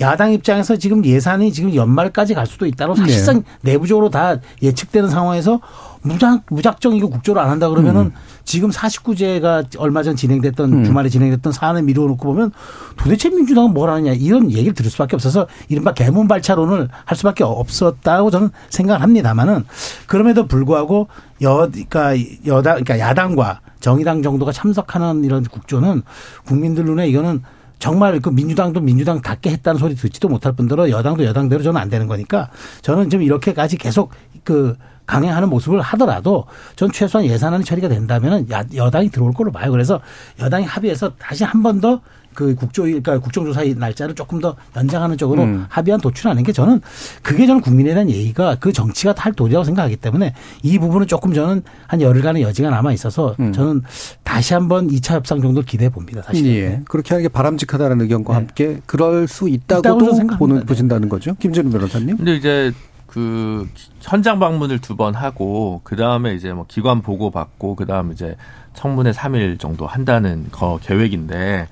야당 0.00 0.32
입장에서 0.32 0.76
지금 0.76 1.04
예산이 1.04 1.52
지금 1.52 1.74
연말까지 1.74 2.34
갈 2.34 2.46
수도 2.46 2.66
있다고 2.66 2.94
사실상 2.94 3.42
네. 3.62 3.72
내부적으로 3.72 4.10
다 4.10 4.36
예측되는 4.62 5.08
상황에서 5.08 5.60
무작, 6.02 6.42
무작정 6.50 6.96
이거 6.96 7.08
국조를 7.08 7.40
안 7.40 7.48
한다 7.48 7.68
그러면은 7.68 8.06
음. 8.06 8.12
지금 8.44 8.70
49제가 8.70 9.78
얼마 9.78 10.02
전 10.02 10.16
진행됐던 10.16 10.72
음. 10.72 10.84
주말에 10.84 11.08
진행됐던 11.08 11.52
사안을 11.52 11.82
미뤄놓고 11.82 12.24
보면 12.24 12.52
도대체 12.96 13.30
민주당은 13.30 13.72
뭘 13.72 13.88
하느냐 13.90 14.12
이런 14.12 14.50
얘기를 14.50 14.74
들을 14.74 14.90
수밖에 14.90 15.16
없어서 15.16 15.46
이른바 15.68 15.94
개문발차론을 15.94 16.88
할 17.04 17.16
수밖에 17.16 17.44
없었다고 17.44 18.30
저는 18.30 18.50
생각을 18.70 19.00
합니다만은 19.02 19.64
그럼에도 20.06 20.46
불구하고 20.46 21.08
여, 21.42 21.68
그러니까 21.70 22.14
여당, 22.46 22.82
그러니까 22.82 22.98
야당과 22.98 23.60
정의당 23.80 24.22
정도가 24.22 24.52
참석하는 24.52 25.24
이런 25.24 25.44
국조는 25.44 26.02
국민들 26.44 26.84
눈에 26.84 27.08
이거는 27.08 27.42
정말 27.78 28.20
그 28.20 28.28
민주당도 28.28 28.80
민주당답게 28.80 29.50
했다는 29.50 29.80
소리 29.80 29.96
듣지도 29.96 30.28
못할 30.28 30.52
뿐더러 30.52 30.88
여당도 30.90 31.24
여당대로 31.24 31.64
저는 31.64 31.80
안 31.80 31.90
되는 31.90 32.06
거니까 32.06 32.48
저는 32.80 33.10
좀 33.10 33.22
이렇게까지 33.22 33.76
계속 33.76 34.10
그 34.44 34.76
강행하는 35.12 35.48
모습을 35.50 35.80
하더라도 35.80 36.46
전 36.76 36.90
최소한 36.90 37.26
예산안이 37.26 37.64
처리가 37.64 37.88
된다면 37.88 38.46
여당이 38.74 39.10
들어올 39.10 39.32
걸로 39.32 39.52
봐요. 39.52 39.70
그래서 39.70 40.00
여당이 40.40 40.64
합의해서 40.64 41.12
다시 41.18 41.44
한 41.44 41.62
번 41.62 41.80
더 41.80 42.00
그 42.34 42.54
국조, 42.54 42.84
그러니까 42.84 43.18
국정조사 43.18 43.62
날짜를 43.76 44.14
조금 44.14 44.40
더 44.40 44.56
연장하는 44.76 45.16
쪽으로 45.16 45.42
음. 45.42 45.66
합의안 45.68 46.00
도출하는 46.00 46.42
게 46.42 46.52
저는 46.52 46.80
그게 47.22 47.46
저는 47.46 47.60
국민에 47.60 47.92
대한 47.92 48.10
예의가 48.10 48.56
그 48.56 48.72
정치가 48.72 49.14
탈 49.14 49.32
도리라고 49.32 49.64
생각하기 49.64 49.96
때문에 49.96 50.34
이 50.62 50.78
부분은 50.78 51.06
조금 51.06 51.32
저는 51.32 51.62
한 51.86 52.00
열흘간의 52.00 52.42
여지가 52.42 52.70
남아 52.70 52.92
있어서 52.94 53.36
음. 53.40 53.52
저는 53.52 53.82
다시 54.22 54.54
한번 54.54 54.88
2차 54.88 55.14
협상 55.14 55.40
정도 55.42 55.62
기대해 55.62 55.90
봅니다. 55.90 56.22
사실. 56.22 56.46
예. 56.46 56.80
그렇게 56.88 57.10
하는 57.10 57.22
게 57.22 57.28
바람직하다는 57.28 58.00
의견과 58.00 58.32
네. 58.32 58.36
함께 58.38 58.80
그럴 58.86 59.28
수 59.28 59.48
있다고도 59.48 60.36
보는 60.38 60.66
보신다는 60.66 61.08
거죠. 61.08 61.34
김준우 61.38 61.70
변호사님. 61.70 62.16
근데 62.16 62.34
이제 62.36 62.72
그 63.12 63.68
현장 64.00 64.38
방문을 64.38 64.78
두 64.78 64.96
번 64.96 65.14
하고 65.14 65.82
그 65.84 65.96
다음에 65.96 66.34
이제 66.34 66.52
뭐 66.52 66.64
기관 66.66 67.02
보고 67.02 67.30
받고 67.30 67.76
그 67.76 67.84
다음 67.84 68.10
에 68.10 68.14
이제 68.14 68.36
청문회 68.72 69.10
3일 69.10 69.58
정도 69.58 69.86
한다는 69.86 70.50
거 70.50 70.78
계획인데 70.82 71.68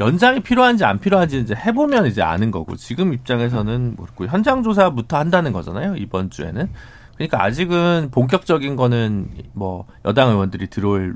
연장이 0.00 0.40
필요한지 0.40 0.84
안 0.84 0.98
필요한지 0.98 1.38
이제 1.38 1.54
해보면 1.54 2.06
이제 2.06 2.20
아는 2.22 2.50
거고 2.50 2.74
지금 2.74 3.12
입장에서는 3.14 3.94
모르고 3.96 4.26
현장 4.26 4.64
조사부터 4.64 5.16
한다는 5.18 5.52
거잖아요 5.52 5.94
이번 5.96 6.30
주에는. 6.30 6.68
그러니까 7.14 7.44
아직은 7.44 8.08
본격적인 8.10 8.74
거는 8.74 9.28
뭐 9.52 9.86
여당 10.04 10.30
의원들이 10.30 10.66
들어올 10.68 11.14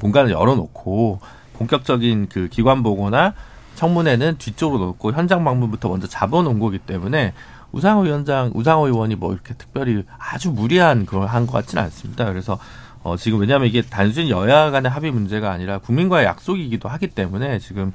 공간을 0.00 0.30
열어놓고 0.30 1.18
본격적인 1.54 2.28
그 2.28 2.48
기관 2.48 2.84
보고나 2.84 3.34
청문회는 3.74 4.38
뒤쪽으로 4.38 4.84
놓고 4.86 5.12
현장 5.12 5.42
방문부터 5.42 5.88
먼저 5.88 6.06
잡아놓은 6.06 6.60
거기 6.60 6.78
때문에 6.78 7.32
우상호 7.72 8.02
위원장, 8.02 8.50
우상호 8.54 8.86
의원이 8.86 9.14
뭐 9.16 9.32
이렇게 9.32 9.54
특별히 9.54 10.04
아주 10.18 10.50
무리한 10.50 11.04
그걸 11.06 11.26
한 11.26 11.46
것 11.46 11.52
같지는 11.52 11.82
않습니다. 11.84 12.24
그래서 12.26 12.58
어, 13.02 13.16
지금 13.16 13.40
왜냐하면 13.40 13.68
이게 13.68 13.82
단순히 13.82 14.30
여야 14.30 14.70
간의 14.70 14.90
합의 14.90 15.10
문제가 15.10 15.50
아니라 15.52 15.78
국민과의 15.78 16.26
약속이기도 16.26 16.88
하기 16.88 17.08
때문에 17.08 17.58
지금 17.58 17.92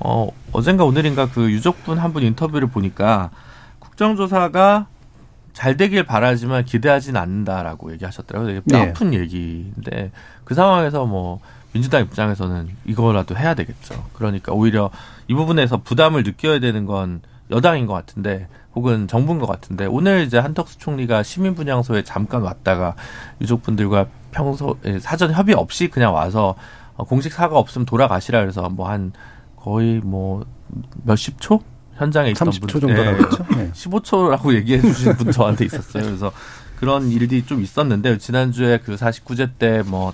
어, 0.00 0.28
어젠가 0.52 0.84
오늘인가 0.84 1.28
그 1.28 1.50
유족분 1.50 1.98
한 1.98 2.12
분 2.12 2.22
인터뷰를 2.22 2.68
보니까 2.68 3.30
국정조사가 3.80 4.86
잘 5.52 5.76
되길 5.76 6.04
바라지만 6.04 6.64
기대하진 6.64 7.16
않는다라고 7.16 7.92
얘기하셨더라고요. 7.92 8.48
되게 8.48 8.60
뼈 8.60 8.78
네. 8.78 8.90
아픈 8.90 9.10
네. 9.10 9.18
얘기인데 9.18 10.12
그 10.44 10.54
상황에서 10.54 11.04
뭐 11.04 11.40
민주당 11.72 12.02
입장에서는 12.02 12.68
이거라도 12.84 13.36
해야 13.36 13.54
되겠죠. 13.54 14.04
그러니까 14.14 14.52
오히려 14.52 14.90
이 15.26 15.34
부분에서 15.34 15.78
부담을 15.78 16.22
느껴야 16.22 16.60
되는 16.60 16.86
건 16.86 17.20
여당인 17.50 17.86
것 17.86 17.92
같은데 17.94 18.46
혹은 18.78 19.08
정부인 19.08 19.40
것 19.40 19.46
같은데 19.46 19.86
오늘 19.86 20.22
이제 20.22 20.38
한덕수 20.38 20.78
총리가 20.78 21.24
시민 21.24 21.54
분향소에 21.56 22.04
잠깐 22.04 22.42
왔다가 22.42 22.94
유족분들과 23.40 24.06
평소 24.30 24.76
예, 24.84 25.00
사전 25.00 25.32
협의 25.32 25.54
없이 25.56 25.88
그냥 25.88 26.14
와서 26.14 26.54
어, 26.94 27.04
공식 27.04 27.32
사과 27.32 27.58
없으면 27.58 27.86
돌아가시라 27.86 28.40
그래서 28.40 28.68
뭐 28.68 28.88
한 28.88 29.12
거의 29.56 30.00
뭐 30.02 30.44
몇십 31.04 31.40
초 31.40 31.60
현장에 31.96 32.30
있던 32.30 32.48
30초 32.48 32.60
분, 32.60 32.80
정도라고 32.80 33.44
네, 33.54 33.56
네. 33.56 33.70
15초라고 33.74 34.54
얘기해 34.54 34.80
주신 34.80 35.16
분 35.16 35.32
저한테 35.32 35.64
있었어요. 35.64 36.04
그래서 36.04 36.32
그런 36.76 37.10
일들이 37.10 37.44
좀 37.44 37.60
있었는데 37.60 38.18
지난주에 38.18 38.78
그 38.78 38.94
49제 38.94 39.58
때 39.58 39.85
뭐 39.85 40.12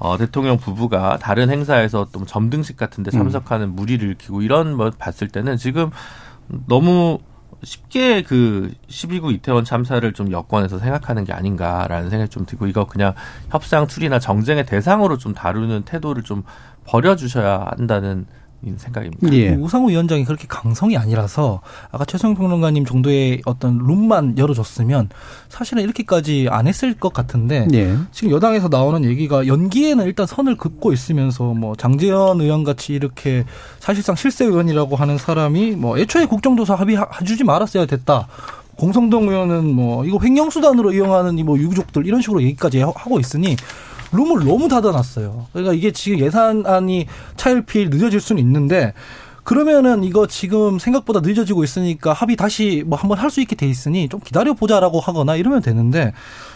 어, 0.00 0.18
대통령 0.18 0.58
부부가 0.58 1.18
다른 1.18 1.48
행사에서 1.50 2.08
또 2.12 2.26
점등식 2.26 2.76
같은 2.76 3.04
데 3.04 3.10
참석하는 3.10 3.68
음. 3.68 3.74
물의를 3.74 4.06
일으키고 4.06 4.42
이런 4.42 4.76
뭐 4.76 4.90
봤을 4.90 5.28
때는 5.28 5.56
지금 5.56 5.90
너무 6.66 7.20
쉽게 7.64 8.22
그 8.22 8.72
10.29 8.88 9.32
이태원 9.32 9.64
참사를 9.64 10.12
좀 10.12 10.30
여권에서 10.30 10.78
생각하는 10.78 11.24
게 11.24 11.32
아닌가라는 11.32 12.10
생각이 12.10 12.30
좀 12.30 12.46
들고 12.46 12.66
이거 12.66 12.86
그냥 12.86 13.14
협상 13.50 13.86
tool이나 13.86 14.18
정쟁의 14.18 14.66
대상으로 14.66 15.18
좀 15.18 15.34
다루는 15.34 15.82
태도를 15.82 16.22
좀 16.22 16.42
버려주셔야 16.84 17.70
한다는 17.76 18.26
생각입니다. 18.76 19.32
예. 19.32 19.50
우상호 19.54 19.88
위원장이 19.88 20.24
그렇게 20.24 20.46
강성이 20.48 20.96
아니라서 20.96 21.60
아까 21.90 22.04
최성 22.04 22.34
평론가님 22.34 22.84
정도의 22.84 23.42
어떤 23.44 23.78
룸만 23.78 24.38
열어줬으면 24.38 25.10
사실은 25.48 25.82
이렇게까지 25.84 26.48
안 26.50 26.66
했을 26.66 26.94
것 26.94 27.12
같은데 27.12 27.66
예. 27.74 27.96
지금 28.12 28.30
여당에서 28.30 28.68
나오는 28.68 29.04
얘기가 29.04 29.46
연기에는 29.46 30.04
일단 30.06 30.26
선을 30.26 30.56
긋고 30.56 30.92
있으면서 30.92 31.44
뭐 31.54 31.76
장재현 31.76 32.40
의원 32.40 32.64
같이 32.64 32.94
이렇게 32.94 33.44
사실상 33.78 34.16
실세 34.16 34.44
의원이라고 34.44 34.96
하는 34.96 35.18
사람이 35.18 35.72
뭐 35.72 35.98
애초에 35.98 36.26
국정조사 36.26 36.74
합의 36.74 36.96
해주지 37.20 37.44
말았어야 37.44 37.86
됐다. 37.86 38.28
공성동 38.76 39.28
의원은 39.28 39.72
뭐 39.72 40.04
이거 40.04 40.18
횡령 40.20 40.50
수단으로 40.50 40.92
이용하는 40.92 41.38
이 41.38 41.44
뭐 41.44 41.56
유족들 41.58 42.06
이런 42.06 42.20
식으로 42.22 42.42
얘기까지 42.42 42.80
하고 42.80 43.20
있으니 43.20 43.54
룸을 44.14 44.44
너무 44.46 44.68
닫아놨어요. 44.68 45.46
그러니까 45.52 45.74
이게 45.74 45.90
지금 45.90 46.18
예산안이 46.20 47.06
차일피일 47.36 47.90
늦어질 47.90 48.20
수는 48.20 48.40
있는데 48.42 48.94
그러면은 49.42 50.04
이거 50.04 50.26
지금 50.26 50.78
생각보다 50.78 51.20
늦어지고 51.20 51.64
있으니까 51.64 52.14
합의 52.14 52.34
다시 52.34 52.82
뭐 52.86 52.98
한번 52.98 53.18
할 53.18 53.30
수 53.30 53.42
있게 53.42 53.54
돼 53.56 53.68
있으니 53.68 54.08
좀 54.08 54.20
기다려 54.20 54.54
보자라고 54.54 55.00
하거나 55.00 55.36
이러면 55.36 55.60
되는데 55.60 56.12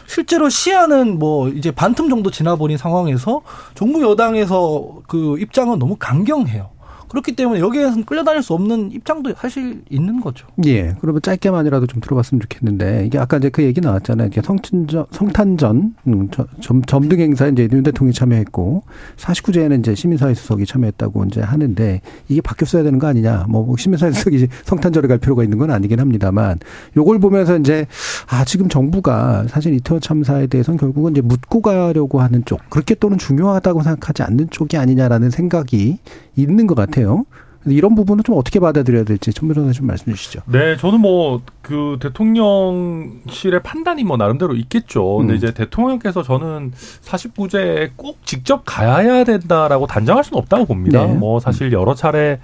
실제로 0.07 0.49
시한은 0.49 1.19
뭐 1.19 1.49
이제 1.51 1.71
반틈 1.71 2.09
정도 2.09 2.31
지나버린 2.31 2.79
상황에서 2.79 3.43
정부 3.75 4.03
여당에서 4.03 5.01
그 5.07 5.39
입장은 5.39 5.79
너무 5.79 5.97
강경해요. 5.99 6.71
그렇기 7.09 7.33
때문에 7.33 7.61
여기에서는 7.61 8.05
끌려다닐 8.05 8.43
수 8.43 8.53
없는 8.55 8.93
입장도 8.93 9.35
사실 9.37 9.83
있는 9.91 10.21
거죠. 10.21 10.47
예. 10.67 10.95
그러면 11.01 11.23
짧게만이라도 11.23 11.87
좀 11.87 12.01
들어봤으면 12.01 12.41
좋겠는데 12.41 13.07
이게 13.07 13.19
아까 13.19 13.39
이제 13.39 13.49
그 13.49 13.63
얘기 13.63 13.81
나왔잖아요. 13.81 14.29
이게 14.29 14.41
성탄전, 14.43 15.07
성탄전 15.11 15.95
음, 16.07 16.29
점, 16.61 16.83
점등 16.83 17.21
행사에 17.21 17.51
이제 17.51 17.69
윤 17.73 17.83
대통령이 17.83 18.13
참여했고 18.13 18.83
49제에는 19.17 19.81
이제 19.81 19.95
시민사회 19.95 20.35
수석이 20.35 20.67
참여했다고 20.67 21.25
이제 21.25 21.41
하는데 21.41 22.01
이게 22.29 22.41
바뀌었어야 22.41 22.83
되는 22.83 22.99
거 22.99 23.07
아니냐. 23.07 23.47
뭐 23.49 23.77
시민사회 23.77 24.13
수석이 24.13 24.49
성탄절에 24.65 25.09
갈 25.09 25.19
필요가 25.19 25.43
있는 25.43 25.59
건 25.59 25.71
아니긴 25.71 26.01
합니다만 26.01 26.59
요걸 26.97 27.19
보면서 27.21 27.57
이제 27.57 27.87
아 28.29 28.45
지금 28.45 28.69
정부가 28.69 29.47
사실 29.49 29.75
이태원 29.75 30.01
참사에 30.01 30.47
대해서는 30.47 30.79
결국은 30.79 31.13
이제 31.13 31.21
묻고 31.21 31.63
가려고 31.63 32.21
하는 32.21 32.45
쪽 32.45 32.61
그렇게 32.71 32.95
또는 32.95 33.19
중요하다고 33.19 33.83
생각하지 33.83 34.23
않는 34.23 34.51
쪽이 34.51 34.77
아니냐라는 34.77 35.31
생각이 35.31 35.99
있는 36.43 36.66
것 36.66 36.74
같아요. 36.74 37.24
이런 37.66 37.95
부분은 37.95 38.24
좀 38.24 38.36
어떻게 38.39 38.61
받아들여야 38.61 39.05
될지 39.05 39.32
천 39.32 39.49
변호사 39.49 39.72
좀 39.72 39.86
말씀해 39.89 40.14
주시죠. 40.16 40.41
네, 40.47 40.76
저는 40.76 41.01
뭐 41.01 41.41
그 41.62 41.99
대통령실의 42.01 43.62
판단이 43.62 44.03
뭐 44.05 44.16
나름대로 44.16 44.55
있겠죠. 44.55 45.16
근데 45.18 45.34
음. 45.34 45.36
이제 45.36 45.53
대통령께서 45.53 46.22
저는 46.22 46.72
49제에 47.03 47.91
꼭 47.97 48.24
직접 48.24 48.62
가야 48.64 49.22
된다라고 49.24 49.86
단정할 49.86 50.24
수는 50.24 50.39
없다고 50.41 50.64
봅니다. 50.64 51.05
네. 51.05 51.12
뭐 51.14 51.41
사실 51.41 51.72
여러 51.72 51.95
차례 51.95 52.41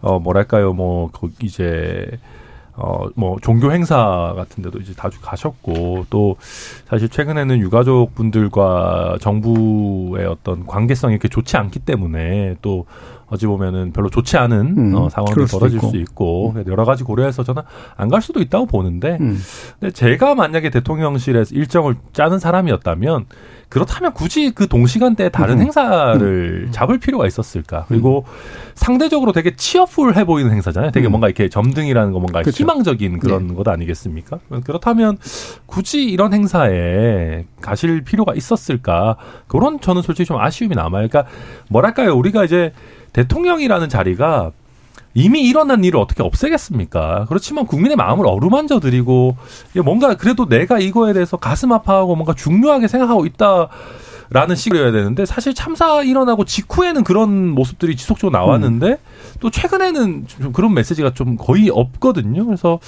어 0.00 0.18
뭐랄까요, 0.18 0.72
뭐 0.72 1.08
거- 1.12 1.28
이제 1.40 2.06
어, 2.76 3.06
뭐, 3.14 3.36
종교 3.40 3.70
행사 3.70 4.32
같은 4.34 4.64
데도 4.64 4.80
이제 4.80 4.94
자주 4.96 5.20
가셨고, 5.20 6.06
또, 6.10 6.34
사실 6.88 7.08
최근에는 7.08 7.60
유가족 7.60 8.16
분들과 8.16 9.18
정부의 9.20 10.26
어떤 10.26 10.66
관계성이 10.66 11.12
이렇게 11.14 11.28
좋지 11.28 11.56
않기 11.56 11.78
때문에, 11.78 12.56
또, 12.62 12.86
어찌 13.34 13.46
보면은 13.46 13.92
별로 13.92 14.08
좋지 14.08 14.36
않은 14.36 14.74
음, 14.78 14.94
어, 14.94 15.08
상황이 15.10 15.34
벌어질 15.34 15.76
있고. 15.76 15.88
수 15.90 15.96
있고, 15.96 16.54
여러 16.66 16.84
가지 16.84 17.04
고려해서 17.04 17.42
저는 17.44 17.62
안 17.96 18.08
갈 18.08 18.22
수도 18.22 18.40
있다고 18.40 18.66
보는데, 18.66 19.18
음. 19.20 19.38
근데 19.80 19.92
제가 19.92 20.34
만약에 20.36 20.70
대통령실에서 20.70 21.54
일정을 21.54 21.96
짜는 22.12 22.38
사람이었다면 22.38 23.26
그렇다면 23.70 24.12
굳이 24.14 24.52
그 24.52 24.68
동시간대에 24.68 25.30
다른 25.30 25.56
음. 25.56 25.62
행사를 25.62 26.68
잡을 26.70 26.98
필요가 26.98 27.26
있었을까? 27.26 27.86
그리고 27.88 28.24
상대적으로 28.76 29.32
되게 29.32 29.56
치어풀해 29.56 30.24
보이는 30.26 30.52
행사잖아요. 30.52 30.92
되게 30.92 31.08
음. 31.08 31.12
뭔가 31.12 31.26
이렇게 31.26 31.48
점등이라는 31.48 32.12
거 32.12 32.20
뭔가 32.20 32.42
그쵸. 32.42 32.62
희망적인 32.62 33.18
그런 33.18 33.54
것 33.56 33.66
아니겠습니까? 33.66 34.38
그렇다면 34.64 35.18
굳이 35.66 36.04
이런 36.04 36.32
행사에 36.32 37.46
가실 37.60 38.02
필요가 38.02 38.32
있었을까? 38.34 39.16
그런 39.48 39.80
저는 39.80 40.02
솔직히 40.02 40.26
좀 40.28 40.38
아쉬움이 40.38 40.76
남아요. 40.76 41.08
그러니까 41.08 41.24
뭐랄까요? 41.68 42.14
우리가 42.14 42.44
이제 42.44 42.72
대통령이라는 43.14 43.88
자리가 43.88 44.52
이미 45.14 45.42
일어난 45.42 45.84
일을 45.84 45.98
어떻게 45.98 46.22
없애겠습니까? 46.22 47.26
그렇지만 47.28 47.66
국민의 47.66 47.96
마음을 47.96 48.26
어루만져 48.26 48.80
드리고 48.80 49.36
이게 49.70 49.80
뭔가 49.80 50.16
그래도 50.16 50.46
내가 50.46 50.78
이거에 50.80 51.12
대해서 51.12 51.36
가슴 51.36 51.72
아파하고 51.72 52.16
뭔가 52.16 52.34
중요하게 52.34 52.88
생각하고 52.88 53.24
있다 53.24 53.68
라는 54.30 54.56
식이어야 54.56 54.90
되는데 54.90 55.26
사실 55.26 55.54
참사 55.54 56.02
일어나고 56.02 56.44
직후에는 56.44 57.04
그런 57.04 57.48
모습들이 57.48 57.94
지속적으로 57.94 58.36
나왔는데 58.36 58.98
또 59.38 59.50
최근에는 59.50 60.26
좀 60.26 60.52
그런 60.52 60.74
메시지가 60.74 61.14
좀 61.14 61.36
거의 61.36 61.70
없거든요. 61.70 62.44
그래서 62.44 62.80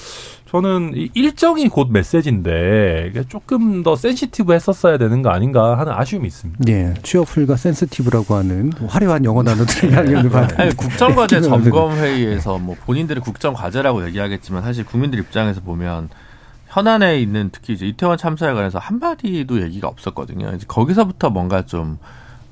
저는 0.49 0.93
이 0.95 1.09
일정이 1.13 1.67
곧 1.67 1.89
메시지인데 1.91 3.11
조금 3.27 3.83
더 3.83 3.95
sensitive 3.95 4.53
했었어야 4.53 4.97
되는 4.97 5.21
거 5.21 5.29
아닌가 5.29 5.77
하는 5.77 5.91
아쉬움이 5.91 6.25
있습니다. 6.27 6.63
예, 6.69 6.93
cheerful과 7.03 7.57
센스티브라고 7.57 8.35
하는 8.35 8.71
화려한 8.87 9.25
영어 9.25 9.43
단어들의 9.43 9.93
양념을 9.93 10.29
받는. 10.29 10.61
아니, 10.61 10.75
국정 10.75 11.15
과제 11.15 11.41
기분 11.41 11.53
안 11.53 11.59
되네. 11.59 11.71
점검 11.71 11.97
회의에서 11.97 12.57
뭐 12.59 12.75
본인들이 12.85 13.19
국정 13.19 13.53
과제라고 13.53 14.05
얘기하겠지만 14.07 14.63
사실 14.63 14.85
국민들 14.85 15.19
입장에서 15.19 15.59
보면 15.61 16.09
현안에 16.67 17.19
있는 17.19 17.49
특히 17.51 17.73
이제 17.73 17.85
이태원 17.85 18.17
참사에 18.17 18.53
관해서 18.53 18.79
한 18.79 18.99
마디도 18.99 19.61
얘기가 19.63 19.89
없었거든요. 19.89 20.53
이제 20.55 20.65
거기서부터 20.67 21.29
뭔가 21.29 21.65
좀 21.65 21.97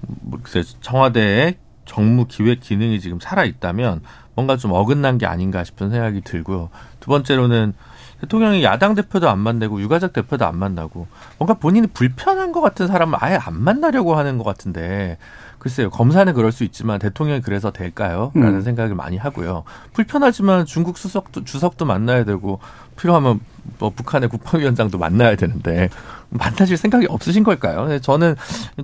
뭐, 0.01 0.39
청와대의 0.81 1.55
정무 1.85 2.25
기획 2.27 2.59
기능이 2.59 2.99
지금 2.99 3.19
살아 3.21 3.45
있다면 3.45 4.01
뭔가 4.35 4.57
좀 4.57 4.71
어긋난 4.73 5.17
게 5.17 5.25
아닌가 5.25 5.63
싶은 5.63 5.89
생각이 5.91 6.21
들고요. 6.21 6.69
두 7.05 7.11
번째로는 7.11 7.73
대통령이 8.21 8.63
야당 8.63 8.95
대표도 8.95 9.29
안 9.29 9.37
만나고 9.37 9.79
유가족 9.79 10.11
대표도 10.11 10.43
안 10.45 10.57
만나고 10.57 11.05
뭔가 11.37 11.53
본인이 11.53 11.85
불편한 11.85 12.51
것 12.51 12.61
같은 12.61 12.87
사람을 12.87 13.19
아예 13.21 13.37
안 13.39 13.61
만나려고 13.61 14.15
하는 14.15 14.39
것 14.39 14.43
같은데 14.43 15.17
글쎄요 15.59 15.89
검사는 15.91 16.31
그럴 16.33 16.51
수 16.51 16.63
있지만 16.63 16.97
대통령이 16.97 17.41
그래서 17.41 17.71
될까요? 17.71 18.31
라는 18.33 18.55
음. 18.55 18.61
생각을 18.61 18.95
많이 18.95 19.17
하고요. 19.17 19.63
불편하지만 19.93 20.65
중국 20.65 20.97
수석도 20.97 21.43
주석도 21.43 21.85
만나야 21.85 22.23
되고 22.23 22.59
필요하면 22.97 23.39
뭐 23.77 23.91
북한의 23.91 24.29
국방위원장도 24.29 24.97
만나야 24.97 25.35
되는데 25.35 25.89
만나실 26.29 26.77
생각이 26.77 27.07
없으신 27.07 27.43
걸까요? 27.43 27.81
근데 27.81 27.99
저는 27.99 28.35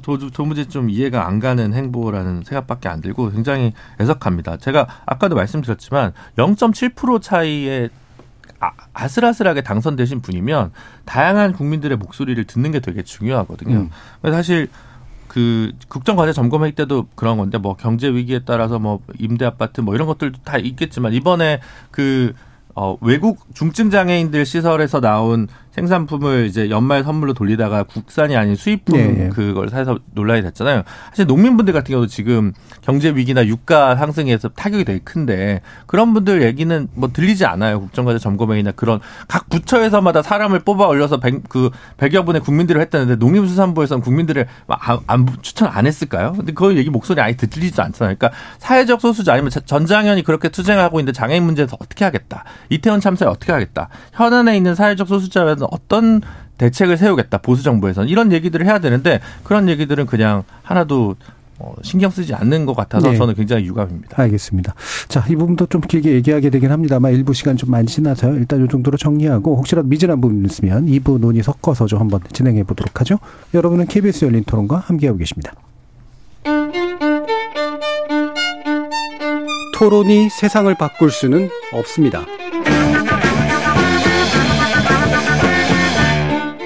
도, 0.02 0.18
도무지 0.30 0.68
좀 0.68 0.90
이해가 0.90 1.28
안 1.28 1.40
가는 1.40 1.74
행보라는 1.74 2.44
생각밖에 2.44 2.90
안 2.90 3.02
들고 3.02 3.32
굉장히 3.32 3.74
애석합니다. 4.00 4.58
제가 4.58 4.88
아까도 5.06 5.36
말씀드렸지만 5.36 6.14
0.7% 6.38 7.22
차이의 7.22 7.90
아, 8.60 8.72
아슬아슬하게 8.94 9.62
당선되신 9.62 10.22
분이면 10.22 10.72
다양한 11.06 11.54
국민들의 11.54 11.98
목소리를 11.98 12.44
듣는 12.46 12.72
게 12.72 12.80
되게 12.80 13.02
중요하거든요. 13.02 13.76
음. 13.76 13.90
사실 14.24 14.70
그 15.28 15.72
국정 15.88 16.18
과제 16.18 16.34
점검 16.34 16.64
회의 16.64 16.74
때도 16.74 17.08
그런 17.16 17.38
건데 17.38 17.58
뭐 17.58 17.76
경제 17.76 18.10
위기에 18.10 18.42
따라서 18.46 18.80
뭐 18.80 19.00
임대 19.18 19.46
아파트 19.46 19.82
뭐 19.82 19.96
이런 19.96 20.06
것들도 20.08 20.40
다 20.44 20.58
있겠지만 20.58 21.14
이번에 21.14 21.62
그 21.90 22.34
어, 22.76 22.98
외국 23.02 23.54
중증 23.54 23.90
장애인들 23.90 24.46
시설에서 24.46 25.02
나온 25.02 25.48
생산품을 25.72 26.46
이제 26.48 26.70
연말 26.70 27.04
선물로 27.04 27.34
돌리다가 27.34 27.84
국산이 27.84 28.36
아닌 28.36 28.56
수입품 28.56 28.98
예, 29.00 29.26
예. 29.26 29.30
그걸 29.30 29.70
사서 29.70 30.00
논란이 30.14 30.42
됐잖아요. 30.44 30.84
사실 31.10 31.26
농민분들 31.26 31.74
같은 31.74 31.92
경우도 31.94 32.08
지금 32.08 32.52
경제 32.82 33.10
위기나 33.10 33.46
유가 33.48 33.96
상승에서 33.96 34.50
타격이 34.50 34.84
되게 34.86 35.00
큰데 35.00 35.62
그런 35.88 36.14
분들 36.14 36.42
얘기는 36.44 36.88
뭐 36.94 37.10
들리지 37.14 37.46
않아요. 37.46 37.80
국정과제 37.80 38.20
점검회의나 38.20 38.72
그런 38.72 39.00
각 39.28 39.50
부처에서마다 39.50 40.22
사람을 40.22 40.60
뽑아 40.60 40.88
올려서 40.88 41.20
백, 41.20 41.42
그 41.48 41.70
100여 41.98 42.26
분의 42.26 42.42
국민들을 42.42 42.82
했다는데 42.82 43.16
농림수산부에서는 43.16 44.02
국민들을 44.04 44.48
안, 44.68 45.00
안- 45.08 45.28
추천 45.42 45.70
안 45.72 45.86
했을까요? 45.88 46.34
근데 46.34 46.52
그 46.54 46.76
얘기 46.76 46.90
목소리 46.90 47.22
아예 47.22 47.34
들리지도 47.34 47.82
않잖아요. 47.84 48.16
그러니까 48.18 48.38
사회적 48.60 49.00
소수자 49.00 49.34
아니면 49.34 49.50
자- 49.50 49.62
전장현이 49.62 50.24
그렇게 50.24 50.50
투쟁하고 50.50 51.00
있는데 51.00 51.16
장애인 51.16 51.44
문제에서 51.44 51.78
어떻게 51.80 52.04
하겠다. 52.04 52.44
이태원 52.70 53.00
참사에 53.00 53.30
어떻게 53.30 53.52
하겠다. 53.54 53.88
현안에 54.14 54.58
있는 54.58 54.76
사회적 54.76 55.08
소수자에 55.08 55.56
는 55.62 55.68
어떤 55.72 56.22
대책을 56.58 56.98
세우겠다. 56.98 57.40
보수 57.40 57.64
정부에서는 57.64 58.10
이런 58.10 58.32
얘기들을 58.32 58.66
해야 58.66 58.80
되는데 58.80 59.20
그런 59.44 59.68
얘기들은 59.70 60.06
그냥 60.06 60.44
하나도 60.64 61.16
어, 61.62 61.76
신경 61.84 62.10
쓰지 62.10 62.34
않는 62.34 62.66
것 62.66 62.76
같아서 62.76 63.12
네. 63.12 63.18
저는 63.18 63.36
굉장히 63.36 63.66
유감입니다. 63.66 64.20
알겠습니다. 64.20 64.74
자, 65.08 65.24
이 65.30 65.36
부분도 65.36 65.68
좀 65.68 65.82
길게 65.82 66.12
얘기하게 66.14 66.50
되긴 66.50 66.72
합니다만 66.72 67.14
일부 67.14 67.34
시간 67.34 67.56
좀 67.56 67.70
많이 67.70 67.88
지나서요. 67.88 68.36
일단 68.36 68.66
이 68.66 68.68
정도로 68.68 68.98
정리하고 68.98 69.58
혹시라도 69.58 69.88
미진한 69.88 70.20
부분 70.22 70.44
있으면 70.46 70.88
2부 70.88 71.20
논의 71.20 71.44
섞어서 71.44 71.86
좀 71.86 72.00
한번 72.00 72.20
진행해 72.32 72.64
보도록 72.64 73.00
하죠. 73.02 73.20
여러분은 73.54 73.86
KBS 73.86 74.26
열린 74.26 74.44
토론과 74.44 74.78
함께하고 74.78 75.20
계십니다. 75.20 75.54
토론이 79.78 80.30
세상을 80.30 80.74
바꿀 80.76 81.12
수는 81.12 81.50
없습니다. 81.74 82.22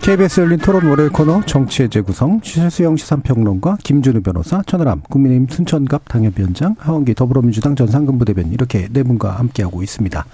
KBS 0.00 0.40
열린 0.40 0.58
토론 0.58 0.86
월요일 0.86 1.10
코너 1.10 1.42
정치의 1.44 1.90
재구성 1.90 2.40
최수영 2.40 2.96
시사평론가 2.96 3.76
김준우 3.84 4.22
변호사 4.22 4.62
천하람 4.62 5.02
국민의힘 5.02 5.46
순천갑 5.48 6.08
당협위원장 6.08 6.74
하원기 6.78 7.14
더불어민주당 7.14 7.76
전상근 7.76 8.18
부대변인 8.18 8.52
이렇게 8.52 8.88
네 8.90 9.02
분과 9.02 9.32
함께하고 9.32 9.82
있습니다. 9.82 10.24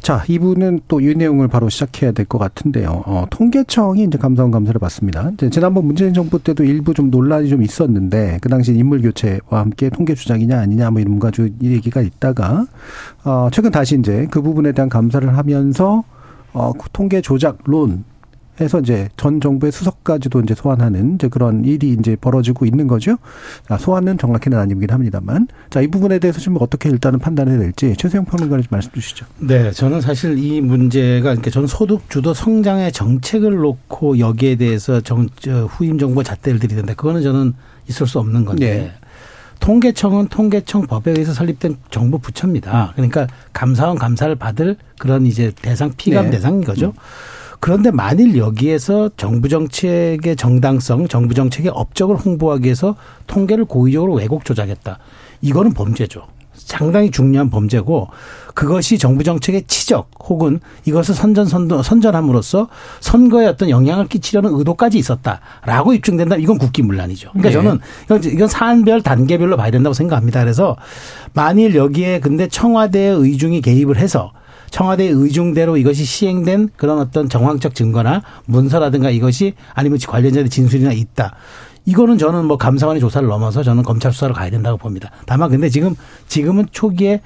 자, 0.00 0.24
이분은 0.26 0.80
또 0.88 1.00
이 1.00 1.14
내용을 1.14 1.46
바로 1.46 1.68
시작해야 1.68 2.10
될 2.10 2.26
것 2.26 2.38
같은데요. 2.38 3.04
어, 3.06 3.26
통계청이 3.30 4.02
이제 4.02 4.18
감사원 4.18 4.50
감사를 4.50 4.76
받습니다. 4.80 5.30
이제 5.34 5.48
지난번 5.50 5.86
문재인 5.86 6.12
정부 6.12 6.42
때도 6.42 6.64
일부 6.64 6.92
좀 6.92 7.10
논란이 7.10 7.48
좀 7.50 7.62
있었는데 7.62 8.38
그 8.40 8.48
당시 8.48 8.72
인물 8.74 9.00
교체와 9.02 9.60
함께 9.60 9.90
통계 9.90 10.14
주장이냐 10.14 10.58
아니냐 10.58 10.90
뭐 10.90 11.00
이런 11.00 11.20
가지고 11.20 11.48
이 11.60 11.70
얘기가 11.72 12.00
있다가 12.00 12.66
어, 13.22 13.48
최근 13.52 13.70
다시 13.70 13.96
이제 13.96 14.26
그 14.30 14.42
부분에 14.42 14.72
대한 14.72 14.88
감사를 14.88 15.36
하면서 15.36 16.02
어, 16.52 16.72
그 16.72 16.88
통계 16.92 17.20
조작론 17.20 18.04
해서 18.60 18.80
이제 18.80 19.08
전 19.16 19.40
정부의 19.40 19.72
수석까지도 19.72 20.40
이제 20.40 20.54
소환하는 20.54 21.14
이제 21.14 21.28
그런 21.28 21.64
일이 21.64 21.96
이제 21.98 22.16
벌어지고 22.16 22.66
있는 22.66 22.86
거죠. 22.86 23.16
자, 23.66 23.78
소환은 23.78 24.18
정확히는 24.18 24.58
아니긴 24.58 24.90
합니다만. 24.90 25.48
자, 25.70 25.80
이 25.80 25.88
부분에 25.88 26.18
대해서 26.18 26.38
지금 26.38 26.58
어떻게 26.60 26.90
일단은 26.90 27.18
판단해야 27.18 27.58
될지 27.58 27.94
최세영 27.96 28.26
평론가님 28.26 28.64
좀 28.64 28.68
말씀 28.70 28.90
주시죠. 28.92 29.26
네, 29.38 29.70
저는 29.70 30.00
사실 30.00 30.38
이 30.38 30.60
문제가 30.60 31.30
그러니까 31.30 31.50
저는 31.50 31.66
소득 31.66 32.10
주도 32.10 32.34
성장의 32.34 32.92
정책을 32.92 33.56
놓고 33.56 34.18
여기에 34.18 34.56
대해서 34.56 35.00
정 35.00 35.28
저, 35.36 35.64
후임 35.64 35.98
정부 35.98 36.22
잣대를 36.22 36.58
들이는데 36.58 36.94
그거는 36.94 37.22
저는 37.22 37.54
있을 37.88 38.06
수 38.06 38.18
없는 38.18 38.44
건데 38.44 38.66
네. 38.66 38.92
통계청은 39.60 40.28
통계청 40.28 40.86
법에 40.88 41.12
의해서 41.12 41.32
설립된 41.32 41.76
정부 41.90 42.18
부처입니다. 42.18 42.92
그러니까 42.94 43.28
감사원 43.52 43.96
감사를 43.96 44.34
받을 44.34 44.76
그런 44.98 45.24
이제 45.24 45.52
대상 45.62 45.92
피감 45.96 46.26
네. 46.26 46.30
대상인 46.32 46.64
거죠. 46.64 46.92
그런데 47.62 47.92
만일 47.92 48.36
여기에서 48.36 49.08
정부 49.16 49.48
정책의 49.48 50.34
정당성, 50.34 51.06
정부 51.06 51.32
정책의 51.32 51.70
업적을 51.72 52.16
홍보하기 52.16 52.64
위해서 52.64 52.96
통계를 53.28 53.66
고의적으로 53.66 54.14
왜곡 54.14 54.44
조작했다. 54.44 54.98
이거는 55.42 55.72
범죄죠. 55.72 56.26
상당히 56.54 57.12
중요한 57.12 57.50
범죄고 57.50 58.08
그것이 58.54 58.98
정부 58.98 59.22
정책의 59.22 59.62
치적 59.68 60.10
혹은 60.24 60.58
이것을 60.86 61.14
선전 61.14 61.46
선전함으로써 61.46 62.66
선거에 62.98 63.46
어떤 63.46 63.70
영향을 63.70 64.08
끼치려는 64.08 64.52
의도까지 64.54 64.98
있었다라고 64.98 65.94
입증된다. 65.94 66.34
이건 66.34 66.58
국기문란이죠. 66.58 67.30
그러니까 67.30 67.48
네. 67.48 67.52
저는 67.52 67.78
이건, 68.06 68.24
이건 68.24 68.48
사안별 68.48 69.02
단계별로 69.02 69.56
봐야 69.56 69.70
된다고 69.70 69.94
생각합니다. 69.94 70.40
그래서 70.40 70.76
만일 71.32 71.76
여기에 71.76 72.18
근데 72.18 72.48
청와대의 72.48 73.18
의중이 73.18 73.60
개입을 73.60 73.98
해서 73.98 74.32
청와대 74.72 75.04
의중대로 75.04 75.76
이것이 75.76 76.04
시행된 76.04 76.70
그런 76.76 76.98
어떤 76.98 77.28
정황적 77.28 77.74
증거나 77.74 78.22
문서라든가 78.46 79.10
이것이 79.10 79.52
아니면 79.74 79.98
관련자의 79.98 80.48
진술이나 80.48 80.92
있다. 80.92 81.36
이거는 81.84 82.16
저는 82.16 82.46
뭐 82.46 82.56
감사원의 82.56 82.98
조사를 83.00 83.28
넘어서 83.28 83.62
저는 83.62 83.82
검찰 83.82 84.12
수사로 84.12 84.32
가야 84.32 84.50
된다고 84.50 84.78
봅니다. 84.78 85.10
다만 85.26 85.50
근데 85.50 85.68
지금 85.68 85.94
지금은 86.26 86.66
초기에 86.70 87.20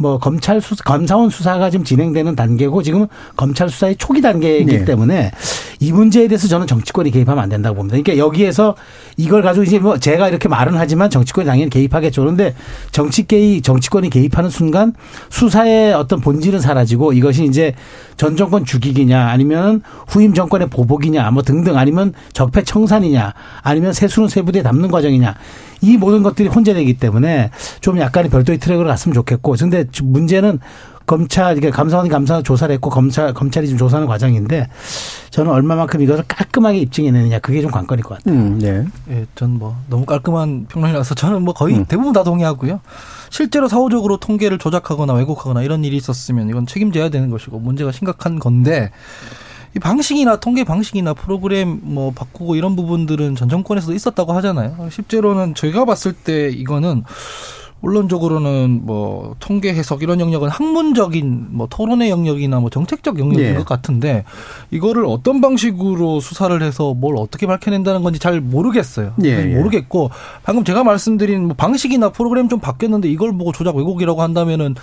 뭐 0.00 0.18
검찰 0.18 0.60
수사, 0.62 0.82
검사원 0.82 1.28
수사가 1.28 1.68
지금 1.68 1.84
진행되는 1.84 2.34
단계고 2.34 2.82
지금 2.82 3.06
검찰 3.36 3.68
수사의 3.68 3.96
초기 3.96 4.22
단계이기 4.22 4.78
네. 4.78 4.84
때문에 4.86 5.30
이 5.78 5.92
문제에 5.92 6.26
대해서 6.26 6.48
저는 6.48 6.66
정치권이 6.66 7.10
개입하면 7.10 7.42
안 7.42 7.50
된다고 7.50 7.76
봅니다. 7.76 7.98
그러니까 7.98 8.16
여기에서 8.16 8.74
이걸 9.18 9.42
가지고 9.42 9.64
이제 9.64 9.78
뭐 9.78 9.98
제가 9.98 10.28
이렇게 10.28 10.48
말은 10.48 10.74
하지만 10.76 11.10
정치권이 11.10 11.46
당연히 11.46 11.68
개입하겠죠. 11.68 12.22
그런데 12.22 12.54
정치 12.92 13.26
개입, 13.26 13.62
정치권이 13.62 14.08
개입하는 14.08 14.48
순간 14.48 14.94
수사의 15.28 15.92
어떤 15.92 16.20
본질은 16.20 16.60
사라지고 16.60 17.12
이것이 17.12 17.44
이제 17.44 17.74
전 18.16 18.36
정권 18.36 18.64
죽이기냐 18.64 19.28
아니면 19.28 19.82
후임 20.08 20.32
정권의 20.32 20.68
보복이냐 20.68 21.30
뭐 21.30 21.42
등등 21.42 21.76
아니면 21.76 22.14
적폐 22.32 22.62
청산이냐 22.62 23.34
아니면 23.62 23.92
세수는 23.92 24.28
세부대에 24.28 24.62
담는 24.62 24.90
과정이냐 24.90 25.34
이 25.82 25.96
모든 25.96 26.22
것들이 26.22 26.48
혼재되기 26.48 26.94
때문에 26.94 27.50
좀 27.80 27.98
약간의 27.98 28.30
별도의 28.30 28.58
트랙으로 28.58 28.86
갔으면 28.88 29.14
좋겠고 29.14 29.54
근데 29.58 29.84
문제는 30.02 30.58
검찰 31.06 31.56
이게 31.56 31.70
감사원이 31.70 32.08
감사 32.08 32.40
조사를 32.40 32.72
했고 32.72 32.88
검찰 32.88 33.34
검찰이 33.34 33.66
지금 33.66 33.78
조사하는 33.78 34.06
과정인데 34.06 34.68
저는 35.30 35.50
얼마만큼 35.50 36.00
이것을 36.02 36.22
깔끔하게 36.28 36.78
입증해내느냐 36.78 37.40
그게 37.40 37.60
좀 37.62 37.72
관건일 37.72 38.04
것 38.04 38.18
같아요. 38.18 38.38
음, 38.38 38.58
네. 38.60 38.84
예, 39.10 39.26
전 39.34 39.50
뭐 39.50 39.76
너무 39.88 40.06
깔끔한 40.06 40.66
평론이라서 40.68 41.16
저는 41.16 41.42
뭐 41.42 41.52
거의 41.52 41.74
음. 41.76 41.84
대부분 41.86 42.12
다 42.12 42.22
동의하고요. 42.22 42.80
실제로 43.30 43.66
사후적으로 43.66 44.18
통계를 44.18 44.58
조작하거나 44.58 45.14
왜곡하거나 45.14 45.62
이런 45.62 45.84
일이 45.84 45.96
있었으면 45.96 46.48
이건 46.48 46.66
책임져야 46.66 47.08
되는 47.08 47.28
것이고 47.30 47.58
문제가 47.58 47.90
심각한 47.90 48.38
건데 48.38 48.90
이 49.74 49.80
방식이나 49.80 50.36
통계 50.38 50.62
방식이나 50.64 51.14
프로그램 51.14 51.80
뭐 51.82 52.12
바꾸고 52.12 52.54
이런 52.54 52.76
부분들은 52.76 53.34
전 53.36 53.48
정권에서도 53.48 53.92
있었다고 53.94 54.32
하잖아요. 54.34 54.88
실제로는 54.90 55.54
저희가 55.54 55.84
봤을 55.84 56.12
때 56.12 56.50
이거는 56.50 57.02
원론적으로는 57.82 58.82
뭐 58.84 59.34
통계 59.38 59.72
해석 59.72 60.02
이런 60.02 60.20
영역은 60.20 60.48
학문적인 60.48 61.46
뭐 61.50 61.66
토론의 61.70 62.10
영역이나 62.10 62.60
뭐 62.60 62.68
정책적 62.68 63.18
영역인 63.18 63.40
예. 63.40 63.54
것 63.54 63.64
같은데 63.64 64.24
이거를 64.70 65.06
어떤 65.06 65.40
방식으로 65.40 66.20
수사를 66.20 66.62
해서 66.62 66.92
뭘 66.94 67.16
어떻게 67.16 67.46
밝혀낸다는 67.46 68.02
건지 68.02 68.18
잘 68.18 68.40
모르겠어요. 68.40 69.14
예. 69.24 69.28
예. 69.28 69.54
모르겠고 69.54 70.10
방금 70.42 70.64
제가 70.64 70.84
말씀드린 70.84 71.46
뭐 71.46 71.56
방식이나 71.56 72.10
프로그램 72.10 72.48
좀 72.48 72.60
바뀌었는데 72.60 73.08
이걸 73.08 73.32
보고 73.32 73.52
조작 73.52 73.76
왜곡이라고 73.76 74.20
한다면은 74.20 74.74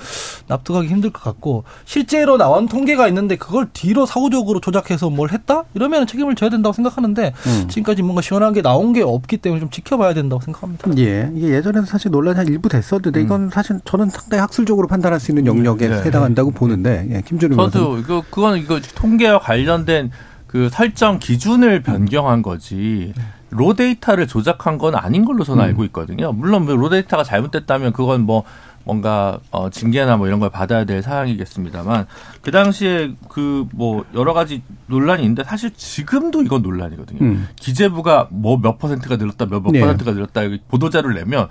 납득하기 0.48 0.88
힘들 0.88 1.12
것 1.12 1.22
같고 1.22 1.66
실제로 1.86 2.38
나온 2.38 2.68
통계가 2.68 3.08
있는데 3.10 3.36
그걸 3.36 3.68
뒤로 3.74 4.08
사후적으로 4.08 4.60
조작해서 4.60 5.12
뭘 5.12 5.32
했다 5.32 5.66
이러면 5.76 6.08
책임을 6.08 6.36
져야 6.36 6.50
된다고 6.50 6.74
생각하는데 6.74 7.34
음. 7.46 7.68
지금까지 7.68 8.02
뭔가 8.02 8.22
시원한 8.22 8.54
게 8.54 8.64
나온 8.64 8.92
게 8.94 9.04
없기 9.04 9.38
때문에 9.38 9.60
좀 9.60 9.70
지켜봐야 9.70 10.16
된다고 10.16 10.42
생각합니다. 10.42 10.98
예. 10.98 11.30
이게 11.36 11.50
예전에는 11.50 11.86
사실 11.86 12.10
논란이 12.10 12.38
한 12.38 12.48
일부 12.48 12.70
됐. 12.70 12.87
있었는데 12.88 13.22
이건 13.22 13.44
음. 13.44 13.50
사실 13.50 13.80
저는 13.84 14.10
상당히 14.10 14.42
학술적으로 14.42 14.88
판단할 14.88 15.20
수 15.20 15.32
있는 15.32 15.46
영역에 15.46 15.88
네. 15.90 16.02
해당한다고 16.04 16.52
보는데 16.52 17.08
예, 17.12 17.22
김준우 17.22 17.56
저도 17.56 17.98
이거 17.98 18.24
그건 18.30 18.58
이거 18.58 18.80
통계와 18.80 19.40
관련된 19.40 20.12
그 20.48 20.70
설정 20.72 21.20
기준을 21.20 21.84
변경한 21.84 22.42
거지 22.42 23.14
로 23.50 23.74
데이터를 23.74 24.28
조작한 24.28 24.78
건 24.78 24.96
아닌 24.96 25.24
걸로 25.24 25.44
저는 25.46 25.64
음. 25.64 25.68
알고 25.68 25.84
있거든요. 25.86 26.34
물론 26.34 26.66
뭐로 26.66 26.90
데이터가 26.90 27.24
잘못됐다면 27.24 27.94
그건 27.94 28.22
뭐 28.24 28.44
뭔가 28.84 29.40
어 29.52 29.70
징계나 29.70 30.18
뭐 30.18 30.28
이런 30.28 30.40
걸 30.40 30.50
받아야 30.50 30.84
될 30.86 31.02
사항이겠습니다만 31.02 32.08
그 32.42 32.52
당시에 32.52 33.14
그 33.30 33.66
뭐 33.74 34.06
여러 34.14 34.34
가지 34.34 34.64
논란이 34.88 35.24
있는데 35.24 35.44
사실 35.44 35.72
지금도 35.72 36.42
이건 36.44 36.62
논란이거든요. 36.62 37.20
음. 37.22 37.48
기재부가 37.58 38.28
뭐 38.32 38.58
몇 38.58 38.78
퍼센트가 38.80 39.16
늘었다 39.18 39.46
몇, 39.46 39.62
몇 39.62 39.72
네. 39.72 39.80
퍼센트가 39.82 40.12
늘었다 40.12 40.42
보도자를 40.70 41.14
내면 41.16 41.48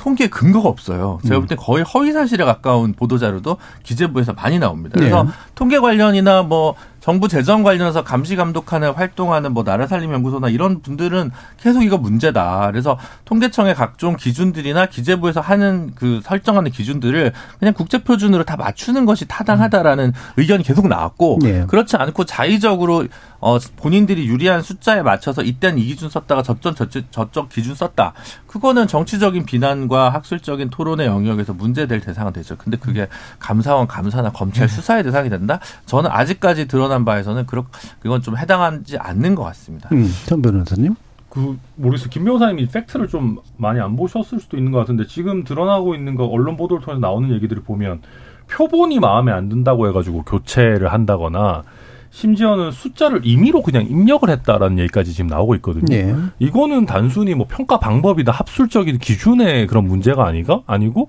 통계 0.00 0.28
근거가 0.28 0.66
없어요. 0.66 1.18
제가 1.24 1.36
음. 1.36 1.40
볼때 1.42 1.56
거의 1.56 1.84
허위 1.84 2.10
사실에 2.12 2.42
가까운 2.46 2.94
보도 2.94 3.18
자료도 3.18 3.58
기재부에서 3.82 4.32
많이 4.32 4.58
나옵니다. 4.58 4.94
그래서 4.98 5.24
네. 5.24 5.30
통계 5.54 5.78
관련이나 5.78 6.42
뭐 6.42 6.74
정부 7.00 7.28
재정 7.28 7.62
관련해서 7.62 8.04
감시 8.04 8.36
감독하는 8.36 8.92
활동하는 8.92 9.52
뭐 9.52 9.64
나라 9.64 9.86
살림 9.86 10.12
연구소나 10.12 10.48
이런 10.48 10.82
분들은 10.82 11.30
계속 11.58 11.82
이거 11.82 11.96
문제다. 11.96 12.68
그래서 12.70 12.98
통계청의 13.24 13.74
각종 13.74 14.16
기준들이나 14.16 14.86
기재부에서 14.86 15.40
하는 15.40 15.92
그 15.94 16.20
설정하는 16.22 16.70
기준들을 16.70 17.32
그냥 17.58 17.74
국제 17.74 17.98
표준으로 18.04 18.44
다 18.44 18.56
맞추는 18.56 19.06
것이 19.06 19.26
타당하다라는 19.26 20.04
음. 20.06 20.12
의견이 20.36 20.62
계속 20.62 20.88
나왔고 20.88 21.38
네. 21.42 21.64
그렇지 21.66 21.96
않고 21.96 22.24
자의적으로 22.24 23.06
어 23.40 23.58
본인들이 23.76 24.26
유리한 24.28 24.60
숫자에 24.60 25.00
맞춰서 25.00 25.42
이때는 25.42 25.78
이 25.78 25.86
기준 25.86 26.10
썼다가 26.10 26.42
저쪽 26.42 26.76
저쪽 26.76 27.10
저쪽 27.10 27.48
기준 27.48 27.74
썼다. 27.74 28.12
그거는 28.46 28.86
정치적인 28.86 29.46
비난과 29.46 30.10
학술적인 30.10 30.68
토론의 30.68 31.06
영역에서 31.06 31.54
문제될 31.54 32.00
대상은 32.00 32.34
되죠. 32.34 32.56
근데 32.58 32.76
그게 32.76 33.08
감사원 33.38 33.86
감사나 33.86 34.32
검찰 34.32 34.66
네. 34.66 34.74
수사의 34.74 35.04
대상이 35.04 35.30
된다? 35.30 35.60
저는 35.86 36.10
아직까지 36.12 36.68
드러난 36.68 36.89
드러난 36.90 37.04
바에서는 37.04 37.46
그렇 37.46 37.64
그건 38.00 38.20
좀 38.20 38.36
해당하지 38.36 38.98
않는 38.98 39.36
것 39.36 39.44
같습니다. 39.44 39.88
음, 39.92 40.10
전 40.26 40.42
변호사님. 40.42 40.96
그 41.28 41.56
모르겠어요. 41.76 42.10
김 42.10 42.24
변호사님이 42.24 42.66
팩트를 42.66 43.06
좀 43.06 43.38
많이 43.56 43.80
안 43.80 43.94
보셨을 43.94 44.40
수도 44.40 44.56
있는 44.56 44.72
것 44.72 44.78
같은데 44.78 45.06
지금 45.06 45.44
드러나고 45.44 45.94
있는 45.94 46.16
거 46.16 46.26
언론 46.26 46.56
보도를 46.56 46.84
통해서 46.84 47.00
나오는 47.00 47.30
얘기들을 47.30 47.62
보면 47.62 48.00
표본이 48.48 48.98
마음에 48.98 49.30
안 49.30 49.48
든다고 49.48 49.86
해가지고 49.88 50.24
교체를 50.24 50.92
한다거나 50.92 51.62
심지어는 52.10 52.72
숫자를 52.72 53.20
임의로 53.22 53.62
그냥 53.62 53.84
입력을 53.84 54.28
했다라는 54.28 54.80
얘기까지 54.80 55.12
지금 55.12 55.28
나오고 55.28 55.54
있거든요. 55.56 55.84
네. 55.86 56.12
이거는 56.40 56.84
단순히 56.84 57.36
뭐 57.36 57.46
평가 57.48 57.78
방법이나 57.78 58.32
합술적인 58.32 58.98
기준의 58.98 59.68
그런 59.68 59.86
문제가 59.86 60.26
아니가 60.26 60.62
아니고 60.66 61.08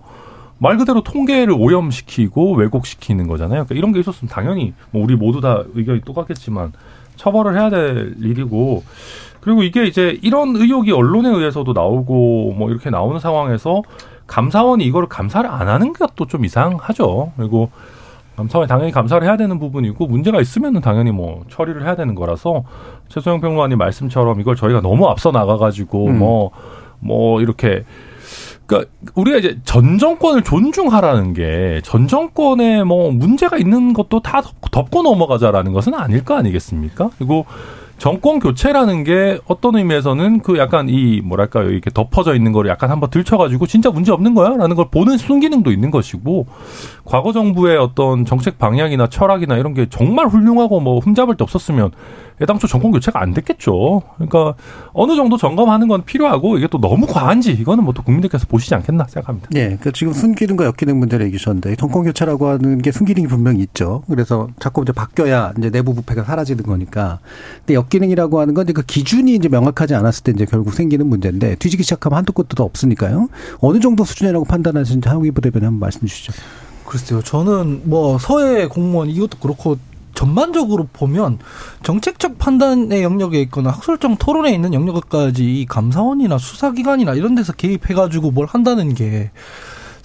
말 0.61 0.77
그대로 0.77 1.01
통계를 1.01 1.55
오염시키고 1.57 2.53
왜곡시키는 2.53 3.27
거잖아요. 3.27 3.65
그러니까 3.65 3.73
이런 3.73 3.93
게 3.93 3.99
있었으면 3.99 4.29
당연히 4.29 4.73
뭐 4.91 5.03
우리 5.03 5.15
모두 5.15 5.41
다 5.41 5.63
의견이 5.73 6.01
똑같겠지만 6.01 6.71
처벌을 7.15 7.55
해야 7.55 7.71
될 7.71 8.13
일이고 8.19 8.83
그리고 9.39 9.63
이게 9.63 9.87
이제 9.87 10.19
이런 10.21 10.55
의혹이 10.55 10.91
언론에 10.91 11.29
의해서도 11.29 11.73
나오고 11.73 12.53
뭐 12.55 12.69
이렇게 12.69 12.91
나오는 12.91 13.19
상황에서 13.19 13.81
감사원이 14.27 14.85
이거를 14.85 15.09
감사를 15.09 15.49
안 15.49 15.67
하는 15.67 15.93
것도 15.93 16.27
좀 16.27 16.45
이상하죠. 16.45 17.31
그리고 17.37 17.71
감사원이 18.35 18.67
당연히 18.67 18.91
감사를 18.91 19.25
해야 19.27 19.37
되는 19.37 19.57
부분이고 19.57 20.05
문제가 20.05 20.39
있으면은 20.39 20.81
당연히 20.81 21.11
뭐 21.11 21.43
처리를 21.49 21.85
해야 21.85 21.95
되는 21.95 22.13
거라서 22.13 22.65
최소영 23.07 23.41
평론가님 23.41 23.79
말씀처럼 23.79 24.39
이걸 24.39 24.55
저희가 24.55 24.81
너무 24.81 25.07
앞서 25.07 25.31
나가가지고 25.31 26.11
뭐뭐 26.11 26.47
음. 26.49 26.51
뭐 26.99 27.41
이렇게 27.41 27.83
그러니까 28.65 28.91
우리가 29.15 29.37
이제 29.37 29.57
전 29.65 29.97
정권을 29.97 30.43
존중하라는 30.43 31.33
게 31.33 31.81
전 31.83 32.07
정권에 32.07 32.83
뭐 32.83 33.11
문제가 33.11 33.57
있는 33.57 33.93
것도 33.93 34.21
다 34.21 34.41
덮고 34.71 35.03
넘어가자라는 35.03 35.73
것은 35.73 35.93
아닐 35.93 36.23
거 36.23 36.35
아니겠습니까? 36.35 37.09
그리고 37.17 37.45
정권 37.97 38.39
교체라는 38.39 39.03
게 39.03 39.37
어떤 39.45 39.75
의미에서는 39.75 40.39
그 40.39 40.57
약간 40.57 40.89
이 40.89 41.21
뭐랄까요 41.21 41.69
이렇게 41.69 41.91
덮어져 41.91 42.33
있는 42.33 42.51
거를 42.51 42.71
약간 42.71 42.89
한번 42.89 43.11
들춰가지고 43.11 43.67
진짜 43.67 43.91
문제 43.91 44.11
없는 44.11 44.33
거야라는 44.33 44.75
걸 44.75 44.87
보는 44.89 45.17
순기능도 45.17 45.71
있는 45.71 45.91
것이고 45.91 46.47
과거 47.05 47.31
정부의 47.31 47.77
어떤 47.77 48.25
정책 48.25 48.57
방향이나 48.57 49.07
철학이나 49.07 49.57
이런 49.57 49.73
게 49.73 49.87
정말 49.89 50.27
훌륭하고 50.27 50.79
뭐 50.79 50.99
흠잡을 50.99 51.37
데 51.37 51.43
없었으면 51.43 51.91
애당초 52.41 52.67
정권 52.67 52.91
교체가 52.91 53.21
안 53.21 53.33
됐겠죠. 53.33 54.01
그러니까 54.15 54.55
어느 54.93 55.15
정도 55.15 55.37
점검하는 55.37 55.87
건 55.87 56.03
필요하고 56.03 56.57
이게 56.57 56.67
또 56.67 56.79
너무 56.81 57.05
과한지 57.05 57.51
이거는 57.51 57.83
뭐 57.83 57.91
또 57.93 58.03
국민들께서 58.03 58.47
보시지 58.47 58.73
않겠나 58.73 59.05
생각합니다. 59.09 59.49
네, 59.51 59.65
그러니까 59.65 59.91
지금 59.91 60.13
순기능과 60.13 60.65
역기능 60.65 60.97
문제를 60.97 61.25
얘기하셨는데 61.27 61.75
정권 61.75 62.05
교체라고 62.05 62.47
하는 62.47 62.81
게 62.81 62.91
순기능이 62.91 63.27
분명히 63.27 63.59
있죠. 63.59 64.01
그래서 64.09 64.47
자꾸 64.59 64.81
이제 64.83 64.93
바뀌어야 64.93 65.53
이제 65.57 65.69
내부 65.69 65.93
부패가 65.93 66.23
사라지는 66.23 66.63
거니까. 66.63 67.19
근데 67.59 67.73
역 67.75 67.89
불기능이라고 67.91 68.39
하는 68.39 68.53
건 68.53 68.63
이제 68.63 68.73
그 68.73 68.81
기준이 68.81 69.35
이제 69.35 69.49
명확하지 69.49 69.93
않았을 69.93 70.23
때 70.23 70.31
이제 70.33 70.45
결국 70.45 70.73
생기는 70.73 71.05
문제인데 71.05 71.55
뒤지기 71.55 71.83
시작하면 71.83 72.23
끝도 72.23 72.55
더 72.55 72.63
없으니까요. 72.63 73.27
어느 73.59 73.79
정도 73.79 74.05
수준이라고 74.05 74.45
판단하시는지 74.45 75.07
한국이 75.07 75.31
부대변인 75.31 75.67
한번 75.67 75.79
말씀 75.79 76.07
주시죠. 76.07 76.33
글쎄요. 76.91 77.21
저는 77.21 77.83
뭐 77.85 78.17
서해 78.17 78.67
공무원 78.67 79.09
이것도 79.09 79.37
그렇고 79.37 79.77
전반적으로 80.13 80.89
보면 80.91 81.39
정책적 81.83 82.37
판단의 82.37 83.01
영역에 83.01 83.39
있거나 83.43 83.69
학술적 83.69 84.19
토론에 84.19 84.53
있는 84.53 84.73
영역까지 84.73 85.61
이 85.61 85.65
감사원이나 85.67 86.37
수사기관이나 86.37 87.13
이런 87.13 87.33
데서 87.33 87.53
개입해가지고 87.53 88.31
뭘 88.31 88.45
한다는 88.45 88.93
게 88.93 89.31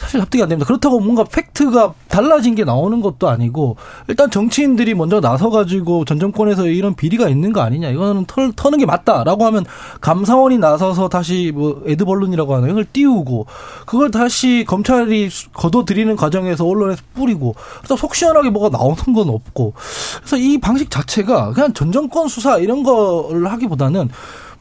사실 0.06 0.20
납득이 0.20 0.40
안 0.40 0.48
됩니다. 0.48 0.68
그렇다고 0.68 1.00
뭔가 1.00 1.24
팩트가 1.24 1.94
달라진 2.08 2.54
게 2.54 2.62
나오는 2.62 3.00
것도 3.00 3.28
아니고 3.28 3.76
일단 4.06 4.30
정치인들이 4.30 4.94
먼저 4.94 5.18
나서가지고 5.18 6.04
전 6.04 6.20
정권에서 6.20 6.68
이런 6.68 6.94
비리가 6.94 7.28
있는 7.28 7.52
거 7.52 7.60
아니냐 7.60 7.88
이거는 7.90 8.24
털, 8.26 8.52
터는 8.52 8.78
게 8.78 8.86
맞다라고 8.86 9.44
하면 9.46 9.64
감사원이 10.00 10.58
나서서 10.58 11.08
다시 11.08 11.50
뭐 11.52 11.82
에드벌룬이라고 11.86 12.54
하는 12.54 12.70
이걸 12.70 12.84
띄우고 12.84 13.46
그걸 13.84 14.12
다시 14.12 14.64
검찰이 14.66 15.28
걷어들이는 15.52 16.14
과정에서 16.14 16.64
언론에서 16.64 17.02
뿌리고 17.14 17.56
그래서 17.78 17.96
속 17.96 18.14
시원하게 18.14 18.50
뭐가 18.50 18.68
나오는 18.76 18.96
건 19.12 19.28
없고 19.28 19.74
그래서 20.18 20.36
이 20.36 20.58
방식 20.58 20.88
자체가 20.88 21.50
그냥 21.50 21.72
전 21.72 21.90
정권 21.90 22.28
수사 22.28 22.58
이런 22.58 22.84
거를 22.84 23.50
하기보다는 23.50 24.08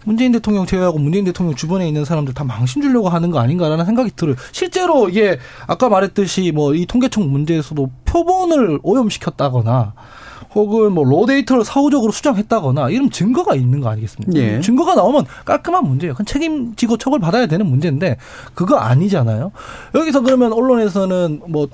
문재인 0.06 0.32
대통령 0.32 0.66
제외하고 0.66 0.98
문재인 1.00 1.26
대통령 1.26 1.56
주변에 1.56 1.88
있는 1.88 2.06
사람들 2.06 2.34
다 2.34 2.44
망신 2.44 2.82
주려고 2.82 3.10
하는 3.10 3.32
거 3.32 3.40
아닌가라는 3.40 3.86
생각이 3.86 4.12
들어요. 4.16 4.36
실제로 4.52 5.10
이게 5.10 5.38
아까 5.68 5.90
말했듯이 5.90 6.52
뭐 6.52 6.76
이 6.76 6.86
통계청 6.86 7.32
문제에서도 7.32 7.90
표본을 8.06 8.80
오염시켰다거나 8.84 9.94
혹은 10.54 10.94
뭐 10.94 11.04
로데이터를 11.04 11.66
사후적으로 11.66 12.12
수정했다거나 12.12 12.90
이런 12.90 13.10
증거가 13.12 13.56
있는 13.56 13.82
거 13.82 13.90
아니겠습니까? 13.90 14.34
예. 14.40 14.62
증거가 14.62 14.96
나오면 14.96 15.26
깔끔한 15.44 15.84
문제예요. 15.86 16.14
그건 16.14 16.26
책임지고 16.26 16.98
처벌 16.98 17.20
받아야 17.20 17.46
되는 17.46 17.66
문제인데 17.66 18.18
그거 18.54 18.78
아니잖아요. 18.78 19.52
여기서 19.96 20.22
그러면 20.22 20.54
언론에서는 20.54 21.42
뭐 21.50 21.68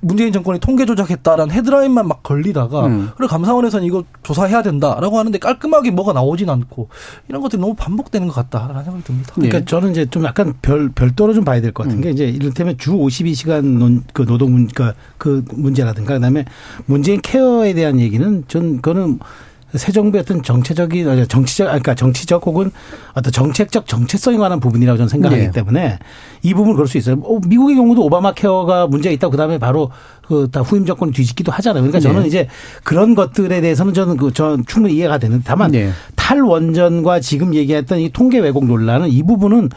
문재인 0.00 0.32
정권이 0.32 0.60
통계 0.60 0.84
조작했다라는 0.84 1.54
헤드라인만 1.54 2.06
막 2.06 2.22
걸리다가 2.22 2.86
음. 2.86 3.10
그리고 3.16 3.30
감사원에서는 3.30 3.86
이거 3.86 4.04
조사해야 4.22 4.62
된다라고 4.62 5.18
하는데 5.18 5.36
깔끔하게 5.38 5.90
뭐가 5.90 6.12
나오진 6.12 6.50
않고 6.50 6.88
이런 7.28 7.40
것들이 7.40 7.60
너무 7.60 7.74
반복되는 7.74 8.28
것 8.28 8.34
같다라는 8.34 8.84
생각이 8.84 9.04
듭니다. 9.04 9.32
그러니까 9.34 9.58
예. 9.58 9.64
저는 9.64 9.90
이제 9.92 10.06
좀 10.06 10.24
약간 10.24 10.54
별 10.62 10.90
별도로 10.90 11.32
좀 11.34 11.44
봐야 11.44 11.60
될 11.60 11.72
것 11.72 11.84
같은 11.84 12.00
게 12.00 12.10
이제 12.10 12.24
이를테면 12.28 12.76
주 12.78 12.92
52시간 12.92 13.64
논, 13.78 14.04
그 14.12 14.24
노동 14.24 14.52
문, 14.52 14.68
그, 14.68 14.92
그 15.18 15.44
문제라든가 15.54 16.14
그다음에 16.14 16.44
문재인 16.86 17.20
케어에 17.20 17.72
대한 17.74 17.98
얘기는 17.98 18.44
전 18.48 18.76
그거는 18.80 19.18
새 19.74 19.92
정부의 19.92 20.22
어떤 20.22 20.42
정체적인 20.42 21.26
정치적 21.28 21.66
그러니까 21.66 21.94
정치적 21.94 22.46
혹은 22.46 22.70
어떤 23.14 23.32
정책적 23.32 23.86
정체성에 23.86 24.36
관한 24.36 24.60
부분이라고 24.60 24.96
저는 24.96 25.08
생각하기 25.08 25.42
네. 25.42 25.50
때문에 25.50 25.98
이 26.42 26.54
부분 26.54 26.74
그럴 26.74 26.86
수 26.86 26.98
있어요. 26.98 27.16
어, 27.22 27.40
미국의 27.46 27.76
경우도 27.76 28.02
오바마 28.04 28.32
케어가 28.32 28.86
문제가 28.86 29.12
있다고 29.12 29.32
그다음에 29.32 29.58
바로 29.58 29.90
그 30.28 30.48
다 30.50 30.60
후임 30.60 30.84
정권이 30.86 31.12
뒤집기도 31.12 31.52
하잖아요. 31.52 31.82
그러니까 31.82 32.00
저는 32.00 32.22
네. 32.22 32.28
이제 32.28 32.48
그런 32.84 33.14
것들에 33.14 33.60
대해서는 33.60 33.94
저는 33.94 34.16
그 34.16 34.32
전 34.32 34.64
충분히 34.66 34.94
이해가 34.96 35.18
되는데 35.18 35.42
다만 35.46 35.70
네. 35.70 35.90
탈원전과 36.16 37.20
지금 37.20 37.54
얘기했던 37.54 38.00
이 38.00 38.10
통계 38.10 38.38
왜곡 38.40 38.66
논란은 38.66 39.08
이 39.08 39.22
부분은 39.22 39.70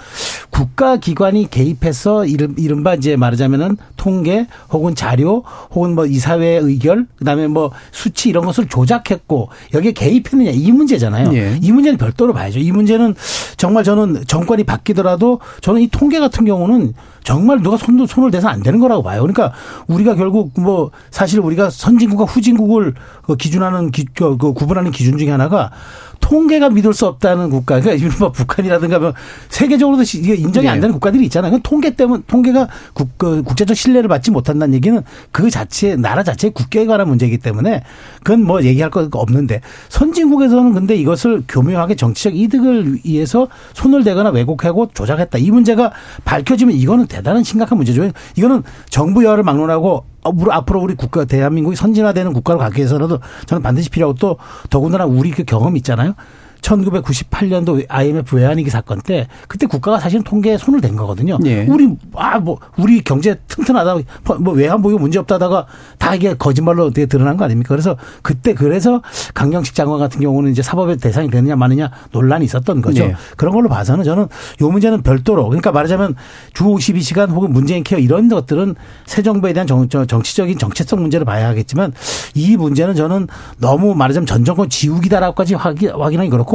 국가 0.50 0.98
기관이 0.98 1.50
개입해서 1.50 2.26
이른- 2.26 2.56
이른바 2.58 2.96
이제 2.96 3.16
말하자면은 3.16 3.78
통계 3.96 4.48
혹은 4.72 4.96
자료 4.96 5.44
혹은 5.72 5.96
뭐 5.96 6.06
이사회 6.06 6.58
의결 6.58 7.06
그다음에 7.18 7.48
뭐 7.48 7.72
수치 7.92 8.30
이런 8.30 8.46
것을 8.46 8.68
조작했고 8.68 9.50
여기에 9.74 9.92
개입했느냐 9.94 10.52
이 10.52 10.72
문제잖아요. 10.72 11.34
예. 11.36 11.58
이 11.62 11.72
문제는 11.72 11.98
별도로 11.98 12.34
봐야죠. 12.34 12.60
이 12.60 12.72
문제는 12.72 13.14
정말 13.58 13.84
저는 13.84 14.24
정권이 14.28 14.64
바뀌더라도 14.64 15.40
저는 15.62 15.82
이 15.82 15.88
통계 15.88 16.20
같은 16.20 16.46
경우는 16.46 16.94
정말 17.24 17.62
누가 17.62 17.78
손, 17.78 18.06
손을 18.08 18.32
대서 18.32 18.48
안 18.48 18.64
되는 18.64 18.80
거라고 18.80 19.04
봐요. 19.04 19.22
그러니까 19.22 19.54
우리가 19.88 20.16
결국 20.16 20.39
뭐 20.58 20.92
사실 21.12 21.40
우리가 21.40 21.70
선진국과 21.70 22.26
후진국을 22.26 22.94
그 23.24 23.36
기준하는 23.36 23.92
기, 23.92 24.06
그, 24.14 24.38
그 24.38 24.54
구분하는 24.54 24.92
기준 24.92 25.18
중에 25.18 25.30
하나가 25.30 25.72
통계가 26.20 26.70
믿을 26.70 26.94
수 26.94 27.06
없다는 27.08 27.50
국가, 27.50 27.80
그러니까 27.80 27.94
이른바 28.06 28.30
북한이라든가 28.34 29.00
뭐 29.00 29.14
세계적으로도 29.50 30.04
시- 30.04 30.20
이게 30.20 30.36
인정이 30.36 30.68
안 30.68 30.76
네. 30.76 30.82
되는 30.82 30.94
국가들이 30.94 31.24
있잖아요. 31.26 31.52
그 31.54 31.60
통계 31.64 31.96
때문 31.96 32.24
통계가 32.28 32.68
국, 32.94 33.18
그 33.18 33.42
국제적 33.44 33.76
신뢰를 33.76 34.10
받지 34.10 34.30
못한다는 34.30 34.74
얘기는 34.76 35.02
그 35.32 35.50
자체 35.50 35.96
나라 35.96 36.24
자체의 36.24 36.52
국격에 36.54 36.86
관한 36.86 37.08
문제이기 37.08 37.38
때문에 37.38 37.84
그건 38.24 38.44
뭐 38.44 38.64
얘기할 38.64 38.90
거 38.92 39.08
없는데 39.14 39.62
선진국에서는 39.88 40.74
근데 40.74 40.96
이것을 40.96 41.44
교묘하게 41.48 41.96
정치적 41.96 42.36
이득을 42.36 43.00
위해서 43.06 43.48
손을 43.74 44.04
대거나 44.04 44.30
왜곡하고 44.30 44.90
조작했다. 44.94 45.38
이 45.38 45.52
문제가 45.52 45.92
밝혀지면 46.26 46.76
이거는 46.76 47.08
대단한 47.08 47.44
심각한 47.44 47.78
문제죠. 47.78 48.12
이거는 48.36 48.64
정부 48.90 49.24
여하를 49.24 49.44
막론하고 49.44 50.06
앞으로 50.24 50.82
우리 50.82 50.96
국가 50.96 51.26
대한민국이 51.26 51.76
선진화되는 51.76 52.34
국가로 52.34 52.60
가기 52.60 52.78
위해서라도 52.78 53.20
저는 53.46 53.62
반드시 53.62 53.90
필요하고 53.90 54.18
또 54.20 54.38
더군다나 54.70 55.06
우리 55.06 55.32
그 55.32 55.44
경험이 55.44 55.78
있잖아요. 55.80 56.14
1998년도 56.62 57.86
IMF 57.88 58.36
외환위기 58.36 58.70
사건 58.70 59.02
때 59.02 59.28
그때 59.48 59.66
국가가 59.66 60.00
사실은 60.00 60.24
통계에 60.24 60.58
손을 60.58 60.82
댄 60.82 60.96
거거든요. 60.96 61.38
예. 61.46 61.66
우리 61.68 61.90
아 62.16 62.40
뭐 62.40 62.58
우리 62.78 63.02
경제 63.02 63.36
튼튼하다 63.50 63.96
뭐 64.40 64.54
외환 64.54 64.82
보유 64.82 64.98
문제 64.98 65.20
없다다가 65.20 65.66
다 65.98 66.16
이게 66.16 66.34
거짓말로 66.36 66.86
어떻게 66.86 67.06
드러난 67.06 67.36
거 67.36 67.44
아닙니까? 67.44 67.68
그래서 67.70 67.98
그때 68.22 68.54
그래서 68.54 69.02
강경식 69.34 69.76
장관 69.76 70.00
같은 70.00 70.22
경우는 70.22 70.52
이제 70.52 70.62
사법의 70.62 70.98
대상이 70.98 71.30
되느냐 71.30 71.58
마느냐 71.58 71.92
논란이 72.12 72.46
있었던 72.46 72.82
거죠. 72.82 73.08
네. 73.08 73.16
그런 73.36 73.54
걸로 73.54 73.68
봐서는 73.68 74.06
저는 74.06 74.28
요 74.62 74.70
문제는 74.70 75.02
별도로 75.02 75.46
그러니까 75.50 75.72
말하자면 75.74 76.16
주 76.54 76.64
52시간 76.64 77.30
혹은 77.32 77.52
문재인 77.52 77.84
케어 77.84 78.00
이런 78.00 78.30
것들은 78.30 78.76
새 79.06 79.22
정부에 79.22 79.52
대한 79.52 79.68
정, 79.68 79.90
저- 79.90 80.06
정치적인 80.06 80.58
정체성 80.58 81.02
문제를 81.02 81.26
봐야 81.26 81.50
하겠지만 81.50 81.92
이 82.36 82.56
문제는 82.56 82.96
저는 82.96 83.28
너무 83.58 83.96
말하자면 83.96 84.26
전 84.28 84.46
정권 84.46 84.70
지우기다라고까지 84.70 85.56
확인, 85.56 85.90
확인하기 85.92 86.30
그렇고 86.30 86.49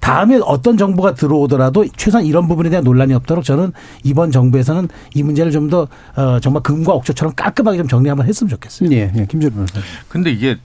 다음에 0.00 0.38
어떤 0.44 0.76
정부가 0.76 1.14
들어오더라도 1.14 1.86
최소한 1.96 2.24
이런 2.26 2.48
부분에 2.48 2.68
대한 2.70 2.84
논란이 2.84 3.14
없도록 3.14 3.44
저는 3.44 3.72
이번 4.04 4.30
정부에서는 4.30 4.88
이 5.14 5.22
문제를 5.22 5.50
좀더 5.52 5.88
어, 6.16 6.40
정말 6.40 6.62
금과 6.62 6.92
옥조처럼 6.94 7.34
깔끔하게 7.34 7.78
좀 7.78 7.88
정리 7.88 8.08
한번 8.08 8.26
했으면 8.26 8.48
좋겠어요. 8.50 8.90
예, 8.92 9.12
예, 9.16 9.26
김준호 9.26 9.54
변호사. 9.54 9.80
근데 10.08 10.30
이게 10.30 10.56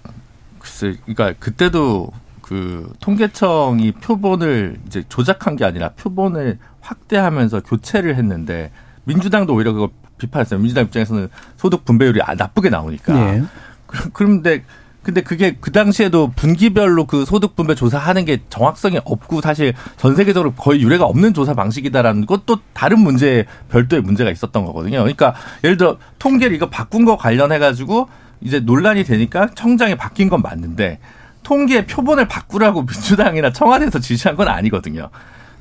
글쎄, 0.60 0.96
그러니까 1.06 1.34
그때도 1.40 2.10
그 2.42 2.92
통계청이 3.00 3.94
표본을 3.94 4.78
이제 4.88 5.04
조작한 5.10 5.56
게 5.56 5.66
아니라 5.66 5.90
표본을 5.90 6.60
확대하면서 6.82 7.62
교체를 7.62 8.16
했는데 8.18 8.72
민주당도 9.06 9.54
오히려 9.56 9.74
그걸 9.74 9.90
비판했어요. 10.18 10.60
민주당 10.60 10.86
입장에서는 10.86 11.30
소득 11.58 11.86
분배율이 11.86 12.22
아- 12.22 12.36
나쁘게 12.36 12.70
나오니까. 12.70 13.14
예. 13.36 13.44
그럼- 13.88 14.10
그런데 14.14 14.64
근데 15.04 15.22
그게 15.22 15.58
그 15.60 15.72
당시에도 15.72 16.32
분기별로 16.36 17.06
그 17.06 17.26
소득 17.26 17.56
분배 17.56 17.76
조사하는 17.76 18.24
게 18.26 18.42
정확성이 18.50 19.00
없고 19.04 19.42
사실 19.42 19.74
전 19.98 20.16
세계적으로 20.16 20.54
거의 20.54 20.82
유례가 20.82 21.06
없는 21.06 21.34
조사 21.34 21.54
방식이다라는 21.54 22.26
것도 22.26 22.60
다른 22.74 23.02
문제 23.02 23.46
별도의 23.70 24.02
문제가 24.02 24.32
있었던 24.32 24.66
거거든요. 24.66 25.00
그러니까 25.00 25.36
예를 25.64 25.78
들어 25.78 25.98
통계를 26.20 26.56
이거 26.56 26.70
바꾼 26.70 27.04
거 27.04 27.18
관련해 27.18 27.60
가지고 27.60 28.08
이제 28.40 28.62
논란이 28.62 29.04
되니까 29.04 29.50
청장이 29.54 29.96
바뀐 29.96 30.30
건 30.30 30.42
맞는데 30.42 31.00
통계 31.44 31.86
표본을 31.86 32.28
바꾸라고 32.28 32.84
민주당이나 32.88 33.52
청와대에서 33.52 34.00
지시한 34.00 34.38
건 34.38 34.48
아니거든요. 34.48 35.10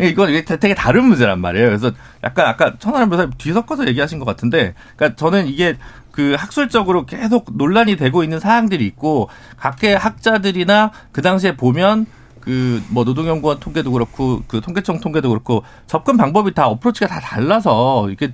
이건 0.00 0.30
이게 0.30 0.44
되게 0.44 0.74
다른 0.74 1.04
문제란 1.04 1.40
말이에요. 1.40 1.66
그래서 1.66 1.92
약간 2.24 2.46
아까 2.46 2.74
천하람 2.78 3.10
변호사님 3.10 3.34
뒤섞어서 3.36 3.86
얘기하신 3.88 4.18
것 4.18 4.24
같은데, 4.24 4.74
그러니까 4.96 5.16
저는 5.16 5.46
이게 5.46 5.76
그 6.12 6.34
학술적으로 6.38 7.06
계속 7.06 7.46
논란이 7.56 7.96
되고 7.96 8.22
있는 8.22 8.38
사항들이 8.38 8.86
있고 8.86 9.28
각계 9.56 9.94
학자들이나 9.94 10.92
그 11.10 11.22
당시에 11.22 11.56
보면 11.56 12.06
그 12.40 12.82
뭐 12.88 13.04
노동연구원 13.04 13.60
통계도 13.60 13.90
그렇고 13.92 14.42
그 14.46 14.60
통계청 14.60 15.00
통계도 15.00 15.28
그렇고 15.30 15.62
접근 15.86 16.16
방법이 16.16 16.52
다 16.52 16.68
어프로치가 16.68 17.06
다 17.06 17.20
달라서 17.20 18.10
이게 18.10 18.32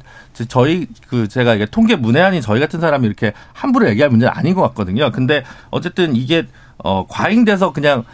저희 0.48 0.86
그 1.08 1.28
제가 1.28 1.54
이게 1.54 1.66
통계 1.66 1.94
문외한인 1.94 2.40
저희 2.40 2.58
같은 2.60 2.80
사람이 2.80 3.06
이렇게 3.06 3.32
함부로 3.52 3.88
얘기할 3.88 4.10
문제는 4.10 4.32
아닌 4.34 4.54
것 4.54 4.62
같거든요. 4.62 5.12
근데 5.12 5.44
어쨌든 5.70 6.16
이게 6.16 6.46
어 6.78 7.06
과잉돼서 7.06 7.72
그냥 7.72 8.04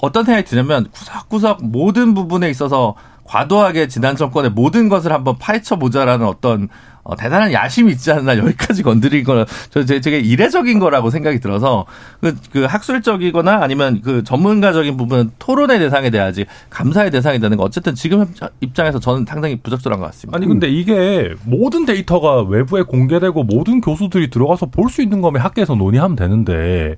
어떤 0.00 0.24
생각이 0.24 0.46
드냐면 0.46 0.86
구석구석 0.90 1.64
모든 1.64 2.14
부분에 2.14 2.48
있어서 2.50 2.94
과도하게 3.24 3.88
지난 3.88 4.16
정권의 4.16 4.50
모든 4.50 4.88
것을 4.88 5.12
한번 5.12 5.36
파헤쳐 5.38 5.76
보자라는 5.76 6.26
어떤 6.26 6.68
어, 7.04 7.14
대단한 7.16 7.52
야심이 7.52 7.92
있지 7.92 8.10
않나 8.10 8.38
여기까지 8.38 8.82
건드린 8.82 9.24
거는 9.24 9.44
저 9.70 9.84
제- 9.84 10.00
되게 10.00 10.18
이례적인 10.20 10.78
거라고 10.78 11.10
생각이 11.10 11.38
들어서 11.38 11.84
그, 12.20 12.34
그 12.50 12.64
학술적이거나 12.64 13.60
아니면 13.62 14.00
그 14.02 14.24
전문가적인 14.24 14.96
부분은 14.96 15.32
토론의 15.38 15.78
대상이 15.80 16.10
돼야지 16.10 16.46
감사의 16.70 17.10
대상이 17.10 17.38
되는 17.40 17.56
거 17.58 17.62
어쨌든 17.64 17.94
지금 17.94 18.24
입장에서 18.60 18.98
저는 19.00 19.26
상당히 19.28 19.56
부적절한 19.56 20.00
것 20.00 20.06
같습니다. 20.06 20.34
아니 20.36 20.46
근데 20.46 20.68
이게 20.68 21.34
모든 21.44 21.84
데이터가 21.84 22.42
외부에 22.42 22.82
공개되고 22.82 23.44
모든 23.44 23.80
교수들이 23.82 24.30
들어가서 24.30 24.66
볼 24.66 24.88
수 24.88 25.02
있는 25.02 25.20
거면 25.20 25.42
학계에서 25.42 25.74
논의하면 25.74 26.14
되는데 26.16 26.96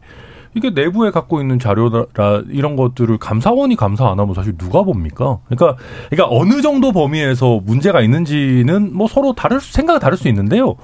이게 0.57 0.71
내부에 0.71 1.11
갖고 1.11 1.43
있는 1.43 1.59
자료라 1.59 2.07
이런 2.49 2.77
것들을 2.77 3.19
감사원이 3.19 3.77
감사 3.77 4.09
안 4.11 4.19
하면 4.19 4.35
사실 4.35 4.57
누가 4.57 4.83
봅니까? 4.83 5.39
그러니까 5.49 5.77
그러니까 6.09 6.35
어느 6.35 6.63
정도 6.63 6.93
범위에서 6.93 7.61
문제가 7.63 8.01
있는지는 8.01 8.95
뭐 8.97 9.07
서로 9.07 9.35
다를 9.35 9.61
생각이 9.61 10.01
다를 10.01 10.17
수 10.17 10.29
있는데요. 10.29 10.77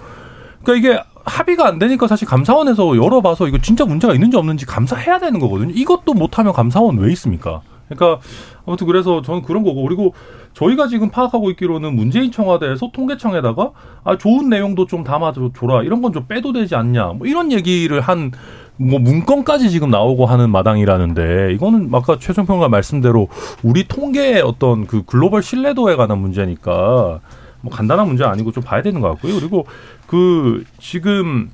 그러니까 0.62 0.75
이게 0.91 1.03
합의가 1.25 1.66
안 1.66 1.79
되니까 1.79 2.07
사실 2.07 2.29
감사원에서 2.29 2.99
열어봐서 2.99 3.49
이거 3.49 3.57
진짜 3.62 3.87
문제가 3.87 4.12
있는지 4.12 4.37
없는지 4.37 4.66
감사해야 4.66 5.18
되는 5.18 5.41
거거든요. 5.41 5.73
이것도 5.75 6.12
못하면 6.12 6.53
감사원 6.53 6.99
왜 6.99 7.11
있습니까? 7.12 7.62
그러니까 7.89 8.23
아무튼 8.66 8.87
그래서 8.87 9.23
저는 9.23 9.43
그런 9.43 9.62
거고 9.64 9.83
그리고 9.85 10.14
저희가 10.55 10.87
지금 10.89 11.11
파악하고 11.11 11.51
있기로는 11.51 11.95
문재인 11.97 12.31
청와대에서 12.31 12.91
통계청에다가 12.93 13.70
아 14.05 14.18
좋은 14.18 14.49
내용도 14.51 14.87
좀 14.87 15.03
담아줘라 15.03 15.83
이런 15.85 16.03
건 16.03 16.12
좀 16.12 16.27
빼도 16.27 16.53
되지 16.53 16.75
않냐 16.75 17.14
뭐 17.14 17.27
이런 17.27 17.53
얘기를 17.53 18.01
한 18.01 18.33
뭐 18.77 18.99
문건까지 18.99 19.70
지금 19.70 19.91
나오고 19.91 20.27
하는 20.27 20.51
마당이라는데 20.51 21.53
이거는 21.55 21.91
아까 21.93 22.18
최종평가 22.18 22.68
말씀대로 22.68 23.29
우리 23.62 23.87
통계의 23.87 24.43
어떤 24.43 24.87
그 24.87 25.03
글로벌 25.05 25.43
신뢰도에 25.43 25.97
관한 25.97 26.18
문제니까 26.18 27.20
뭐 27.61 27.73
간단한 27.73 28.07
문제 28.07 28.25
아니고 28.25 28.53
좀 28.53 28.62
봐야 28.62 28.83
되는 28.83 29.01
것 29.01 29.09
같고요. 29.09 29.35
그리고 29.35 29.66
그 30.07 30.64
지금 30.81 31.51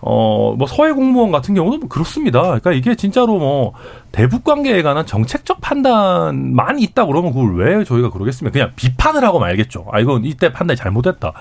어, 0.00 0.54
뭐 0.56 0.66
서해 0.68 0.92
공무원 0.92 1.32
같은 1.32 1.54
경우도 1.54 1.78
뭐 1.78 1.88
그렇습니다. 1.88 2.40
그러니까 2.42 2.72
이게 2.72 2.94
진짜로 2.94 3.38
뭐 3.38 3.72
대북 4.12 4.44
관계에 4.44 4.82
관한 4.82 5.04
정책적 5.04 5.60
판단만 5.60 6.78
있다 6.78 7.06
그러면 7.06 7.32
그걸 7.32 7.56
왜 7.56 7.84
저희가 7.84 8.10
그러겠습니까? 8.10 8.52
그냥 8.52 8.72
비판을 8.76 9.24
하고 9.24 9.40
말겠죠. 9.40 9.86
아, 9.90 9.98
이건 9.98 10.24
이때 10.24 10.52
판단이 10.52 10.76
잘못됐다. 10.76 11.32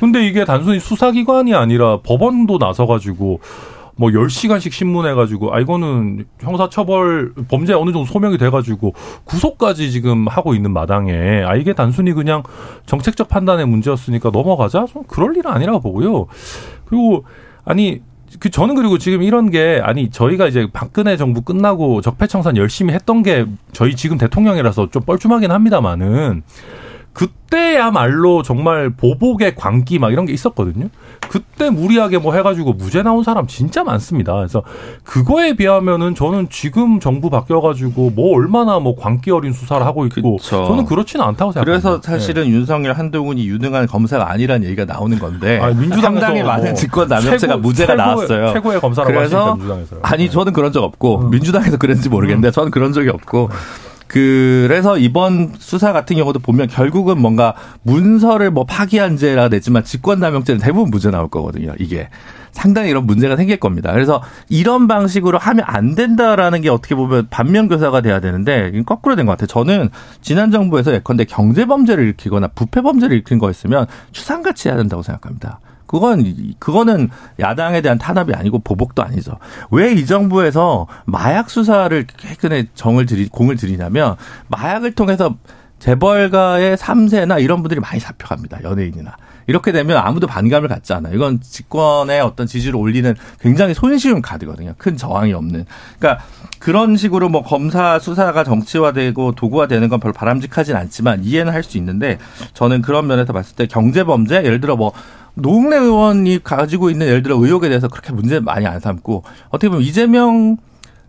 근데 0.00 0.26
이게 0.26 0.44
단순히 0.44 0.80
수사기관이 0.80 1.54
아니라 1.54 2.00
법원도 2.00 2.58
나서가지고 2.58 3.40
뭐 3.98 4.10
10시간씩 4.10 4.70
신문해가지고, 4.70 5.52
아, 5.52 5.58
이거는 5.58 6.24
형사처벌, 6.38 7.32
범죄 7.48 7.74
어느 7.74 7.90
정도 7.90 8.04
소명이 8.04 8.38
돼가지고, 8.38 8.94
구속까지 9.24 9.90
지금 9.90 10.28
하고 10.28 10.54
있는 10.54 10.72
마당에, 10.72 11.42
아, 11.44 11.56
이게 11.56 11.72
단순히 11.72 12.12
그냥 12.12 12.44
정책적 12.86 13.28
판단의 13.28 13.66
문제였으니까 13.66 14.30
넘어가자? 14.30 14.86
좀 14.86 15.02
그럴 15.08 15.36
일은 15.36 15.50
아니라고 15.50 15.80
보고요. 15.80 16.26
그리고, 16.84 17.24
아니, 17.64 18.00
그 18.38 18.50
저는 18.50 18.76
그리고 18.76 18.98
지금 18.98 19.22
이런 19.22 19.50
게 19.50 19.80
아니 19.82 20.10
저희가 20.10 20.46
이제 20.48 20.68
박근혜 20.70 21.16
정부 21.16 21.40
끝나고 21.40 22.02
적폐청산 22.02 22.58
열심히 22.58 22.92
했던 22.92 23.22
게 23.22 23.46
저희 23.72 23.96
지금 23.96 24.18
대통령이라서 24.18 24.90
좀 24.90 25.02
뻘쭘하긴 25.02 25.50
합니다만은 25.50 26.42
그때야말로 27.14 28.42
정말 28.42 28.90
보복의 28.90 29.54
광기 29.56 29.98
막 29.98 30.12
이런 30.12 30.26
게 30.26 30.32
있었거든요. 30.32 30.88
그때 31.28 31.70
무리하게 31.70 32.18
뭐 32.18 32.34
해가지고 32.34 32.72
무죄 32.72 33.02
나온 33.02 33.22
사람 33.22 33.46
진짜 33.46 33.84
많습니다. 33.84 34.34
그래서 34.34 34.62
그거에 35.04 35.54
비하면은 35.54 36.14
저는 36.14 36.48
지금 36.50 37.00
정부 37.00 37.30
바뀌어가지고 37.30 38.10
뭐 38.14 38.36
얼마나 38.36 38.78
뭐 38.78 38.96
광기 38.96 39.30
어린 39.30 39.52
수사를 39.52 39.84
하고 39.84 40.06
있고 40.06 40.36
그쵸. 40.36 40.64
저는 40.66 40.84
그렇지는 40.84 41.24
않다고 41.24 41.52
생각합니다. 41.52 41.64
그래서 41.64 42.02
사실은 42.02 42.44
네. 42.44 42.50
윤석열 42.50 42.94
한동훈이 42.94 43.46
유능한 43.46 43.86
검사가 43.86 44.30
아니라는 44.30 44.66
얘기가 44.66 44.84
나오는 44.84 45.18
건데 45.18 45.58
아니, 45.58 45.74
많은 46.42 46.64
뭐 46.64 46.74
직권 46.74 47.08
남용죄가 47.08 47.56
무죄가 47.58 47.92
최고, 47.92 48.02
나왔어요. 48.02 48.52
최고의 48.54 48.80
검사라고 48.80 49.14
그래서. 49.14 49.58
아니 50.02 50.30
저는 50.30 50.52
그런 50.52 50.72
적 50.72 50.82
없고 50.82 51.20
음. 51.20 51.30
민주당에서 51.30 51.76
그랬는지 51.76 52.08
모르겠는데 52.08 52.48
음. 52.48 52.52
저는 52.52 52.70
그런 52.70 52.92
적이 52.92 53.10
없고. 53.10 53.50
그래서 54.08 54.98
이번 54.98 55.52
수사 55.58 55.92
같은 55.92 56.16
경우도 56.16 56.40
보면 56.40 56.68
결국은 56.68 57.20
뭔가 57.20 57.54
문서를 57.82 58.50
뭐 58.50 58.64
파기한 58.64 59.16
죄라 59.16 59.48
냈지만 59.48 59.84
직권남용죄는 59.84 60.60
대부분 60.60 60.90
무죄 60.90 61.10
나올 61.10 61.28
거거든요. 61.28 61.74
이게. 61.78 62.08
상당히 62.50 62.90
이런 62.90 63.06
문제가 63.06 63.36
생길 63.36 63.58
겁니다. 63.58 63.92
그래서 63.92 64.22
이런 64.48 64.88
방식으로 64.88 65.38
하면 65.38 65.64
안 65.68 65.94
된다라는 65.94 66.62
게 66.62 66.70
어떻게 66.70 66.94
보면 66.94 67.28
반면교사가 67.28 68.00
돼야 68.00 68.20
되는데 68.20 68.72
거꾸로 68.84 69.14
된 69.14 69.26
것 69.26 69.32
같아요. 69.32 69.46
저는 69.46 69.90
지난 70.22 70.50
정부에서 70.50 70.92
예컨대 70.94 71.24
경제범죄를 71.24 72.02
일으키거나 72.04 72.48
부패범죄를 72.48 73.14
일으킨 73.14 73.38
거였으면 73.38 73.86
추상같이 74.12 74.68
해야 74.68 74.76
된다고 74.76 75.02
생각합니다. 75.02 75.60
그건 75.88 76.54
그거는 76.60 77.08
야당에 77.40 77.80
대한 77.80 77.98
탄압이 77.98 78.32
아니고 78.34 78.60
보복도 78.60 79.02
아니죠. 79.02 79.38
왜 79.72 79.88
이 79.98 80.06
정부에서 80.06 80.86
마약 81.06 81.50
수사를 81.50 82.06
최근에 82.16 82.66
정을 82.74 83.06
들이 83.06 83.26
공을 83.28 83.56
들이냐면 83.56 84.14
마약을 84.48 84.92
통해서 84.92 85.34
재벌가의 85.80 86.76
3세나 86.76 87.42
이런 87.42 87.62
분들이 87.62 87.80
많이 87.80 87.98
잡혀갑니다. 88.00 88.62
연예인이나. 88.64 89.16
이렇게 89.46 89.72
되면 89.72 89.96
아무도 89.96 90.26
반감을 90.26 90.68
갖지 90.68 90.92
않아요. 90.92 91.14
이건 91.14 91.40
집권의 91.40 92.20
어떤 92.20 92.46
지지를 92.46 92.76
올리는 92.76 93.14
굉장히 93.40 93.72
손쉬운 93.72 94.20
카드거든요. 94.20 94.74
큰 94.76 94.96
저항이 94.98 95.32
없는. 95.32 95.64
그러니까 95.98 96.22
그런 96.58 96.96
식으로 96.96 97.30
뭐 97.30 97.42
검사 97.42 97.98
수사가 97.98 98.44
정치화되고 98.44 99.32
도구화되는 99.32 99.88
건 99.88 100.00
별로 100.00 100.12
바람직하진 100.12 100.76
않지만 100.76 101.24
이해는 101.24 101.52
할 101.52 101.62
수 101.62 101.78
있는데 101.78 102.18
저는 102.52 102.82
그런 102.82 103.06
면에서 103.06 103.32
봤을 103.32 103.56
때 103.56 103.66
경제범죄 103.66 104.36
예를 104.44 104.60
들어 104.60 104.76
뭐 104.76 104.92
노웅래 105.40 105.76
의원이 105.76 106.42
가지고 106.42 106.90
있는 106.90 107.06
예를 107.06 107.22
들어 107.22 107.36
의혹에 107.36 107.68
대해서 107.68 107.88
그렇게 107.88 108.12
문제 108.12 108.40
많이 108.40 108.66
안 108.66 108.80
삼고 108.80 109.22
어떻게 109.48 109.68
보면 109.68 109.84
이재명 109.84 110.56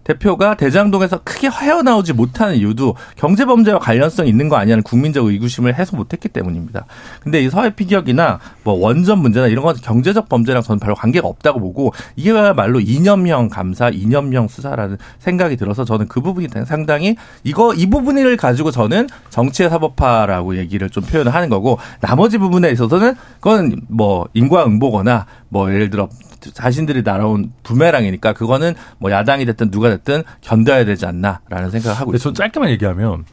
대표가 0.04 0.56
대장동에서 0.56 1.20
크게 1.24 1.50
헤어나오지 1.50 2.14
못하는 2.14 2.56
이유도 2.56 2.95
경제 3.16 3.45
범죄와 3.45 3.80
관련성 3.80 4.28
있는 4.28 4.50
거 4.50 4.56
아니냐는 4.56 4.84
국민적 4.84 5.26
의구심을 5.26 5.78
해소 5.78 5.95
못했기 5.95 6.30
때문입니다. 6.30 6.86
근데 7.22 7.41
이 7.41 7.50
서해 7.50 7.70
피격이나 7.76 8.39
뭐 8.64 8.74
원전 8.74 9.20
문제나 9.20 9.47
이런 9.47 9.64
건 9.64 9.76
경제적 9.76 10.30
범죄랑 10.30 10.64
저는 10.64 10.80
별로 10.80 10.95
관계가 10.95 11.28
없다고 11.28 11.60
보고 11.60 11.93
이게말로 12.16 12.80
이념형 12.80 13.50
감사, 13.50 13.89
이념형 13.89 14.47
수사라는 14.47 14.97
생각이 15.20 15.58
들어서 15.58 15.86
저는 15.86 16.08
그 16.08 16.22
부분이 16.22 16.47
상당히 16.66 17.16
이거 17.43 17.74
이 17.74 17.86
부분을 17.88 18.38
가지고 18.38 18.72
저는 18.72 19.08
정치의 19.30 19.70
사법화라고 19.70 20.58
얘기를 20.58 20.89
좀 20.89 21.04
표현을 21.04 21.34
하는 21.34 21.50
거고 21.50 21.78
나머지 22.02 22.38
부분에 22.38 22.72
있어서는 22.72 23.16
그건 23.39 23.82
뭐 23.88 24.28
인과응보거나 24.34 25.26
뭐 25.50 25.72
예를 25.72 25.89
들어 25.89 26.10
자신들이 26.40 27.04
날아온 27.04 27.52
부메랑이니까 27.64 28.34
그거는 28.34 28.74
뭐 28.98 29.12
야당이 29.12 29.46
됐든 29.46 29.72
누가 29.72 29.90
됐든 29.90 30.24
견뎌야 30.42 30.86
되지 30.86 31.06
않나라는 31.06 31.72
생각을 31.72 32.00
하고 32.00 32.14
있습니다. 32.14 32.38
저 32.38 32.44
짧게만 32.44 32.70
얘기하면 32.72 33.26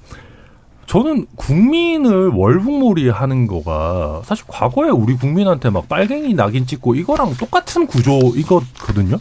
저는 0.86 1.26
국민을 1.34 2.28
월북몰이 2.28 3.08
하는 3.08 3.46
거가 3.46 4.22
사실 4.24 4.44
과거에 4.46 4.88
우리 4.88 5.16
국민한테 5.16 5.70
막 5.70 5.88
빨갱이 5.88 6.34
낙인 6.34 6.64
찍고 6.64 6.94
이거랑 6.94 7.34
똑같은 7.34 7.86
구조 7.86 8.18
이거거든요. 8.36 9.18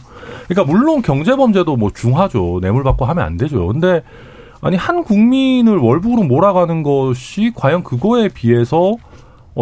그러니까 0.48 0.72
물론 0.72 1.02
경제범죄도 1.02 1.76
뭐 1.76 1.90
중하죠. 1.92 2.60
뇌물 2.62 2.84
받고 2.84 3.04
하면 3.04 3.24
안 3.24 3.36
되죠. 3.36 3.66
근데 3.66 4.02
아니 4.60 4.76
한 4.76 5.02
국민을 5.02 5.76
월북으로 5.78 6.22
몰아가는 6.22 6.82
것이 6.82 7.52
과연 7.54 7.82
그거에 7.82 8.28
비해서 8.28 8.90
어, 8.90 8.96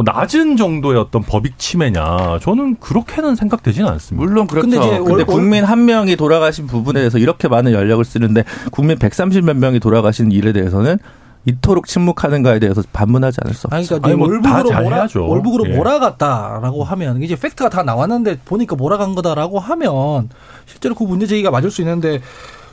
낮은 0.03 0.57
정도의 0.57 0.99
어떤 0.99 1.23
법익 1.23 1.59
침해냐 1.59 2.39
저는 2.41 2.77
그렇게는 2.81 3.37
생각되지는 3.37 3.89
않습니다. 3.91 4.27
물론 4.27 4.47
그렇죠. 4.47 4.69
근데, 4.69 4.85
이제 4.85 4.99
근데 4.99 5.25
국민 5.25 5.65
한 5.65 5.85
명이 5.85 6.17
돌아가신 6.17 6.67
부분에 6.67 7.01
대해서 7.01 7.19
이렇게 7.19 7.47
많은 7.47 7.73
연력을 7.73 8.05
쓰는데 8.05 8.45
국민 8.73 8.99
130몇 8.99 9.55
명이 9.55 9.79
돌아가신 9.81 10.33
일에 10.33 10.53
대해서는 10.53 10.99
이토록 11.47 11.87
침묵하는가에 11.87 12.59
대해서 12.59 12.83
반문하지 12.93 13.39
않을 13.43 13.55
수 13.55 13.69
없죠. 13.71 14.01
그러니까 14.01 14.17
뭐 14.17 14.29
월북으로 14.29 14.83
몰아, 14.83 15.07
월북으로 15.15 15.69
예. 15.69 15.77
몰아갔다라고 15.77 16.85
하면 16.85 17.23
이제 17.23 17.37
팩트가 17.37 17.69
다 17.69 17.83
나왔는데 17.83 18.39
보니까 18.45 18.77
몰아간 18.77 19.15
거다라고 19.15 19.59
하면 19.59 20.31
실제로 20.67 20.95
그 20.95 21.05
문제 21.05 21.27
제기가 21.27 21.51
맞을 21.51 21.71
수 21.71 21.83
있는데 21.83 22.21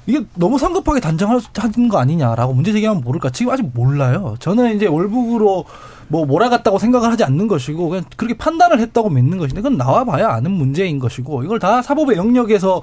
이게 0.07 0.21
너무 0.35 0.57
성급하게 0.57 0.99
단정한 0.99 1.41
거 1.89 1.99
아니냐라고 1.99 2.53
문제 2.53 2.71
제기하면 2.71 3.03
모를까 3.03 3.29
지금 3.29 3.51
아직 3.51 3.69
몰라요. 3.73 4.35
저는 4.39 4.75
이제 4.75 4.87
월북으로 4.87 5.65
뭐 6.11 6.25
몰아갔다고 6.25 6.77
생각을 6.77 7.09
하지 7.09 7.23
않는 7.23 7.47
것이고 7.47 7.87
그냥 7.87 8.03
그렇게 8.17 8.37
판단을 8.37 8.79
했다고 8.79 9.09
믿는 9.09 9.37
것인데 9.37 9.61
그건 9.61 9.77
나와봐야 9.77 10.27
아는 10.27 10.51
문제인 10.51 10.99
것이고 10.99 11.43
이걸 11.43 11.57
다 11.57 11.81
사법의 11.81 12.17
영역에서 12.17 12.81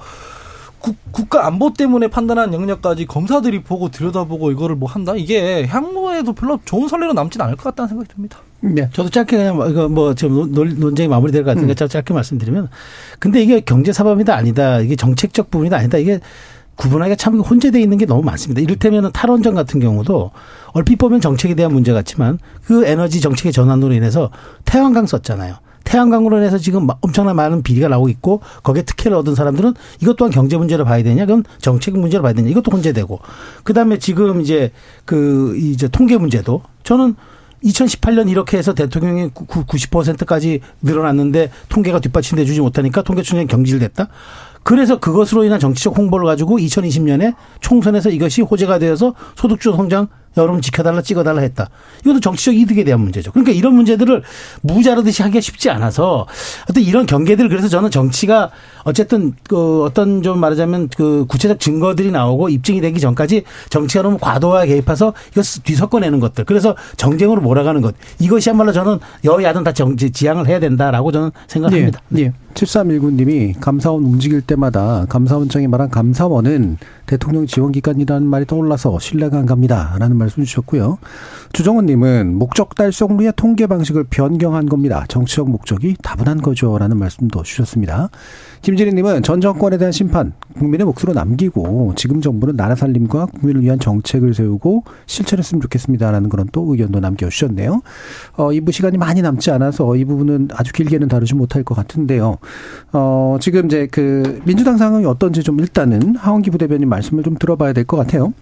국, 0.79 0.95
국가 1.11 1.45
안보 1.45 1.71
때문에 1.73 2.07
판단한 2.07 2.53
영역까지 2.53 3.05
검사들이 3.05 3.61
보고 3.63 3.89
들여다보고 3.89 4.51
이거를 4.51 4.75
뭐 4.75 4.89
한다 4.89 5.13
이게 5.15 5.67
향후에도 5.67 6.33
별로 6.33 6.59
좋은 6.65 6.87
선례로 6.87 7.13
남지는 7.13 7.45
않을 7.45 7.57
것 7.57 7.63
같다는 7.65 7.89
생각이 7.89 8.09
듭니다. 8.11 8.39
네, 8.61 8.89
저도 8.91 9.09
짧게 9.09 9.37
그냥 9.37 9.55
뭐 9.57 9.67
이거 9.69 9.87
뭐 9.87 10.15
지금 10.15 10.51
논쟁이 10.51 11.07
마무리될 11.07 11.43
것 11.43 11.51
같으니까 11.51 11.85
음. 11.85 11.87
짧게 11.87 12.13
말씀드리면, 12.13 12.69
근데 13.19 13.41
이게 13.41 13.61
경제 13.61 13.93
사범이다 13.93 14.35
아니다, 14.35 14.79
이게 14.79 14.95
정책적 14.95 15.51
부분이다 15.51 15.77
아니다 15.77 15.97
이게 15.97 16.19
구분하기가 16.79 17.17
참 17.17 17.39
혼재되어 17.39 17.81
있는 17.81 17.97
게 17.97 18.05
너무 18.05 18.23
많습니다. 18.23 18.61
이를테면 18.61 19.11
탈원전 19.11 19.53
같은 19.53 19.81
경우도 19.81 20.31
얼핏 20.71 20.95
보면 20.95 21.19
정책에 21.19 21.53
대한 21.53 21.73
문제 21.73 21.91
같지만 21.91 22.39
그 22.63 22.85
에너지 22.85 23.19
정책의 23.19 23.51
전환으로 23.51 23.93
인해서 23.93 24.31
태양광 24.63 25.05
썼잖아요. 25.05 25.55
태양광으로 25.83 26.37
인해서 26.37 26.57
지금 26.57 26.87
엄청난 27.01 27.35
많은 27.35 27.63
비리가 27.63 27.89
나오고 27.89 28.07
있고 28.09 28.41
거기에 28.63 28.83
특혜를 28.83 29.17
얻은 29.17 29.35
사람들은 29.35 29.73
이것 30.01 30.15
또한 30.15 30.31
경제 30.31 30.55
문제로 30.55 30.85
봐야 30.85 31.03
되냐, 31.03 31.25
그건 31.25 31.43
정책 31.59 31.97
문제로 31.97 32.23
봐야 32.23 32.31
되냐, 32.31 32.49
이것도 32.49 32.71
혼재되고 32.71 33.19
그 33.63 33.73
다음에 33.73 33.99
지금 33.99 34.39
이제 34.39 34.71
그 35.03 35.57
이제 35.57 35.89
통계 35.89 36.17
문제도 36.17 36.61
저는 36.83 37.15
2018년 37.63 38.29
이렇게 38.29 38.57
해서 38.57 38.73
대통령이 38.73 39.31
90%까지 39.31 40.61
늘어났는데 40.81 41.51
통계가 41.67 41.99
뒷받침돼 41.99 42.45
주지 42.45 42.61
못하니까 42.61 43.01
통계청장이 43.01 43.47
경질됐다. 43.47 44.07
그래서 44.63 44.99
그것으로 44.99 45.43
인한 45.43 45.59
정치적 45.59 45.97
홍보를 45.97 46.25
가지고 46.25 46.57
2020년에 46.57 47.35
총선에서 47.61 48.09
이것이 48.09 48.41
호재가 48.41 48.79
되어서 48.79 49.13
소득주 49.35 49.71
성장 49.71 50.07
여러분 50.37 50.61
지켜달라 50.61 51.01
찍어달라 51.01 51.41
했다. 51.41 51.69
이것도 52.01 52.19
정치적 52.19 52.55
이득에 52.55 52.83
대한 52.83 53.01
문제죠. 53.01 53.31
그러니까 53.31 53.51
이런 53.51 53.73
문제들을 53.75 54.23
무자르듯이 54.61 55.21
하기가 55.21 55.41
쉽지 55.41 55.69
않아서 55.69 56.27
어떤 56.69 56.83
이런 56.83 57.05
경계들 57.05 57.49
그래서 57.49 57.67
저는 57.67 57.91
정치가 57.91 58.51
어쨌든 58.83 59.33
그 59.47 59.83
어떤 59.83 60.21
좀 60.21 60.39
말하자면 60.39 60.89
그 60.95 61.25
구체적 61.27 61.59
증거들이 61.59 62.11
나오고 62.11 62.49
입증이 62.49 62.81
되기 62.81 62.99
전까지 62.99 63.43
정치가 63.69 64.03
너무 64.03 64.17
과도하게 64.19 64.73
개입해서 64.73 65.13
이거 65.31 65.41
뒤섞어내는 65.41 66.19
것들 66.19 66.45
그래서 66.45 66.75
정쟁으로 66.97 67.41
몰아가는 67.41 67.81
것 67.81 67.95
이것이야말로 68.19 68.71
저는 68.71 68.99
여야든 69.25 69.63
다 69.63 69.73
정치 69.73 70.11
지향을 70.11 70.47
해야 70.47 70.59
된다라고 70.59 71.11
저는 71.11 71.31
생각합니다. 71.47 72.01
네. 72.09 72.23
네. 72.23 72.33
7319님이 72.53 73.59
감사원 73.59 74.03
움직일 74.03 74.41
때마다 74.41 75.05
감사원장이 75.07 75.67
말한 75.67 75.89
감사원은 75.89 76.77
대통령 77.09 77.47
지원 77.47 77.71
기관이라는 77.71 78.27
말이 78.27 78.45
떠올라서 78.45 78.99
신뢰가 78.99 79.39
안 79.39 79.47
갑니다. 79.47 79.95
라는 79.97 80.15
말씀 80.15 80.43
주셨고요. 80.43 80.99
주정원님은 81.53 82.35
목적 82.37 82.75
달성 82.75 83.17
후에 83.17 83.31
통계 83.35 83.65
방식을 83.65 84.03
변경한 84.11 84.67
겁니다. 84.67 85.05
정치적 85.07 85.49
목적이 85.49 85.95
다분한 86.03 86.43
거죠. 86.43 86.77
라는 86.77 86.97
말씀도 86.97 87.41
주셨습니다. 87.41 88.11
김진희님은 88.61 89.23
전 89.23 89.39
정권에 89.39 89.77
대한 89.77 89.91
심판 89.91 90.33
국민의 90.57 90.85
몫으로 90.85 91.13
남기고 91.13 91.93
지금 91.95 92.19
정부는 92.21 92.55
나라 92.57 92.75
살림과 92.75 93.27
국민을 93.27 93.63
위한 93.63 93.79
정책을 93.79 94.33
세우고 94.33 94.83
실천했으면 95.05 95.61
좋겠습니다라는 95.61 96.29
그런 96.29 96.47
또 96.51 96.69
의견도 96.71 96.99
남겨주셨네요. 96.99 97.81
어, 98.35 98.47
2부 98.49 98.71
시간이 98.71 98.97
많이 98.97 99.21
남지 99.21 99.51
않아서 99.51 99.95
이 99.95 100.03
부분은 100.03 100.49
아주 100.53 100.73
길게는 100.73 101.07
다루지 101.07 101.35
못할 101.35 101.63
것 101.63 101.73
같은데요. 101.75 102.37
어, 102.91 103.37
지금 103.39 103.65
이제 103.67 103.87
그 103.89 104.41
민주당 104.45 104.77
상황이 104.77 105.05
어떤지 105.05 105.41
좀 105.41 105.59
일단은 105.59 106.15
하원기 106.17 106.51
부대변인 106.51 106.89
말씀을 106.89 107.23
좀 107.23 107.37
들어봐야 107.37 107.73
될 107.73 107.85
것 107.85 107.95
같아요. 107.97 108.33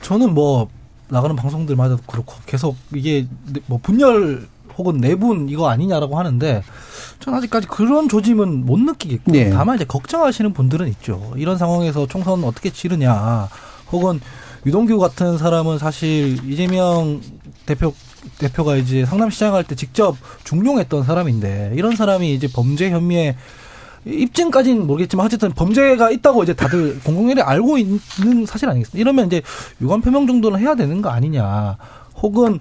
저는 0.00 0.32
뭐 0.32 0.68
나가는 1.08 1.34
방송들마다 1.34 1.96
그렇고 2.06 2.34
계속 2.46 2.76
이게 2.94 3.26
뭐 3.66 3.78
분열 3.82 4.46
혹은 4.78 4.98
내분 4.98 5.48
이거 5.48 5.68
아니냐라고 5.68 6.18
하는데 6.18 6.62
전 7.20 7.34
아직까지 7.34 7.66
그런 7.68 8.08
조짐은 8.08 8.66
못 8.66 8.78
느끼겠고 8.80 9.32
네. 9.32 9.50
다만 9.50 9.76
이제 9.76 9.84
걱정하시는 9.84 10.52
분들은 10.52 10.88
있죠. 10.88 11.32
이런 11.36 11.56
상황에서 11.58 12.06
총선 12.06 12.44
어떻게 12.44 12.70
치르냐 12.70 13.48
혹은 13.92 14.20
유동규 14.66 14.98
같은 14.98 15.38
사람은 15.38 15.78
사실 15.78 16.38
이재명 16.50 17.20
대표 17.66 17.94
대표가 18.38 18.76
이제 18.76 19.04
성남시장 19.04 19.54
할 19.54 19.64
때 19.64 19.74
직접 19.74 20.16
중용했던 20.44 21.04
사람인데 21.04 21.72
이런 21.76 21.94
사람이 21.96 22.34
이제 22.34 22.48
범죄 22.52 22.90
혐의에 22.90 23.36
입증까지는 24.06 24.86
모르겠지만 24.86 25.24
어쨌든 25.26 25.52
범죄가 25.52 26.10
있다고 26.10 26.42
이제 26.42 26.52
다들 26.54 27.00
공공연히 27.04 27.40
알고 27.40 27.78
있는 27.78 28.00
사실 28.46 28.68
아니겠습니까? 28.68 29.00
이러면 29.00 29.26
이제 29.26 29.40
유감 29.80 30.02
표명 30.02 30.26
정도는 30.26 30.60
해야 30.60 30.74
되는 30.74 31.00
거 31.00 31.08
아니냐. 31.10 31.76
혹은 32.22 32.58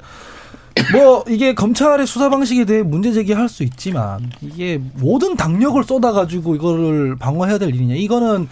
뭐 0.92 1.24
이게 1.28 1.54
검찰의 1.54 2.08
수사 2.08 2.30
방식에 2.30 2.66
대해 2.66 2.84
문제 2.84 3.14
제기할 3.14 3.48
수 3.48 3.64
있지만 3.64 4.32
이게 4.42 4.82
모든 4.96 5.36
당력을 5.36 5.82
쏟아가지고 5.84 6.56
이거를 6.56 7.16
방어해야 7.18 7.58
될 7.58 7.70
일이냐. 7.70 7.96
이거는 7.96 8.48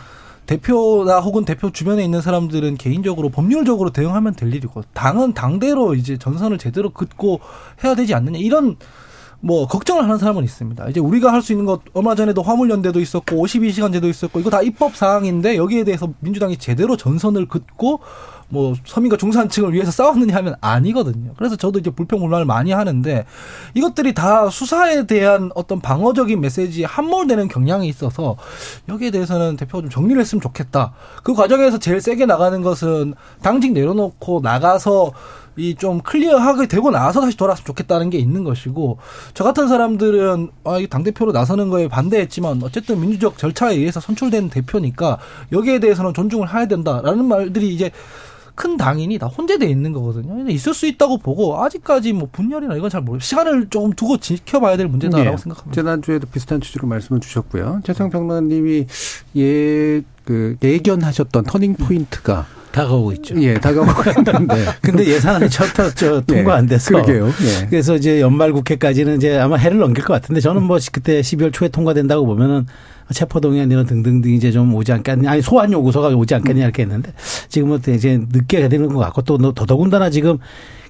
대표나 0.46 1.20
혹은 1.20 1.46
대표 1.46 1.72
주변에 1.72 2.04
있는 2.04 2.22
사람들은 2.22 2.78
개인적으로 2.78 3.30
법률적으로 3.30 3.92
대응하면 3.92 4.36
될 4.36 4.54
일이고 4.54 4.84
당은 4.94 5.34
당대로 5.34 5.94
이제 5.96 6.18
전선을 6.18 6.58
제대로 6.58 6.90
긋고 6.90 7.40
해야 7.84 7.96
되지 7.96 8.14
않느냐. 8.14 8.38
이런 8.40 8.76
뭐 9.42 9.68
걱정을 9.68 10.04
하는 10.04 10.18
사람은 10.18 10.44
있습니다. 10.44 10.88
이제 10.90 11.00
우리가 11.00 11.34
할 11.34 11.42
수 11.42 11.52
있는 11.54 11.66
것 11.66 11.82
얼마 11.94 12.14
전에도 12.14 12.44
화물연대도 12.44 13.00
있었고 13.00 13.36
52시간제도 13.36 14.08
있었고 14.08 14.40
이거 14.40 14.52
다 14.52 14.62
입법 14.62 14.96
사항인데 14.96 15.58
여기에 15.58 15.84
대해서 15.86 16.10
민주당이 16.20 16.58
제대로 16.58 16.96
전선을 16.96 17.48
긋고 17.48 18.00
뭐 18.52 18.76
서민과 18.86 19.18
중산층을 19.18 19.74
위해서 19.74 19.92
싸웠느냐 19.92 20.36
하면 20.36 20.56
아니거든요. 20.62 21.34
그래서 21.38 21.56
저도 21.56 21.80
이제 21.80 21.90
불평불만을 21.90 22.46
많이 22.46 22.72
하는데 22.72 23.26
이것들이 23.74 24.14
다 24.14 24.50
수사에 24.50 25.08
대한 25.08 25.52
어떤 25.56 25.80
방어적인 25.80 26.40
메시지에 26.40 26.86
함몰되는 26.86 27.48
경향이 27.48 27.88
있어서 27.88 28.36
여기에 28.90 29.12
대해서는 29.12 29.56
대표가 29.56 29.82
좀 29.82 29.90
정리를 29.90 30.22
했으면 30.22 30.42
좋겠다. 30.42 30.94
그 31.24 31.34
과정에서 31.34 31.80
제일 31.80 32.02
세게 32.02 32.26
나가는 32.26 32.62
것은 32.62 33.16
당직 33.42 33.72
내려놓고 33.72 34.42
나가서 34.44 35.14
이 35.58 35.76
좀 35.76 36.00
클리어하게 36.02 36.68
되고 36.68 36.92
나서 36.92 37.22
다시 37.22 37.36
돌아왔으면 37.36 37.66
좋겠다는 37.66 38.10
게 38.10 38.18
있는 38.18 38.44
것이고 38.44 38.98
저 39.34 39.44
같은 39.44 39.68
사람들은 39.68 40.50
아, 40.64 40.80
당 40.90 41.04
대표로 41.04 41.32
나서는 41.32 41.70
거에 41.70 41.88
반대했지만 41.88 42.62
어쨌든 42.64 43.02
민주적 43.02 43.38
절차에 43.38 43.76
의해서 43.76 44.00
선출된 44.00 44.50
대표니까 44.50 45.18
여기에 45.52 45.80
대해서는 45.80 46.14
존중을 46.14 46.54
해야 46.54 46.66
된다라는 46.68 47.26
말들이 47.26 47.74
이제 47.74 47.92
큰 48.54 48.78
당인이 48.78 49.18
다 49.18 49.28
혼재돼 49.28 49.66
있는 49.68 49.92
거거든요. 49.94 50.48
있을 50.50 50.74
수 50.74 50.86
있다고 50.86 51.18
보고 51.18 51.64
아직까지 51.64 52.14
뭐 52.14 52.28
분열이나 52.32 52.76
이건 52.76 52.90
잘 52.90 53.02
모르. 53.02 53.20
시간을 53.20 53.70
조금 53.70 53.94
두고 53.94 54.18
지켜봐야 54.18 54.78
될 54.78 54.88
문제다라고 54.88 55.38
네. 55.38 55.42
생각합니다. 55.42 55.82
지난 55.82 56.02
주에도 56.02 56.28
비슷한 56.28 56.60
취지로 56.62 56.88
말씀을 56.88 57.22
주셨고요. 57.22 57.82
최성 57.84 58.10
평론가님이 58.10 58.86
예 59.38 60.04
그 60.24 60.56
예견하셨던 60.62 61.46
turning 61.46 61.74
point가 61.76 62.46
다가오고 62.72 63.12
있죠. 63.14 63.42
예, 63.42 63.56
다가오고 63.56 63.92
있는데. 64.10 64.66
근데 64.82 65.06
예산안이 65.06 65.50
첫, 65.50 65.66
저, 65.96 66.22
통과 66.26 66.56
안 66.56 66.66
돼서. 66.66 66.96
네, 66.96 67.02
그러게요. 67.02 67.28
네. 67.28 67.68
그래서 67.70 67.96
이제 67.96 68.22
연말 68.22 68.54
국회까지는 68.54 69.18
이제 69.18 69.38
아마 69.38 69.58
해를 69.58 69.78
넘길 69.78 70.04
것 70.04 70.14
같은데 70.14 70.42
저는 70.42 70.64
뭐 70.64 70.78
그때 70.92 71.22
12월 71.22 71.52
초에 71.54 71.68
통과된다고 71.68 72.26
보면은 72.26 72.66
체포동의안 73.12 73.70
이런 73.70 73.86
등등등 73.86 74.32
이제 74.32 74.52
좀 74.52 74.74
오지 74.74 74.92
않겠냐. 74.94 75.30
아니, 75.30 75.42
소환 75.42 75.72
요구서가 75.72 76.10
오지 76.10 76.34
않겠냐 76.36 76.64
이렇게 76.64 76.84
했는데 76.84 77.14
지금은 77.50 77.82
이제 77.90 78.22
늦게 78.32 78.70
되는 78.70 78.88
것 78.88 79.00
같고 79.00 79.22
또 79.24 79.38
더더군다나 79.54 80.10
지금 80.10 80.38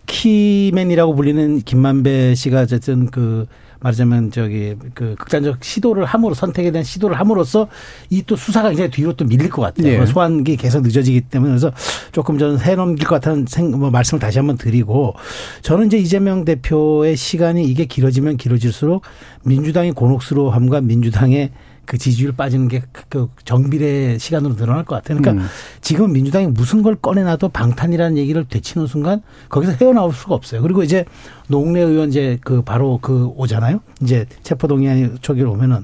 키맨이라고 0.05 1.15
불리는 1.15 1.61
김만배 1.61 2.35
씨가 2.35 2.61
어쨌든 2.61 3.07
그 3.07 3.47
말하자면 3.81 4.31
저기 4.31 4.75
그 4.93 5.15
극단적 5.17 5.63
시도를 5.63 6.05
함으로 6.05 6.33
선택에 6.33 6.71
대한 6.71 6.83
시도를 6.83 7.19
함으로써 7.19 7.67
이 8.09 8.21
또 8.27 8.35
수사가 8.35 8.71
이제 8.71 8.87
뒤로 8.89 9.13
또 9.13 9.25
밀릴 9.25 9.49
것 9.49 9.61
같아요. 9.63 9.99
네. 9.99 10.05
소환기 10.05 10.55
계속 10.55 10.83
늦어지기 10.83 11.21
때문에 11.21 11.51
그래서 11.51 11.71
조금 12.11 12.37
저는 12.37 12.61
해 12.61 12.75
넘길 12.75 13.07
것 13.07 13.15
같다는 13.15 13.45
생, 13.47 13.71
뭐 13.71 13.89
말씀을 13.89 14.19
다시 14.19 14.37
한번 14.37 14.57
드리고 14.57 15.15
저는 15.63 15.87
이제 15.87 15.97
이재명 15.97 16.45
대표의 16.45 17.17
시간이 17.17 17.65
이게 17.65 17.85
길어지면 17.85 18.37
길어질수록 18.37 19.01
민주당의 19.43 19.93
곤혹스러움과 19.93 20.81
민주당의 20.81 21.49
그 21.85 21.97
지지율 21.97 22.31
빠지는 22.31 22.67
게 22.67 22.81
그 23.11 23.29
정비례 23.43 24.17
시간으로 24.17 24.55
늘어날 24.55 24.85
것 24.85 24.95
같아요. 24.95 25.19
그러니까 25.19 25.43
음. 25.43 25.49
지금 25.81 26.13
민주당이 26.13 26.47
무슨 26.47 26.81
걸 26.81 26.95
꺼내놔도 26.95 27.49
방탄이라는 27.49 28.17
얘기를 28.17 28.45
되치는 28.45 28.87
순간 28.87 29.21
거기서 29.49 29.73
헤어나올 29.73 30.13
수가 30.13 30.33
없어요. 30.33 30.61
그리고 30.61 30.81
이제 30.81 31.03
노웅래 31.49 31.81
의원 31.81 32.07
이제 32.07 32.39
그 32.41 32.61
바로 32.61 32.99
그 33.01 33.25
오잖아요. 33.35 33.81
이제 34.01 34.25
체포동의안이 34.43 35.15
저기로 35.21 35.51
오면은 35.51 35.83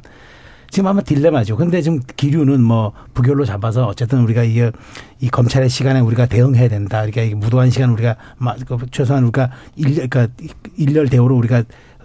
지금 0.69 0.87
아마 0.87 1.01
딜레마죠. 1.01 1.57
근데 1.57 1.81
지금 1.81 1.99
기류는 2.15 2.61
뭐 2.61 2.93
부결로 3.13 3.43
잡아서 3.43 3.87
어쨌든 3.87 4.21
우리가 4.21 4.43
이게 4.43 4.71
이 5.19 5.29
검찰의 5.29 5.67
시간에 5.67 5.99
우리가 5.99 6.25
대응해야 6.25 6.69
된다. 6.69 7.05
그러니까 7.05 7.35
무도한 7.35 7.69
시간 7.69 7.89
우리가 7.89 8.15
그 8.65 8.77
최소한 8.91 9.23
우리가 9.23 9.51
일 9.75 10.07
그러니까 10.07 10.27
일렬 10.77 11.09
대우로 11.09 11.35
우리가 11.35 11.63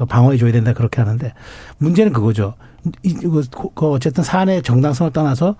방어해 0.08 0.36
줘야 0.36 0.50
된다 0.50 0.72
그렇게 0.72 1.00
하는데 1.00 1.32
문제는 1.78 2.12
그거죠. 2.12 2.54
이거 3.02 3.42
그 3.74 3.90
어쨌든 3.90 4.24
사안의 4.24 4.62
정당성을 4.62 5.12
떠나서 5.12 5.56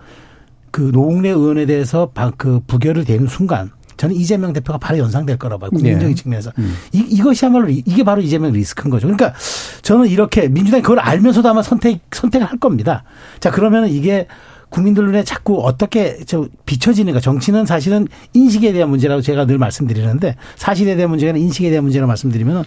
그 0.70 0.90
노웅래 0.92 1.28
의원에 1.28 1.66
대해서 1.66 2.10
그 2.36 2.60
부결을 2.66 3.04
되는 3.04 3.26
순간 3.26 3.70
저는 3.96 4.16
이재명 4.16 4.52
대표가 4.52 4.78
바로 4.78 4.98
연상될 4.98 5.38
거라고 5.38 5.60
봐요. 5.60 5.70
국민적인 5.70 6.08
네. 6.08 6.14
측면에서. 6.14 6.50
음. 6.58 6.74
이, 6.92 6.98
이것이야말로 7.10 7.68
이게 7.68 8.02
바로 8.02 8.20
이재명 8.20 8.50
리스크인 8.52 8.90
거죠. 8.90 9.06
그러니까 9.06 9.32
저는 9.82 10.08
이렇게 10.08 10.48
민주당이 10.48 10.82
그걸 10.82 10.98
알면서도 10.98 11.48
아마 11.48 11.62
선택, 11.62 12.00
선택을 12.10 12.46
할 12.46 12.58
겁니다. 12.58 13.04
자, 13.38 13.50
그러면 13.50 13.88
이게 13.88 14.26
국민들 14.70 15.04
눈에 15.04 15.22
자꾸 15.22 15.64
어떻게 15.64 16.18
저 16.24 16.48
비춰지는가. 16.64 17.20
정치는 17.20 17.66
사실은 17.66 18.08
인식에 18.32 18.72
대한 18.72 18.88
문제라고 18.88 19.20
제가 19.20 19.46
늘 19.46 19.58
말씀드리는데 19.58 20.36
사실에 20.56 20.96
대한 20.96 21.10
문제가 21.10 21.30
아니라 21.30 21.44
인식에 21.44 21.68
대한 21.68 21.84
문제라고 21.84 22.08
말씀드리면 22.08 22.64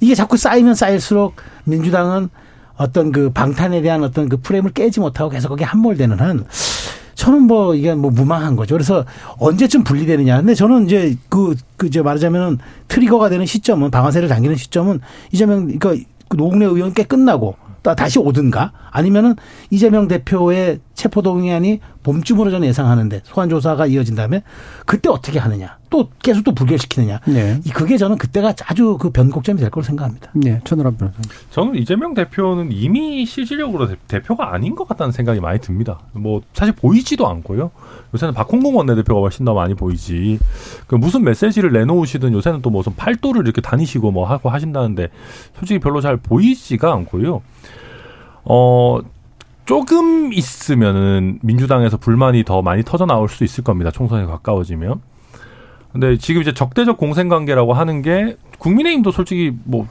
이게 0.00 0.14
자꾸 0.14 0.36
쌓이면 0.36 0.76
쌓일수록 0.76 1.34
민주당은 1.64 2.30
어떤 2.78 3.12
그 3.12 3.30
방탄에 3.30 3.82
대한 3.82 4.02
어떤 4.02 4.28
그 4.28 4.38
프레임을 4.38 4.72
깨지 4.72 5.00
못하고 5.00 5.30
계속 5.30 5.48
거기에 5.48 5.66
함몰되는 5.66 6.18
한 6.20 6.44
저는 7.14 7.42
뭐 7.42 7.74
이게 7.74 7.94
뭐 7.94 8.12
무망한 8.12 8.54
거죠. 8.54 8.76
그래서 8.76 9.04
언제쯤 9.38 9.82
분리되느냐. 9.82 10.38
근데 10.38 10.54
저는 10.54 10.86
이제 10.86 11.16
그, 11.28 11.56
그, 11.76 11.86
이제 11.88 12.00
말하자면은 12.00 12.58
트리거가 12.86 13.28
되는 13.28 13.44
시점은 13.44 13.90
방아쇠를 13.90 14.28
당기는 14.28 14.54
시점은 14.54 15.00
이재명, 15.32 15.66
그러니까 15.66 15.96
그 16.28 16.36
노웅래 16.36 16.64
의원 16.66 16.94
께 16.94 17.02
끝나고 17.02 17.56
또 17.82 17.94
다시 17.96 18.20
오든가 18.20 18.72
아니면은 18.90 19.34
이재명 19.70 20.06
대표의 20.06 20.78
체포 20.98 21.22
동의안이 21.22 21.78
봄쯤으로 22.02 22.50
저는 22.50 22.66
예상하는데 22.66 23.20
소환 23.22 23.48
조사가 23.48 23.86
이어진 23.86 24.16
다음에 24.16 24.42
그때 24.84 25.08
어떻게 25.08 25.38
하느냐 25.38 25.78
또 25.90 26.10
계속 26.18 26.42
또 26.42 26.52
부결시키느냐 26.52 27.20
네. 27.28 27.60
이 27.64 27.70
그게 27.70 27.96
저는 27.96 28.18
그때가 28.18 28.52
아주 28.66 28.98
그 28.98 29.10
변곡점이 29.10 29.60
될 29.60 29.70
거로 29.70 29.84
생각합니다. 29.84 30.32
네, 30.34 30.60
천하람 30.64 30.96
변호사님. 30.96 31.30
저는 31.52 31.76
이재명 31.76 32.14
대표는 32.14 32.72
이미 32.72 33.24
실질적으로 33.26 33.88
대, 34.08 34.20
표가 34.20 34.52
아닌 34.52 34.74
것 34.74 34.88
같다는 34.88 35.12
생각이 35.12 35.38
많이 35.38 35.60
듭니다. 35.60 36.00
뭐 36.14 36.42
사실 36.52 36.74
보이지도 36.74 37.28
않고요. 37.28 37.70
요새는 38.12 38.34
박홍근 38.34 38.74
원내대표가 38.74 39.20
훨씬 39.20 39.44
더 39.44 39.54
많이 39.54 39.74
보이지. 39.74 40.40
그 40.88 40.96
무슨 40.96 41.22
메시지를 41.22 41.70
내놓으시든 41.70 42.32
요새는 42.32 42.60
또 42.60 42.70
무슨 42.70 42.96
팔도를 42.96 43.42
이렇게 43.42 43.60
다니시고 43.60 44.10
뭐 44.10 44.26
하고 44.26 44.50
하신다는데 44.50 45.10
솔직히 45.56 45.78
별로 45.78 46.00
잘 46.00 46.16
보이지가 46.16 46.92
않고요. 46.92 47.40
어 48.44 48.98
조금 49.68 50.32
있으면은 50.32 51.40
민주당에서 51.42 51.98
불만이 51.98 52.42
더 52.44 52.62
많이 52.62 52.82
터져 52.82 53.04
나올 53.04 53.28
수 53.28 53.44
있을 53.44 53.62
겁니다. 53.62 53.90
총선에 53.90 54.24
가까워지면. 54.24 55.02
근데 55.92 56.16
지금 56.16 56.40
이제 56.40 56.54
적대적 56.54 56.96
공생 56.96 57.28
관계라고 57.28 57.74
하는 57.74 58.00
게 58.00 58.38
국민의힘도 58.56 59.10
솔직히 59.10 59.52
뭐 59.64 59.86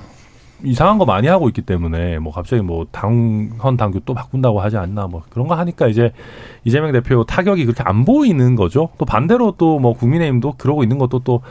이상한 0.63 0.97
거 0.97 1.05
많이 1.05 1.27
하고 1.27 1.47
있기 1.49 1.61
때문에 1.61 2.17
뭐 2.17 2.33
갑자기 2.33 2.63
뭐 2.63 2.87
당헌 2.91 3.77
당규 3.77 4.01
또 4.03 4.15
바꾼다고 4.15 4.61
하지 4.61 4.77
않나 4.77 5.05
뭐 5.05 5.21
그런 5.29 5.47
거 5.47 5.53
하니까 5.53 5.87
이제 5.87 6.11
이재명 6.63 6.91
대표 6.91 7.23
타격이 7.23 7.63
그렇게 7.65 7.83
안 7.83 8.03
보이는 8.03 8.55
거죠. 8.55 8.89
또 8.97 9.05
반대로 9.05 9.51
또 9.59 9.77
뭐 9.77 9.93
국민의힘도 9.93 10.55
그러고 10.57 10.81
있는 10.81 10.97
것도 10.97 11.19
또 11.19 11.41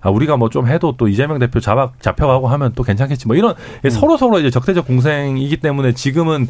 아, 0.00 0.10
우리가 0.10 0.36
뭐 0.36 0.48
좀 0.48 0.66
해도 0.66 0.96
또 0.96 1.06
이재명 1.06 1.38
대표 1.38 1.60
잡아 1.60 1.92
잡혀가고 2.00 2.48
하면 2.48 2.72
또 2.74 2.82
괜찮겠지 2.82 3.28
뭐 3.28 3.36
이런 3.36 3.54
음. 3.84 3.90
서로 3.90 4.16
서로 4.16 4.40
이제 4.40 4.50
적대적 4.50 4.88
공생이기 4.88 5.58
때문에 5.58 5.92
지금은 5.92 6.48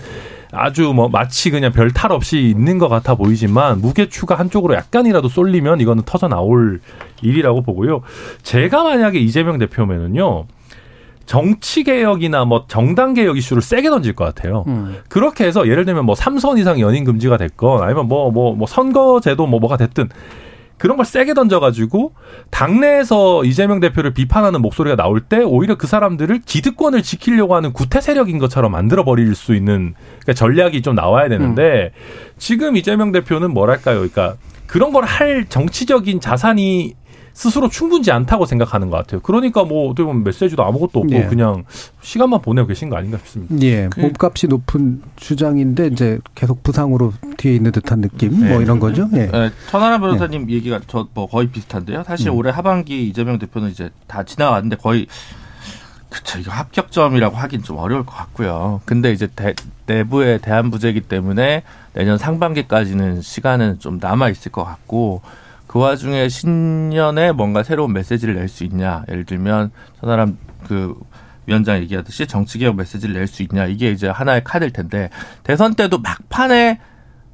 아주 0.53 0.93
뭐 0.95 1.09
마치 1.09 1.51
그냥 1.51 1.73
별 1.73 1.91
탈 1.93 2.13
없이 2.13 2.41
있는 2.41 2.79
것 2.79 2.89
같아 2.89 3.15
보이지만 3.15 3.81
무게추가 3.81 4.35
한쪽으로 4.37 4.75
약간이라도 4.75 5.29
쏠리면 5.29 5.81
이거는 5.81 6.03
터져 6.05 6.29
나올 6.29 6.81
일이라고 7.23 7.63
보고요. 7.63 8.03
제가 8.43 8.85
만약에 8.85 9.19
이재명 9.19 9.59
대표면은요. 9.59 10.47
정치 11.25 11.83
개혁이나 11.83 12.45
뭐 12.45 12.67
정당 12.69 13.13
개혁 13.15 13.37
이슈를 13.37 13.61
세게 13.61 13.91
던질 13.91 14.15
것 14.15 14.25
같아요. 14.25 14.65
음. 14.69 14.97
그렇게 15.09 15.45
해서 15.45 15.67
예를 15.67 15.85
들면 15.85 16.05
뭐 16.07 16.15
삼선 16.15 16.59
이상 16.59 16.79
연임 16.81 17.05
금지가 17.05 17.37
됐건 17.37 17.83
아니면 17.83 18.07
뭐 18.07 18.31
뭐뭐 18.31 18.55
뭐 18.55 18.67
선거제도 18.69 19.47
뭐 19.47 19.59
뭐가 19.59 19.77
됐든 19.77 20.09
그런 20.79 20.97
걸 20.97 21.07
세게 21.07 21.35
던져가지고 21.35 22.13
당내에서 22.51 23.45
이재명 23.45 23.81
대표를 23.81 24.13
비판하는 24.13 24.61
목소리가 24.61 24.97
나올 24.97 25.21
때 25.21 25.39
오히려 25.39 25.77
그 25.77 25.87
사람들을 25.87 26.43
기득권을 26.45 27.03
지키려고 27.03 27.55
하는 27.57 27.73
구태 27.73 28.01
세력인 28.01 28.39
것처럼 28.39 28.73
만들어 28.73 29.05
버릴 29.05 29.35
수 29.35 29.55
있는 29.55 29.95
그러니까 30.21 30.33
전략이 30.35 30.83
좀 30.83 30.95
나와야 30.95 31.29
되는데 31.29 31.93
음. 31.95 32.33
지금 32.39 32.77
이재명 32.77 33.13
대표는 33.13 33.53
뭐랄까요, 33.53 33.97
그러니까 33.97 34.37
그런 34.67 34.93
걸 34.93 35.05
할 35.05 35.47
정치적인 35.49 36.21
자산이 36.21 36.95
스스로 37.37 37.69
충분치 37.69 38.11
않다고 38.11 38.47
생각하는 38.47 38.89
것 38.89 38.97
같아요. 38.97 39.21
그러니까 39.21 39.63
뭐 39.63 39.91
어떻게 39.91 40.05
보면 40.07 40.25
메시지도 40.25 40.65
아무것도 40.65 41.01
없고 41.01 41.13
예. 41.13 41.27
그냥 41.27 41.65
시간만 42.01 42.41
보내고 42.41 42.67
계신 42.67 42.89
거 42.89 42.97
아닌가 42.97 43.19
싶습니다. 43.19 43.55
예, 43.61 43.89
그 43.93 44.01
몸값이 44.01 44.47
높은 44.49 45.03
주장인데 45.17 45.89
이제 45.89 46.19
계속 46.35 46.63
부상으로 46.63 47.13
뒤에 47.37 47.55
있는 47.55 47.73
듯한 47.73 48.01
느낌 48.01 48.39
뭐 48.39 48.41
네. 48.47 48.53
뭐 48.55 48.63
이런 48.63 48.81
거죠. 48.81 49.07
예. 49.13 49.27
네, 49.27 49.51
천하람 49.71 50.01
변호사님 50.01 50.49
예. 50.49 50.55
얘기가 50.55 50.81
저 50.87 51.07
뭐 51.13 51.27
거의 51.29 51.49
비슷한데요. 51.49 52.05
사실 52.05 52.31
음. 52.31 52.37
올해 52.37 52.51
하반기 52.51 53.07
이재명 53.07 53.39
대표는 53.39 53.69
이제 53.71 53.91
다 54.07 54.23
지나갔는데 54.23 54.77
거의 54.77 55.07
그쵸 56.09 56.39
이거 56.39 56.53
합격점이라고 56.53 57.37
하긴 57.37 57.63
좀 57.63 57.77
어려울 57.77 58.07
것 58.07 58.15
같고요. 58.17 58.81
근데 58.87 59.13
이제 59.13 59.29
대, 59.37 59.55
내부의 59.85 60.41
대한 60.41 60.71
부재이기 60.71 61.03
때문에 61.03 61.65
내년 61.93 62.17
상반기까지는 62.17 63.21
시간은 63.21 63.79
좀 63.79 63.99
남아 64.01 64.31
있을 64.31 64.51
것 64.53 64.65
같고. 64.65 65.21
그 65.77 65.81
와중에 65.83 66.31
신년에 66.31 67.33
뭔가 67.33 67.63
새로운 67.63 67.93
메시지를 67.93 68.35
낼 68.35 68.49
수 68.49 68.65
있냐. 68.65 69.05
예를 69.11 69.27
들면 69.27 69.73
저 70.01 70.07
사람 70.07 70.39
그 70.67 70.95
위원장 71.45 71.77
얘기하듯이 71.81 72.27
정치개혁 72.27 72.77
메시지를 72.77 73.15
낼 73.15 73.27
수 73.27 73.43
있냐. 73.43 73.67
이게 73.67 73.91
이제 73.91 74.09
하나의 74.09 74.43
카드일 74.43 74.73
텐데 74.73 75.11
대선 75.43 75.75
때도 75.75 75.99
막판에 75.99 76.81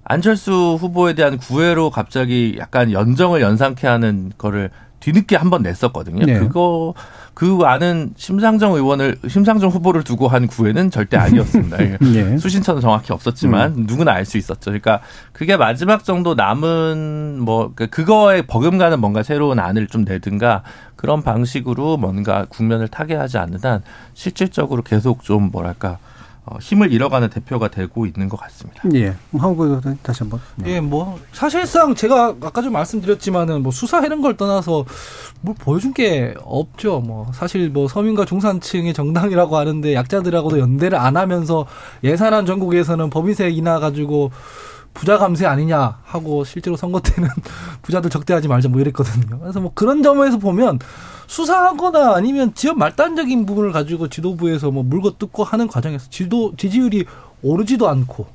안철수 0.02 0.76
후보에 0.80 1.12
대한 1.14 1.38
구애로 1.38 1.90
갑자기 1.90 2.56
약간 2.58 2.90
연정을 2.90 3.40
연상케 3.42 3.86
하는 3.86 4.32
거를 4.36 4.70
뒤늦게 4.98 5.36
한 5.36 5.48
번 5.48 5.62
냈었거든요. 5.62 6.26
네. 6.26 6.40
그거 6.40 6.94
그 7.34 7.60
안은 7.64 8.12
심상정 8.16 8.74
의원을 8.74 9.16
심상정 9.26 9.70
후보를 9.70 10.02
두고 10.04 10.28
한 10.28 10.46
구애는 10.46 10.90
절대 10.90 11.16
아니었습니다. 11.16 11.76
네. 12.00 12.38
수신처는 12.38 12.80
정확히 12.82 13.12
없었지만 13.12 13.74
음. 13.76 13.84
누구나 13.86 14.12
알 14.12 14.26
수 14.26 14.38
있었죠. 14.38 14.70
그러니까 14.70 15.00
그게 15.32 15.56
마지막 15.56 16.04
정도 16.04 16.34
남은 16.34 17.40
뭐그 17.40 17.88
그거에 17.88 18.42
버금가는 18.42 19.00
뭔가 19.00 19.22
새로운 19.22 19.58
안을 19.58 19.88
좀 19.88 20.04
내든가 20.04 20.62
그런 20.94 21.22
방식으로 21.22 21.96
뭔가 21.96 22.46
국면을 22.48 22.86
타개하지 22.88 23.38
않는 23.38 23.58
한 23.62 23.82
실질적으로 24.14 24.82
계속 24.82 25.24
좀 25.24 25.50
뭐랄까 25.50 25.98
어, 26.44 26.56
힘을 26.60 26.92
잃어가는 26.92 27.30
대표가 27.30 27.68
되고 27.68 28.04
있는 28.04 28.28
것 28.28 28.36
같습니다. 28.36 28.82
예. 28.94 29.14
한국 29.38 29.80
다시 30.02 30.24
한번. 30.24 30.40
네. 30.56 30.72
예, 30.72 30.80
뭐 30.80 31.20
사실상 31.32 31.94
제가 31.94 32.34
아까 32.40 32.62
좀 32.62 32.72
말씀드렸지만은 32.72 33.62
뭐 33.62 33.70
수사 33.70 34.04
이런 34.04 34.20
걸 34.20 34.36
떠나서 34.36 34.84
뭘 35.40 35.54
보여준 35.56 35.94
게 35.94 36.34
없죠. 36.42 36.98
뭐 36.98 37.30
사실 37.32 37.70
뭐 37.70 37.86
서민과 37.86 38.24
중산층의 38.24 38.92
정당이라고 38.92 39.56
하는데 39.56 39.94
약자들하고도 39.94 40.58
연대를 40.58 40.98
안 40.98 41.16
하면서 41.16 41.64
예산안 42.02 42.44
전국에서는 42.44 43.08
법인세 43.10 43.48
인하 43.48 43.78
가지고 43.78 44.32
부자 44.94 45.18
감세 45.18 45.46
아니냐 45.46 46.00
하고 46.02 46.44
실제로 46.44 46.76
선거 46.76 47.00
때는 47.00 47.28
부자들 47.82 48.10
적대하지 48.10 48.48
말자 48.48 48.68
뭐 48.68 48.80
이랬거든요. 48.80 49.38
그래서 49.38 49.60
뭐 49.60 49.70
그런 49.74 50.02
점에서 50.02 50.38
보면 50.38 50.80
수사하거나 51.32 52.14
아니면 52.14 52.52
지역 52.54 52.76
말단적인 52.76 53.46
부분을 53.46 53.72
가지고 53.72 54.08
지도부에서 54.08 54.70
뭐 54.70 54.82
물고 54.82 55.16
뜯고 55.16 55.44
하는 55.44 55.66
과정에서 55.66 56.10
지도 56.10 56.54
지지율이 56.56 57.06
오르지도 57.40 57.88
않고 57.88 58.26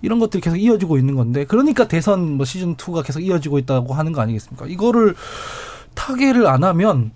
이런 0.00 0.20
것들이 0.20 0.40
계속 0.40 0.56
이어지고 0.56 0.96
있는 0.96 1.16
건데 1.16 1.44
그러니까 1.44 1.88
대선 1.88 2.36
뭐 2.36 2.46
시즌 2.46 2.76
2가 2.76 3.04
계속 3.04 3.18
이어지고 3.18 3.58
있다고 3.58 3.94
하는 3.94 4.12
거 4.12 4.20
아니겠습니까? 4.20 4.66
이거를 4.66 5.16
타개를 5.94 6.46
안 6.46 6.62
하면 6.62 7.10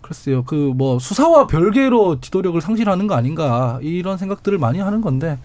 글쎄요 0.00 0.44
그 0.44 0.72
뭐 0.74 0.98
수사와 0.98 1.46
별개로 1.46 2.20
지도력을 2.22 2.58
상실하는 2.62 3.06
거 3.06 3.14
아닌가 3.14 3.78
이런 3.82 4.16
생각들을 4.16 4.56
많이 4.56 4.80
하는 4.80 5.02
건데 5.02 5.38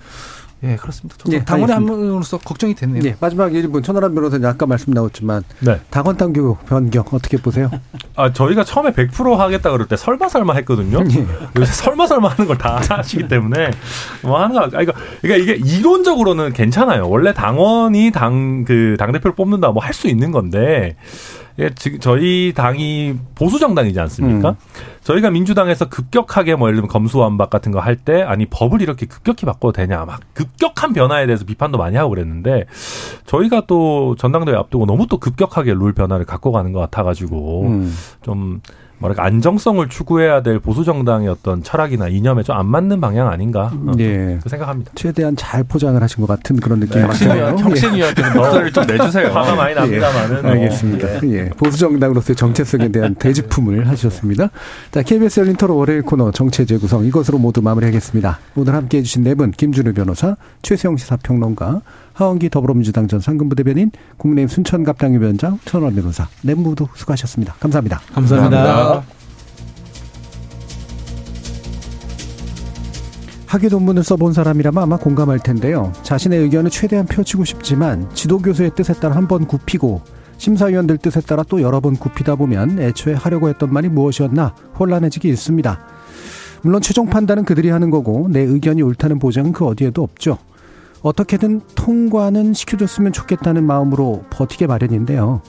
예, 0.65 0.75
그렇습니다. 0.77 1.15
예, 1.31 1.43
당원의 1.43 1.75
한 1.75 1.85
명으로서 1.85 2.37
걱정이 2.39 2.73
됐네요. 2.73 3.03
예, 3.05 3.15
마지막 3.19 3.51
1분 3.51 3.83
천하람 3.83 4.15
변호사님 4.15 4.45
아까 4.47 4.65
말씀 4.65 4.91
나왔지만 4.93 5.43
네. 5.59 5.79
당원 5.91 6.17
당규 6.17 6.57
변경 6.67 7.03
어떻게 7.11 7.37
보세요? 7.37 7.69
아 8.15 8.33
저희가 8.33 8.63
처음에 8.63 8.91
100% 8.91 9.35
하겠다 9.35 9.71
그럴 9.71 9.87
때 9.87 9.95
설마 9.95 10.27
설마 10.29 10.55
했거든요. 10.55 11.03
예. 11.11 11.25
요새 11.59 11.71
설마 11.71 12.07
설마 12.07 12.29
하는 12.29 12.47
걸 12.47 12.57
다 12.57 12.81
하시기 12.97 13.27
때문에 13.27 13.69
뭐 14.23 14.39
하는 14.41 14.55
거 14.55 14.61
아, 14.61 14.67
그러니까, 14.69 14.93
그러니까 15.21 15.43
이게 15.53 15.61
이론적으로는 15.77 16.53
괜찮아요. 16.53 17.07
원래 17.09 17.33
당원이 17.33 18.11
당 18.11 18.63
그 18.65 18.95
당 18.97 19.11
대표를 19.11 19.35
뽑는다 19.35 19.69
뭐 19.71 19.83
할 19.83 19.93
수 19.93 20.07
있는 20.07 20.31
건데 20.31 20.95
예, 21.57 21.69
지금 21.73 21.99
저희 22.01 22.51
당이 22.53 23.15
보수 23.33 23.59
정당이지 23.59 23.97
않습니까? 24.01 24.49
음. 24.49 24.55
저희가 25.03 25.29
민주당에서 25.29 25.87
급격하게 25.87 26.55
뭐 26.55 26.67
예를 26.67 26.77
들면 26.77 26.89
검수완박 26.89 27.49
같은 27.49 27.71
거 27.71 27.79
할 27.79 27.95
때 27.95 28.21
아니 28.23 28.45
법을 28.45 28.81
이렇게 28.81 29.05
급격히 29.05 29.45
바꿔도 29.45 29.71
되냐 29.71 30.03
막 30.05 30.19
급격한 30.33 30.91
변화에 30.93 31.25
대해서 31.27 31.45
비판도 31.45 31.77
많이 31.77 31.95
하고 31.95 32.09
그랬는데 32.09 32.65
저희가 33.25 33.63
또 33.67 34.15
전당대회 34.17 34.55
앞두고 34.55 34.85
너무 34.85 35.07
또 35.07 35.17
급격하게 35.17 35.73
룰 35.75 35.93
변화를 35.93 36.25
갖고 36.25 36.51
가는 36.51 36.71
것 36.73 36.79
같아가지고 36.81 37.63
음. 37.67 37.95
좀 38.21 38.59
뭐랄까 39.05 39.23
안정성을 39.25 39.87
추구해야 39.89 40.41
될 40.41 40.59
보수 40.59 40.83
정당의 40.83 41.27
어떤 41.29 41.61
철학이나 41.63 42.07
이념에 42.07 42.41
좀 42.43 42.55
안 42.55 42.67
맞는 42.67 43.01
방향 43.01 43.27
아닌가 43.27 43.69
어, 43.85 43.91
예. 43.99 44.39
그 44.41 44.47
생각합니다. 44.49 44.91
최대한 44.95 45.35
잘 45.35 45.65
포장을 45.65 46.01
하신 46.01 46.21
것 46.21 46.27
같은 46.27 46.55
그런 46.55 46.79
느낌이 46.79 47.03
네. 47.03 47.09
드네요. 47.09 47.55
혁신위원회 47.59 48.29
목소리를 48.33 48.71
좀 48.71 48.87
내주세요. 48.87 49.27
화가 49.35 49.55
많이 49.55 49.75
납니다만은. 49.75 50.43
예. 50.45 50.47
알겠습니다. 50.49 51.07
예. 51.25 51.33
예. 51.33 51.49
보수 51.49 51.77
정당으로서의 51.77 52.37
정체성에 52.37 52.87
대한 52.89 53.13
대지품을 53.15 53.89
하셨습니다. 53.89 54.49
자, 54.91 55.01
KBS 55.01 55.41
열린 55.41 55.57
토론 55.57 55.75
월요일 55.77 56.01
코너 56.03 56.31
정체 56.31 56.63
재구성 56.65 57.03
이것으로 57.03 57.37
모두 57.37 57.61
마무리하겠습니다. 57.61 58.39
오늘 58.55 58.73
함께해 58.73 59.03
주신 59.03 59.23
네 59.23 59.35
분 59.35 59.51
김준우 59.51 59.91
변호사, 59.93 60.37
최세영 60.61 60.95
시사평론가, 60.95 61.81
하원기 62.15 62.49
더불어민주당 62.49 63.07
전 63.07 63.19
상근부 63.19 63.55
대변인, 63.55 63.91
국민의힘 64.17 64.47
순천갑 64.53 64.97
당위원장, 64.97 65.59
천원 65.65 65.93
변호사 65.95 66.27
네 66.41 66.55
분 66.55 66.63
모두 66.63 66.87
수고하셨습니다. 66.95 67.55
감사합니다. 67.59 67.99
감사합니다. 68.13 68.57
감사합니다. 68.63 69.15
학위 73.47 73.67
논문을 73.67 74.03
써본 74.03 74.33
사람이라면 74.33 74.81
아마 74.83 74.97
공감할 74.97 75.39
텐데요. 75.39 75.91
자신의 76.03 76.39
의견을 76.39 76.71
최대한 76.71 77.05
펼치고 77.05 77.45
싶지만 77.45 78.09
지도교수의 78.13 78.71
뜻에 78.75 78.93
따라 78.93 79.15
한 79.15 79.27
번 79.27 79.45
굽히고 79.47 80.01
심사위원들 80.37 80.97
뜻에 80.97 81.21
따라 81.21 81.43
또 81.47 81.61
여러 81.61 81.79
번 81.79 81.95
굽히다 81.95 82.35
보면 82.35 82.79
애초에 82.79 83.13
하려고 83.13 83.47
했던 83.49 83.71
말이 83.71 83.87
무엇이었나 83.89 84.53
혼란해지기 84.79 85.29
있습니다. 85.29 85.79
물론 86.63 86.81
최종 86.81 87.07
판단은 87.07 87.45
그들이 87.45 87.69
하는 87.69 87.89
거고 87.89 88.27
내 88.29 88.41
의견이 88.41 88.81
옳다는 88.81 89.19
보장은 89.19 89.51
그 89.53 89.65
어디에도 89.65 90.01
없죠. 90.03 90.37
어떻게든 91.05 91.61
통과는 91.75 92.55
시켜줬으면 92.55 93.11
좋겠다는 93.13 93.63
마음으로 93.63 94.23
버티게 94.31 94.65
마련인데요. 94.65 95.39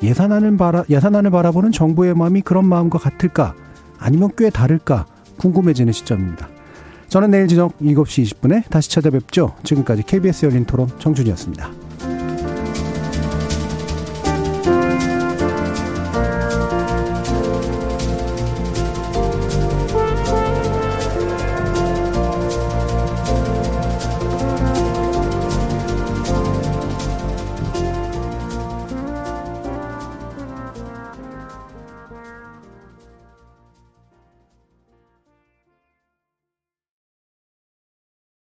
예산안을 0.00 0.56
바라, 0.56 0.84
예산안을 0.88 1.32
바라보는 1.32 1.72
정부의 1.72 2.14
마음이 2.14 2.42
그런 2.42 2.66
마음과 2.66 3.00
같을까? 3.00 3.56
아니면 3.98 4.30
꽤 4.38 4.48
다를까? 4.48 5.06
궁금해지는 5.38 5.92
시점입니다. 5.92 6.48
저는 7.08 7.32
내일 7.32 7.48
저녁 7.48 7.76
7시 7.80 8.40
20분에 8.40 8.70
다시 8.70 8.88
찾아뵙죠. 8.88 9.56
지금까지 9.64 10.04
KBS 10.04 10.46
열린 10.46 10.64
토론 10.64 10.88
정준이었습니다. 11.00 11.85